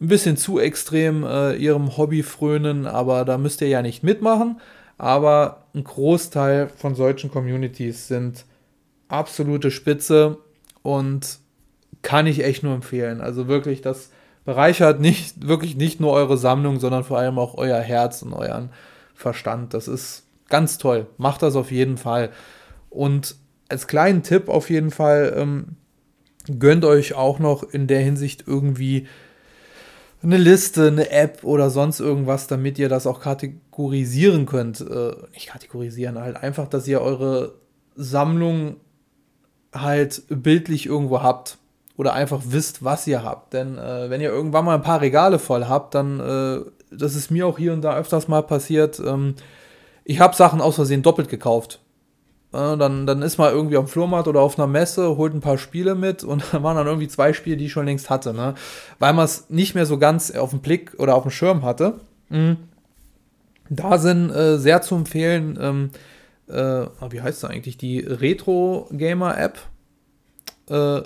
ein 0.02 0.08
bisschen 0.08 0.36
zu 0.36 0.60
extrem 0.60 1.24
äh, 1.24 1.56
ihrem 1.56 1.96
Hobby 1.98 2.24
frönen, 2.24 2.86
aber 2.86 3.24
da 3.24 3.38
müsst 3.38 3.62
ihr 3.62 3.70
ja 3.70 3.82
nicht 3.82 4.04
mitmachen 4.04 4.58
aber 4.98 5.66
ein 5.74 5.84
Großteil 5.84 6.70
von 6.70 6.96
solchen 6.96 7.32
Communities 7.32 8.08
sind 8.08 8.46
absolute 9.08 9.72
Spitze 9.72 10.38
und 10.82 11.40
kann 12.02 12.28
ich 12.28 12.44
echt 12.44 12.64
nur 12.64 12.74
empfehlen. 12.74 13.22
Also 13.22 13.48
wirklich, 13.48 13.82
das 13.82 14.12
bereichert 14.46 15.00
nicht, 15.00 15.48
wirklich 15.48 15.76
nicht 15.76 16.00
nur 16.00 16.12
eure 16.12 16.38
Sammlung, 16.38 16.80
sondern 16.80 17.04
vor 17.04 17.18
allem 17.18 17.40
auch 17.40 17.56
euer 17.56 17.80
Herz 17.80 18.22
und 18.22 18.34
euren 18.34 18.70
Verstand. 19.16 19.74
Das 19.74 19.88
ist 19.88 20.24
ganz 20.50 20.78
toll. 20.78 21.08
Macht 21.18 21.42
das 21.42 21.56
auf 21.56 21.72
jeden 21.72 21.98
Fall. 21.98 22.30
Und 22.90 23.36
als 23.70 23.88
kleinen 23.88 24.24
Tipp 24.24 24.48
auf 24.48 24.70
jeden 24.70 24.92
Fall, 24.92 25.34
ähm, 25.36 25.76
gönnt 26.60 26.86
euch 26.86 27.16
auch 27.16 27.40
noch 27.40 27.64
in 27.64 27.88
der 27.88 28.02
Hinsicht 28.02 28.44
irgendwie 28.46 29.08
eine 30.26 30.38
Liste, 30.38 30.88
eine 30.88 31.10
App 31.12 31.44
oder 31.44 31.70
sonst 31.70 32.00
irgendwas, 32.00 32.48
damit 32.48 32.80
ihr 32.80 32.90
das 32.90 33.08
auch 33.08 33.20
kategorisieren 33.20 34.46
könnt. 34.46 34.82
Äh, 34.82 35.14
nicht 35.34 35.48
kategorisieren, 35.48 36.20
halt 36.20 36.38
einfach, 36.38 36.68
dass 36.68 36.88
ihr 36.88 37.02
eure 37.02 37.54
Sammlung 37.96 38.78
halt 39.74 40.24
bildlich 40.30 40.86
irgendwo 40.86 41.22
habt 41.22 41.58
oder 41.98 42.14
einfach 42.14 42.42
wisst, 42.46 42.84
was 42.84 43.08
ihr 43.08 43.24
habt. 43.24 43.54
Denn 43.54 43.78
äh, 43.78 44.10
wenn 44.10 44.22
ihr 44.22 44.30
irgendwann 44.30 44.66
mal 44.66 44.76
ein 44.76 44.82
paar 44.82 45.02
Regale 45.02 45.40
voll 45.40 45.66
habt, 45.66 45.96
dann, 45.96 46.20
äh, 46.20 46.60
das 46.92 47.16
ist 47.16 47.32
mir 47.32 47.48
auch 47.48 47.58
hier 47.58 47.74
und 47.74 47.82
da 47.82 47.96
öfters 47.96 48.28
mal 48.28 48.42
passiert, 48.42 49.00
ähm, 49.00 49.36
ich 50.04 50.20
habe 50.20 50.36
Sachen 50.36 50.62
aus 50.62 50.76
Versehen 50.76 51.02
doppelt 51.02 51.30
gekauft. 51.30 51.82
Äh, 52.56 52.78
dann, 52.78 53.06
dann 53.06 53.22
ist 53.22 53.38
man 53.38 53.54
irgendwie 53.54 53.78
am 53.78 53.88
Flohmarkt 53.88 54.28
oder 54.28 54.42
auf 54.42 54.58
einer 54.58 54.68
Messe, 54.68 55.18
holt 55.18 55.34
ein 55.34 55.42
paar 55.42 55.58
Spiele 55.58 55.96
mit 55.96 56.24
und 56.24 56.44
dann 56.52 56.64
waren 56.64 56.78
dann 56.78 56.88
irgendwie 56.88 57.08
zwei 57.08 57.34
Spiele, 57.34 57.58
die 57.58 57.66
ich 57.66 57.72
schon 57.72 57.86
längst 57.86 58.10
hatte. 58.10 58.34
Ne? 58.34 58.56
Weil 59.00 59.14
man 59.14 59.26
es 59.26 59.50
nicht 59.50 59.76
mehr 59.76 59.86
so 59.86 59.98
ganz 59.98 60.32
auf 60.32 60.52
dem 60.52 60.60
Blick 60.60 60.94
oder 60.98 61.16
auf 61.16 61.24
dem 61.24 61.32
Schirm 61.32 61.64
hatte. 61.64 62.00
Mhm. 62.30 62.58
Da 63.70 63.98
sind 63.98 64.30
äh, 64.30 64.58
sehr 64.58 64.82
zu 64.82 64.96
empfehlen, 64.96 65.58
ähm, 65.60 65.90
äh, 66.48 66.54
ah, 66.54 67.08
wie 67.10 67.22
heißt 67.22 67.44
das 67.44 67.50
eigentlich, 67.50 67.78
die 67.78 68.00
Retro 68.00 68.88
Gamer 68.92 69.38
App 69.38 69.58
äh, 70.70 71.02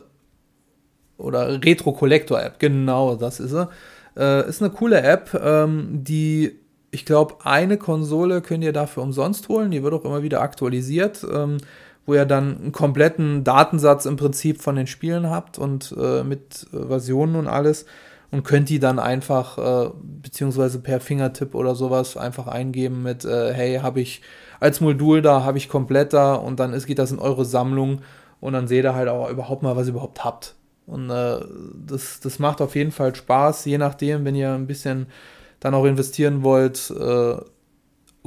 oder 1.17 1.63
Retro 1.63 1.93
Collector 1.93 2.41
App, 2.41 2.59
genau, 2.59 3.15
das 3.15 3.39
ist 3.39 3.51
sie. 3.51 3.69
Äh, 4.17 4.49
ist 4.49 4.61
eine 4.61 4.71
coole 4.71 5.01
App, 5.01 5.33
ähm, 5.41 6.03
die, 6.03 6.59
ich 6.91 7.05
glaube, 7.05 7.37
eine 7.43 7.77
Konsole 7.77 8.41
könnt 8.41 8.63
ihr 8.63 8.73
dafür 8.73 9.03
umsonst 9.03 9.47
holen, 9.49 9.71
die 9.71 9.83
wird 9.83 9.93
auch 9.93 10.05
immer 10.05 10.23
wieder 10.23 10.41
aktualisiert, 10.41 11.25
ähm, 11.31 11.57
wo 12.05 12.15
ihr 12.15 12.25
dann 12.25 12.57
einen 12.57 12.71
kompletten 12.71 13.43
Datensatz 13.43 14.05
im 14.05 14.15
Prinzip 14.15 14.61
von 14.61 14.75
den 14.75 14.87
Spielen 14.87 15.29
habt 15.29 15.59
und 15.59 15.95
äh, 15.99 16.23
mit 16.23 16.67
Versionen 16.71 17.35
und 17.35 17.47
alles 17.47 17.85
und 18.31 18.43
könnt 18.43 18.69
die 18.69 18.79
dann 18.79 18.99
einfach, 18.99 19.57
äh, 19.57 19.89
beziehungsweise 20.21 20.79
per 20.79 20.99
Fingertipp 20.99 21.55
oder 21.55 21.75
sowas, 21.75 22.17
einfach 22.17 22.47
eingeben 22.47 23.03
mit, 23.03 23.25
äh, 23.25 23.53
hey, 23.53 23.77
habe 23.77 24.01
ich 24.01 24.21
als 24.59 24.81
Modul 24.81 25.21
da, 25.21 25.43
habe 25.43 25.57
ich 25.57 25.69
komplett 25.69 26.13
da 26.13 26.35
und 26.35 26.59
dann 26.59 26.73
ist, 26.73 26.85
geht 26.85 26.99
das 26.99 27.11
in 27.11 27.19
eure 27.19 27.45
Sammlung 27.45 28.01
und 28.39 28.53
dann 28.53 28.67
seht 28.67 28.85
ihr 28.85 28.95
halt 28.95 29.09
auch 29.09 29.29
überhaupt 29.29 29.63
mal, 29.63 29.75
was 29.75 29.87
ihr 29.87 29.93
überhaupt 29.93 30.23
habt. 30.23 30.55
Und 30.85 31.09
äh, 31.09 31.39
das, 31.85 32.19
das 32.19 32.39
macht 32.39 32.61
auf 32.61 32.75
jeden 32.75 32.91
Fall 32.91 33.13
Spaß, 33.15 33.65
je 33.65 33.77
nachdem, 33.77 34.25
wenn 34.25 34.35
ihr 34.35 34.51
ein 34.53 34.67
bisschen 34.67 35.07
dann 35.59 35.73
auch 35.73 35.85
investieren 35.85 36.43
wollt, 36.43 36.91
äh, 36.91 37.35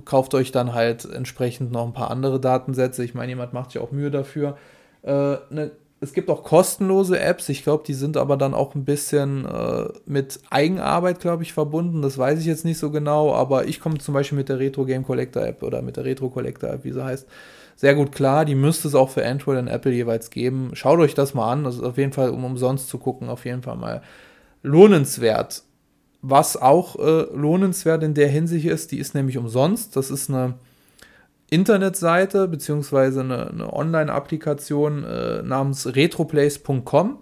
kauft 0.05 0.35
euch 0.35 0.53
dann 0.53 0.75
halt 0.75 1.05
entsprechend 1.05 1.73
noch 1.73 1.87
ein 1.87 1.93
paar 1.93 2.11
andere 2.11 2.41
Datensätze. 2.41 3.05
Ich 3.05 3.15
meine, 3.15 3.33
jemand 3.33 3.53
macht 3.53 3.73
sich 3.73 3.81
auch 3.81 3.93
Mühe 3.93 4.11
dafür. 4.11 4.57
Äh, 5.03 5.37
ne, 5.51 5.73
es 6.03 6.13
gibt 6.13 6.31
auch 6.31 6.43
kostenlose 6.43 7.21
Apps, 7.21 7.49
ich 7.49 7.63
glaube, 7.63 7.85
die 7.87 7.95
sind 7.95 8.17
aber 8.17 8.37
dann 8.37 8.55
auch 8.55 8.75
ein 8.75 8.85
bisschen 8.85 9.47
äh, 9.47 9.85
mit 10.05 10.41
Eigenarbeit, 10.51 11.21
glaube 11.21 11.45
ich, 11.45 11.53
verbunden. 11.53 12.03
Das 12.03 12.19
weiß 12.19 12.41
ich 12.41 12.47
jetzt 12.47 12.65
nicht 12.65 12.79
so 12.79 12.91
genau, 12.91 13.33
aber 13.33 13.67
ich 13.67 13.79
komme 13.79 13.99
zum 13.99 14.13
Beispiel 14.13 14.37
mit 14.37 14.49
der 14.49 14.59
Retro 14.59 14.85
Game 14.85 15.05
Collector 15.05 15.47
App 15.47 15.63
oder 15.63 15.81
mit 15.81 15.97
der 15.97 16.05
Retro 16.05 16.29
Collector 16.29 16.71
App, 16.71 16.83
wie 16.83 16.91
sie 16.91 17.05
heißt, 17.05 17.29
sehr 17.77 17.95
gut 17.95 18.11
klar. 18.11 18.45
Die 18.45 18.57
müsste 18.57 18.89
es 18.89 18.97
auch 18.97 19.11
für 19.11 19.25
Android 19.25 19.59
und 19.59 19.69
Apple 19.69 19.93
jeweils 19.93 20.31
geben. 20.31 20.71
Schaut 20.75 20.99
euch 20.99 21.15
das 21.15 21.35
mal 21.35 21.51
an. 21.53 21.65
Das 21.65 21.77
ist 21.77 21.85
auf 21.85 21.99
jeden 21.99 22.13
Fall, 22.13 22.31
um 22.31 22.45
umsonst 22.45 22.89
zu 22.89 22.99
gucken, 22.99 23.29
auf 23.29 23.45
jeden 23.45 23.63
Fall 23.63 23.77
mal 23.77 24.03
lohnenswert. 24.63 25.63
Was 26.23 26.57
auch 26.57 26.99
äh, 26.99 27.27
lohnenswert 27.35 28.03
in 28.05 28.15
der 28.15 28.29
Hinsicht 28.29 28.67
ist, 28.67 28.93
die 28.93 28.99
ist 28.99 29.15
nämlich 29.15 29.39
umsonst. 29.39 29.97
Das 29.97 30.11
ist 30.11 30.31
eine 30.31 30.55
Internetseite 31.51 32.49
beziehungsweise 32.49 33.21
eine, 33.21 33.51
eine 33.51 33.73
Online-Applikation 33.73 35.05
äh, 35.05 35.43
namens 35.43 35.87
retroplace.com. 35.87 37.19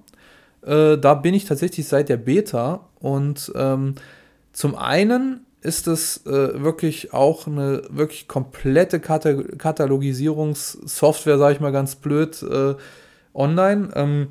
Äh, 0.63 0.99
da 0.99 1.15
bin 1.15 1.35
ich 1.35 1.47
tatsächlich 1.47 1.89
seit 1.89 2.09
der 2.09 2.19
Beta 2.19 2.89
und 3.01 3.51
ähm, 3.57 3.95
zum 4.53 4.77
einen 4.77 5.47
ist 5.63 5.89
es 5.89 6.27
äh, 6.27 6.63
wirklich 6.63 7.13
auch 7.13 7.47
eine 7.47 7.83
wirklich 7.91 8.29
komplette 8.29 9.01
Kata 9.01 9.43
Katalogisierungssoftware, 9.59 11.39
sage 11.39 11.55
ich 11.55 11.61
mal 11.61 11.73
ganz 11.73 11.97
blöd, 11.97 12.43
äh, 12.43 12.75
online. 13.35 13.89
Ähm, 13.95 14.29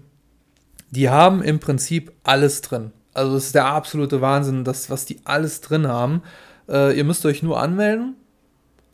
die 0.91 1.09
haben 1.09 1.43
im 1.43 1.59
Prinzip 1.59 2.11
alles 2.23 2.61
drin. 2.61 2.91
Also 3.19 3.35
es 3.35 3.47
ist 3.47 3.55
der 3.55 3.65
absolute 3.65 4.21
Wahnsinn, 4.21 4.63
das, 4.63 4.89
was 4.89 5.05
die 5.05 5.19
alles 5.25 5.59
drin 5.59 5.89
haben. 5.89 6.23
Äh, 6.69 6.97
ihr 6.97 7.03
müsst 7.03 7.25
euch 7.25 7.43
nur 7.43 7.59
anmelden 7.59 8.15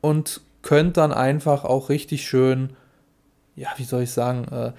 und 0.02 0.42
könnt 0.64 0.98
dann 0.98 1.14
einfach 1.14 1.64
auch 1.64 1.90
richtig 1.90 2.26
schön, 2.28 2.72
ja, 3.56 3.70
wie 3.78 3.84
soll 3.84 4.02
ich 4.02 4.12
sagen, 4.12 4.46
äh, 4.52 4.72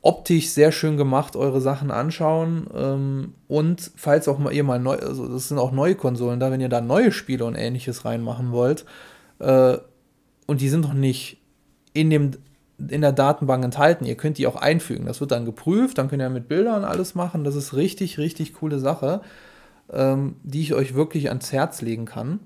optisch 0.00 0.48
sehr 0.48 0.72
schön 0.72 0.96
gemacht 0.96 1.36
eure 1.36 1.60
Sachen 1.60 1.90
anschauen. 1.90 2.68
Ähm, 2.74 3.34
und 3.48 3.90
falls 3.96 4.26
auch 4.28 4.38
mal 4.38 4.54
ihr 4.54 4.64
mal 4.64 4.80
neu, 4.80 4.96
also 4.96 5.28
das 5.28 5.48
sind 5.48 5.58
auch 5.58 5.70
neue 5.70 5.94
Konsolen 5.94 6.40
da, 6.40 6.50
wenn 6.50 6.62
ihr 6.62 6.70
da 6.70 6.80
neue 6.80 7.12
Spiele 7.12 7.44
und 7.44 7.54
ähnliches 7.54 8.06
reinmachen 8.06 8.50
wollt, 8.50 8.86
äh, 9.40 9.76
und 10.46 10.62
die 10.62 10.70
sind 10.70 10.80
noch 10.80 10.94
nicht 10.94 11.36
in 11.92 12.08
dem 12.08 12.30
in 12.88 13.00
der 13.00 13.12
Datenbank 13.12 13.64
enthalten. 13.64 14.04
Ihr 14.04 14.16
könnt 14.16 14.38
die 14.38 14.46
auch 14.46 14.56
einfügen. 14.56 15.06
Das 15.06 15.20
wird 15.20 15.30
dann 15.30 15.44
geprüft, 15.44 15.98
dann 15.98 16.08
könnt 16.08 16.22
ihr 16.22 16.30
mit 16.30 16.48
Bildern 16.48 16.84
alles 16.84 17.14
machen. 17.14 17.44
Das 17.44 17.54
ist 17.54 17.74
richtig, 17.74 18.18
richtig 18.18 18.54
coole 18.54 18.78
Sache, 18.78 19.20
ähm, 19.92 20.36
die 20.42 20.60
ich 20.60 20.74
euch 20.74 20.94
wirklich 20.94 21.28
ans 21.28 21.52
Herz 21.52 21.82
legen 21.82 22.04
kann. 22.04 22.40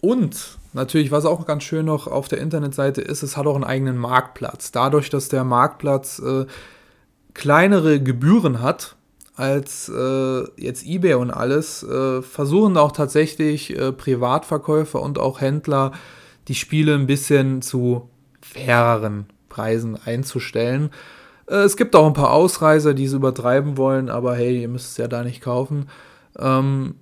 Und 0.00 0.58
natürlich, 0.74 1.10
was 1.10 1.24
auch 1.24 1.46
ganz 1.46 1.62
schön 1.62 1.86
noch 1.86 2.06
auf 2.06 2.28
der 2.28 2.38
Internetseite 2.38 3.00
ist, 3.00 3.22
es 3.22 3.36
hat 3.36 3.46
auch 3.46 3.54
einen 3.54 3.64
eigenen 3.64 3.96
Marktplatz. 3.96 4.70
Dadurch, 4.70 5.08
dass 5.08 5.28
der 5.28 5.44
Marktplatz 5.44 6.18
äh, 6.18 6.44
kleinere 7.32 8.00
Gebühren 8.00 8.60
hat 8.60 8.96
als 9.36 9.88
äh, 9.88 10.44
jetzt 10.60 10.86
eBay 10.86 11.14
und 11.14 11.30
alles, 11.30 11.82
äh, 11.82 12.22
versuchen 12.22 12.76
auch 12.76 12.92
tatsächlich 12.92 13.76
äh, 13.76 13.92
Privatverkäufer 13.92 15.02
und 15.02 15.18
auch 15.18 15.40
Händler 15.40 15.92
die 16.48 16.54
Spiele 16.54 16.94
ein 16.94 17.06
bisschen 17.06 17.62
zu 17.62 18.08
faireren 18.40 19.26
Preisen 19.54 19.96
einzustellen. 20.04 20.90
Äh, 21.46 21.58
es 21.58 21.76
gibt 21.76 21.94
auch 21.94 22.06
ein 22.06 22.12
paar 22.12 22.32
Ausreißer, 22.32 22.92
die 22.94 23.04
es 23.04 23.12
übertreiben 23.12 23.76
wollen, 23.76 24.08
aber 24.08 24.34
hey, 24.34 24.62
ihr 24.62 24.68
müsst 24.68 24.92
es 24.92 24.96
ja 24.96 25.06
da 25.06 25.22
nicht 25.22 25.40
kaufen. 25.40 25.88
Ähm, 26.38 26.96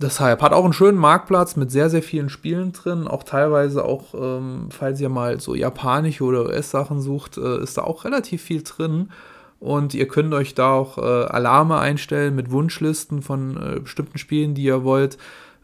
deshalb 0.00 0.42
hat 0.42 0.52
auch 0.52 0.64
einen 0.64 0.72
schönen 0.72 0.98
Marktplatz 0.98 1.54
mit 1.54 1.70
sehr, 1.70 1.90
sehr 1.90 2.02
vielen 2.02 2.28
Spielen 2.28 2.72
drin. 2.72 3.06
Auch 3.06 3.22
teilweise 3.22 3.84
auch, 3.84 4.14
ähm, 4.14 4.68
falls 4.70 5.00
ihr 5.00 5.08
mal 5.08 5.40
so 5.40 5.54
japanische 5.54 6.24
oder 6.24 6.46
US-Sachen 6.46 7.00
sucht, 7.00 7.38
äh, 7.38 7.62
ist 7.62 7.78
da 7.78 7.82
auch 7.82 8.04
relativ 8.04 8.42
viel 8.42 8.62
drin. 8.62 9.10
Und 9.60 9.94
ihr 9.94 10.08
könnt 10.08 10.34
euch 10.34 10.54
da 10.54 10.72
auch 10.72 10.98
äh, 10.98 11.02
Alarme 11.02 11.78
einstellen 11.78 12.34
mit 12.34 12.50
Wunschlisten 12.50 13.22
von 13.22 13.56
äh, 13.56 13.78
bestimmten 13.78 14.18
Spielen, 14.18 14.54
die 14.54 14.64
ihr 14.64 14.82
wollt, 14.82 15.18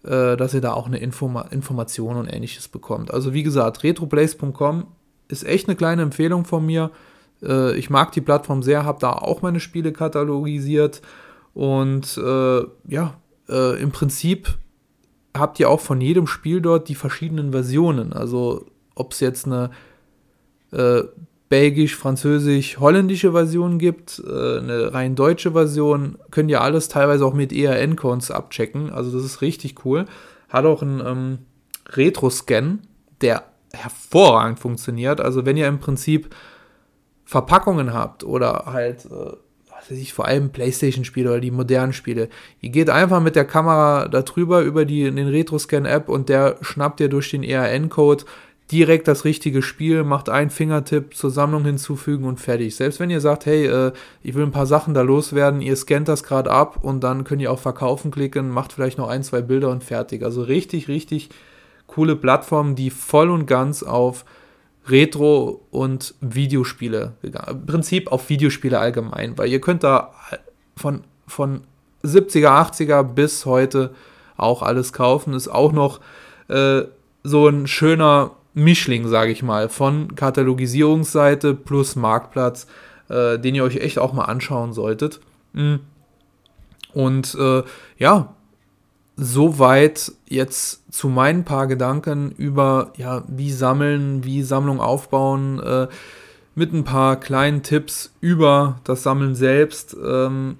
äh, 0.05 0.37
dass 0.37 0.55
ihr 0.55 0.61
da 0.61 0.73
auch 0.75 0.87
eine 0.87 0.99
Informa 0.99 1.43
Information 1.51 2.17
und 2.17 2.33
ähnliches 2.33 2.69
bekommt. 2.69 3.13
Also 3.13 3.35
wie 3.35 3.43
gesagt, 3.43 3.83
retroplace.com 3.83 4.85
ist 5.29 5.45
echt 5.45 5.69
eine 5.69 5.77
kleine 5.77 6.03
Empfehlung 6.03 6.45
von 6.45 6.65
mir. 6.65 6.91
Äh, 7.43 7.77
ich 7.77 7.91
mag 7.91 8.13
die 8.13 8.21
Plattform 8.21 8.63
sehr, 8.63 8.85
habe 8.85 8.99
da 9.01 9.13
auch 9.13 9.43
meine 9.43 9.61
Spiele 9.61 9.93
katalogisiert. 9.93 11.03
Und 11.55 12.19
äh, 12.19 12.63
ja, 12.87 13.15
äh, 13.49 13.81
im 13.81 13.91
Prinzip 13.91 14.59
habt 15.37 15.61
ihr 15.61 15.71
auch 15.71 15.81
von 15.81 16.01
jedem 16.01 16.27
Spiel 16.27 16.61
dort 16.61 16.89
die 16.89 16.95
verschiedenen 16.95 17.53
Versionen. 17.53 18.13
Also 18.13 18.67
ob 18.95 19.13
es 19.13 19.21
jetzt 19.21 19.47
eine 19.47 19.71
belgisch, 21.49 21.97
französisch, 21.97 22.79
holländische 22.79 23.33
Version 23.33 23.79
gibt, 23.79 24.23
äh, 24.27 24.59
eine 24.59 24.93
rein 24.93 25.15
deutsche 25.15 25.53
Version, 25.53 26.19
könnt 26.31 26.51
ihr 26.51 26.61
alles 26.61 26.89
teilweise 26.89 27.25
auch 27.25 27.35
mit 27.35 27.53
ERN-Codes 27.53 28.31
abchecken. 28.31 28.91
Also 28.91 29.11
das 29.11 29.25
ist 29.25 29.41
richtig 29.41 29.85
cool. 29.85 30.05
Hat 30.49 30.65
auch 30.65 30.83
einen 30.83 31.01
ähm, 31.05 31.39
Retro-Scan, 31.89 32.81
der 33.21 33.45
hervorragend 33.73 34.59
funktioniert. 34.59 35.21
Also 35.21 35.45
wenn 35.45 35.57
ihr 35.57 35.69
im 35.69 35.79
Prinzip 35.79 36.35
Verpackungen 37.25 37.93
habt 37.93 38.25
oder 38.25 38.65
halt, 38.67 39.05
äh, 39.05 39.09
was 39.09 39.91
weiß 39.91 39.99
ich, 39.99 40.13
vor 40.13 40.27
allem 40.27 40.51
Playstation-Spiele 40.51 41.29
oder 41.29 41.41
die 41.41 41.51
modernen 41.51 41.93
Spiele, 41.93 42.29
ihr 42.61 42.71
geht 42.71 42.91
einfach 42.91 43.21
mit 43.21 43.37
der 43.37 43.45
Kamera 43.45 44.09
da 44.09 44.23
drüber 44.23 44.63
über 44.63 44.85
die, 44.85 45.05
den 45.05 45.29
Retro-Scan-App 45.29 46.09
und 46.09 46.29
der 46.29 46.57
schnappt 46.63 47.01
ihr 47.01 47.09
durch 47.09 47.31
den 47.31 47.43
ERN-Code 47.43 48.25
direkt 48.71 49.09
das 49.09 49.25
richtige 49.25 49.63
Spiel, 49.63 50.05
macht 50.05 50.29
einen 50.29 50.51
Fingertipp 50.51 51.15
zur 51.15 51.31
Sammlung 51.31 51.65
hinzufügen 51.65 52.25
und 52.25 52.39
fertig. 52.39 52.77
Selbst 52.77 53.01
wenn 53.01 53.11
ihr 53.11 53.21
sagt, 53.21 53.47
hey, 53.47 53.67
äh, 53.67 53.93
ich 54.23 54.35
will 54.35 54.43
ein 54.43 54.51
paar 54.51 54.67
Sachen 54.67 54.95
da 54.95 55.01
loswerden, 55.01 55.63
ihr 55.63 55.77
scannt 55.77 56.09
das 56.09 56.23
gerade 56.23 56.51
ab 56.51 56.79
und 56.83 57.03
dann 57.03 57.25
könnt 57.25 57.41
ihr 57.41 57.53
auf 57.53 57.61
Verkaufen 57.61 58.11
klicken, 58.11 58.51
macht 58.51 58.73
vielleicht 58.73 58.99
noch 58.99 59.09
ein, 59.09 59.23
zwei 59.23 59.41
Bilder 59.41 59.71
und 59.71 59.85
fertig. 59.85 60.23
Also 60.23 60.43
richtig, 60.43 60.89
richtig 60.89 61.31
coole 61.89 62.15
Plattform, 62.15 62.77
die 62.77 62.91
voll 62.91 63.31
und 63.31 63.47
ganz 63.47 63.83
auf 63.83 64.25
Retro 64.87 65.67
und 65.71 66.15
Videospiele 66.21 67.15
gegangen. 67.21 67.61
Im 67.61 67.67
Prinzip 67.67 68.13
auf 68.13 68.29
Videospiele 68.29 68.79
allgemein, 68.79 69.37
weil 69.37 69.49
ihr 69.49 69.61
könnt 69.61 69.83
da 69.83 70.13
von, 70.77 71.03
von 71.27 71.63
70er, 72.05 72.49
80er 72.49 73.03
bis 73.03 73.45
heute 73.45 73.93
auch 74.37 74.63
alles 74.63 74.93
kaufen. 74.93 75.35
Ist 75.35 75.49
auch 75.49 75.73
noch 75.73 76.01
äh, 76.49 76.83
so 77.25 77.49
ein 77.49 77.67
schöner 77.67 78.33
Mischling, 78.55 79.07
sage 79.09 79.31
ich 79.31 79.43
mal, 79.43 79.69
von 79.69 80.15
Katalogisierungsseite 80.15 81.55
plus 81.55 81.97
Marktplatz, 81.97 82.67
äh, 83.09 83.39
den 83.39 83.55
ihr 83.55 83.65
euch 83.65 83.77
echt 83.77 83.99
auch 83.99 84.13
mal 84.13 84.25
anschauen 84.25 84.73
solltet. 84.73 85.21
Mhm. 85.53 85.81
Und 86.95 87.37
äh, 87.39 87.63
ja, 87.99 88.35
soweit 89.21 90.13
jetzt 90.29 90.95
zu 90.95 91.09
meinen 91.09 91.45
paar 91.45 91.67
Gedanken 91.67 92.31
über, 92.31 92.93
ja, 92.97 93.25
wie 93.27 93.51
sammeln, 93.51 94.25
wie 94.25 94.45
Sammlung 94.45 94.81
aufbauen, 94.81 95.59
äh, 95.59 95.89
mit 96.55 96.73
ein 96.73 96.85
paar 96.85 97.17
kleinen 97.17 97.65
Tipps 97.65 98.13
über 98.21 98.81
das 98.85 99.03
Sammeln 99.03 99.35
selbst. 99.35 99.97
Ähm, 100.01 100.59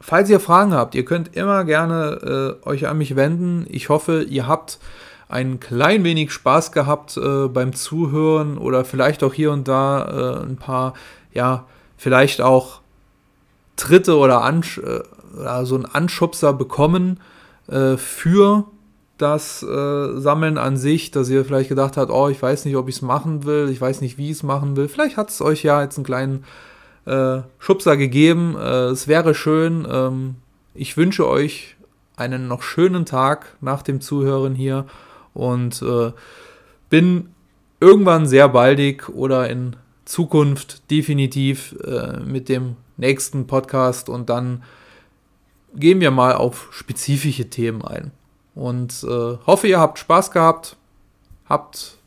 falls 0.00 0.30
ihr 0.30 0.38
Fragen 0.38 0.72
habt, 0.72 0.94
ihr 0.94 1.04
könnt 1.04 1.36
immer 1.36 1.64
gerne 1.64 2.56
äh, 2.64 2.68
euch 2.68 2.86
an 2.86 2.98
mich 2.98 3.16
wenden. 3.16 3.66
Ich 3.68 3.88
hoffe, 3.88 4.22
ihr 4.22 4.46
habt 4.46 4.78
ein 5.28 5.58
klein 5.58 6.04
wenig 6.04 6.30
Spaß 6.30 6.70
gehabt 6.70 7.16
äh, 7.16 7.48
beim 7.48 7.72
Zuhören 7.72 8.56
oder 8.56 8.84
vielleicht 8.84 9.24
auch 9.24 9.34
hier 9.34 9.50
und 9.50 9.66
da 9.66 10.42
äh, 10.42 10.44
ein 10.44 10.56
paar, 10.56 10.94
ja, 11.32 11.64
vielleicht 11.96 12.40
auch 12.40 12.80
Tritte 13.74 14.16
oder, 14.16 14.42
Ansch 14.42 14.78
äh, 14.78 15.00
oder 15.36 15.66
so 15.66 15.74
einen 15.74 15.86
Anschubser 15.86 16.52
bekommen 16.52 17.18
äh, 17.68 17.96
für 17.96 18.66
das 19.18 19.62
äh, 19.62 20.20
Sammeln 20.20 20.58
an 20.58 20.76
sich, 20.76 21.10
dass 21.10 21.28
ihr 21.28 21.44
vielleicht 21.44 21.68
gedacht 21.68 21.96
habt, 21.96 22.10
oh, 22.10 22.28
ich 22.28 22.40
weiß 22.40 22.64
nicht, 22.64 22.76
ob 22.76 22.88
ich 22.88 22.96
es 22.96 23.02
machen 23.02 23.44
will, 23.44 23.68
ich 23.70 23.80
weiß 23.80 24.00
nicht, 24.02 24.18
wie 24.18 24.26
ich 24.26 24.38
es 24.38 24.42
machen 24.42 24.76
will. 24.76 24.88
Vielleicht 24.88 25.16
hat 25.16 25.30
es 25.30 25.40
euch 25.40 25.62
ja 25.62 25.82
jetzt 25.82 25.96
einen 25.96 26.04
kleinen 26.04 26.44
äh, 27.06 27.40
Schubser 27.58 27.96
gegeben. 27.96 28.56
Äh, 28.58 28.88
es 28.88 29.08
wäre 29.08 29.34
schön. 29.34 29.86
Ähm, 29.90 30.34
ich 30.74 30.96
wünsche 30.96 31.26
euch 31.26 31.76
einen 32.16 32.48
noch 32.48 32.62
schönen 32.62 33.06
Tag 33.06 33.56
nach 33.60 33.82
dem 33.82 34.00
Zuhören 34.00 34.54
hier 34.54 34.86
und 35.32 35.82
äh, 35.82 36.12
bin 36.90 37.30
irgendwann 37.80 38.26
sehr 38.26 38.48
baldig 38.48 39.08
oder 39.08 39.48
in 39.48 39.76
Zukunft 40.04 40.90
definitiv 40.90 41.74
äh, 41.84 42.20
mit 42.20 42.48
dem 42.48 42.76
nächsten 42.96 43.46
Podcast 43.46 44.08
und 44.08 44.30
dann 44.30 44.62
gehen 45.76 46.00
wir 46.00 46.10
mal 46.10 46.34
auf 46.34 46.68
spezifische 46.72 47.48
Themen 47.50 47.84
ein. 47.84 48.10
Und 48.54 49.04
äh, 49.04 49.36
hoffe, 49.46 49.68
ihr 49.68 49.78
habt 49.78 49.98
Spaß 49.98 50.30
gehabt, 50.30 50.76
habt 51.46 51.98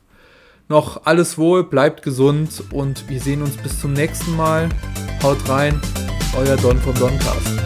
noch 0.68 1.04
alles 1.04 1.38
wohl, 1.38 1.64
bleibt 1.64 2.02
gesund 2.02 2.62
und 2.72 3.08
wir 3.08 3.20
sehen 3.20 3.42
uns 3.42 3.56
bis 3.56 3.80
zum 3.80 3.92
nächsten 3.92 4.36
Mal. 4.36 4.68
Haut 5.22 5.48
rein, 5.48 5.80
euer 6.36 6.56
Don 6.56 6.78
vom 6.78 6.94
Doncast. 6.94 7.59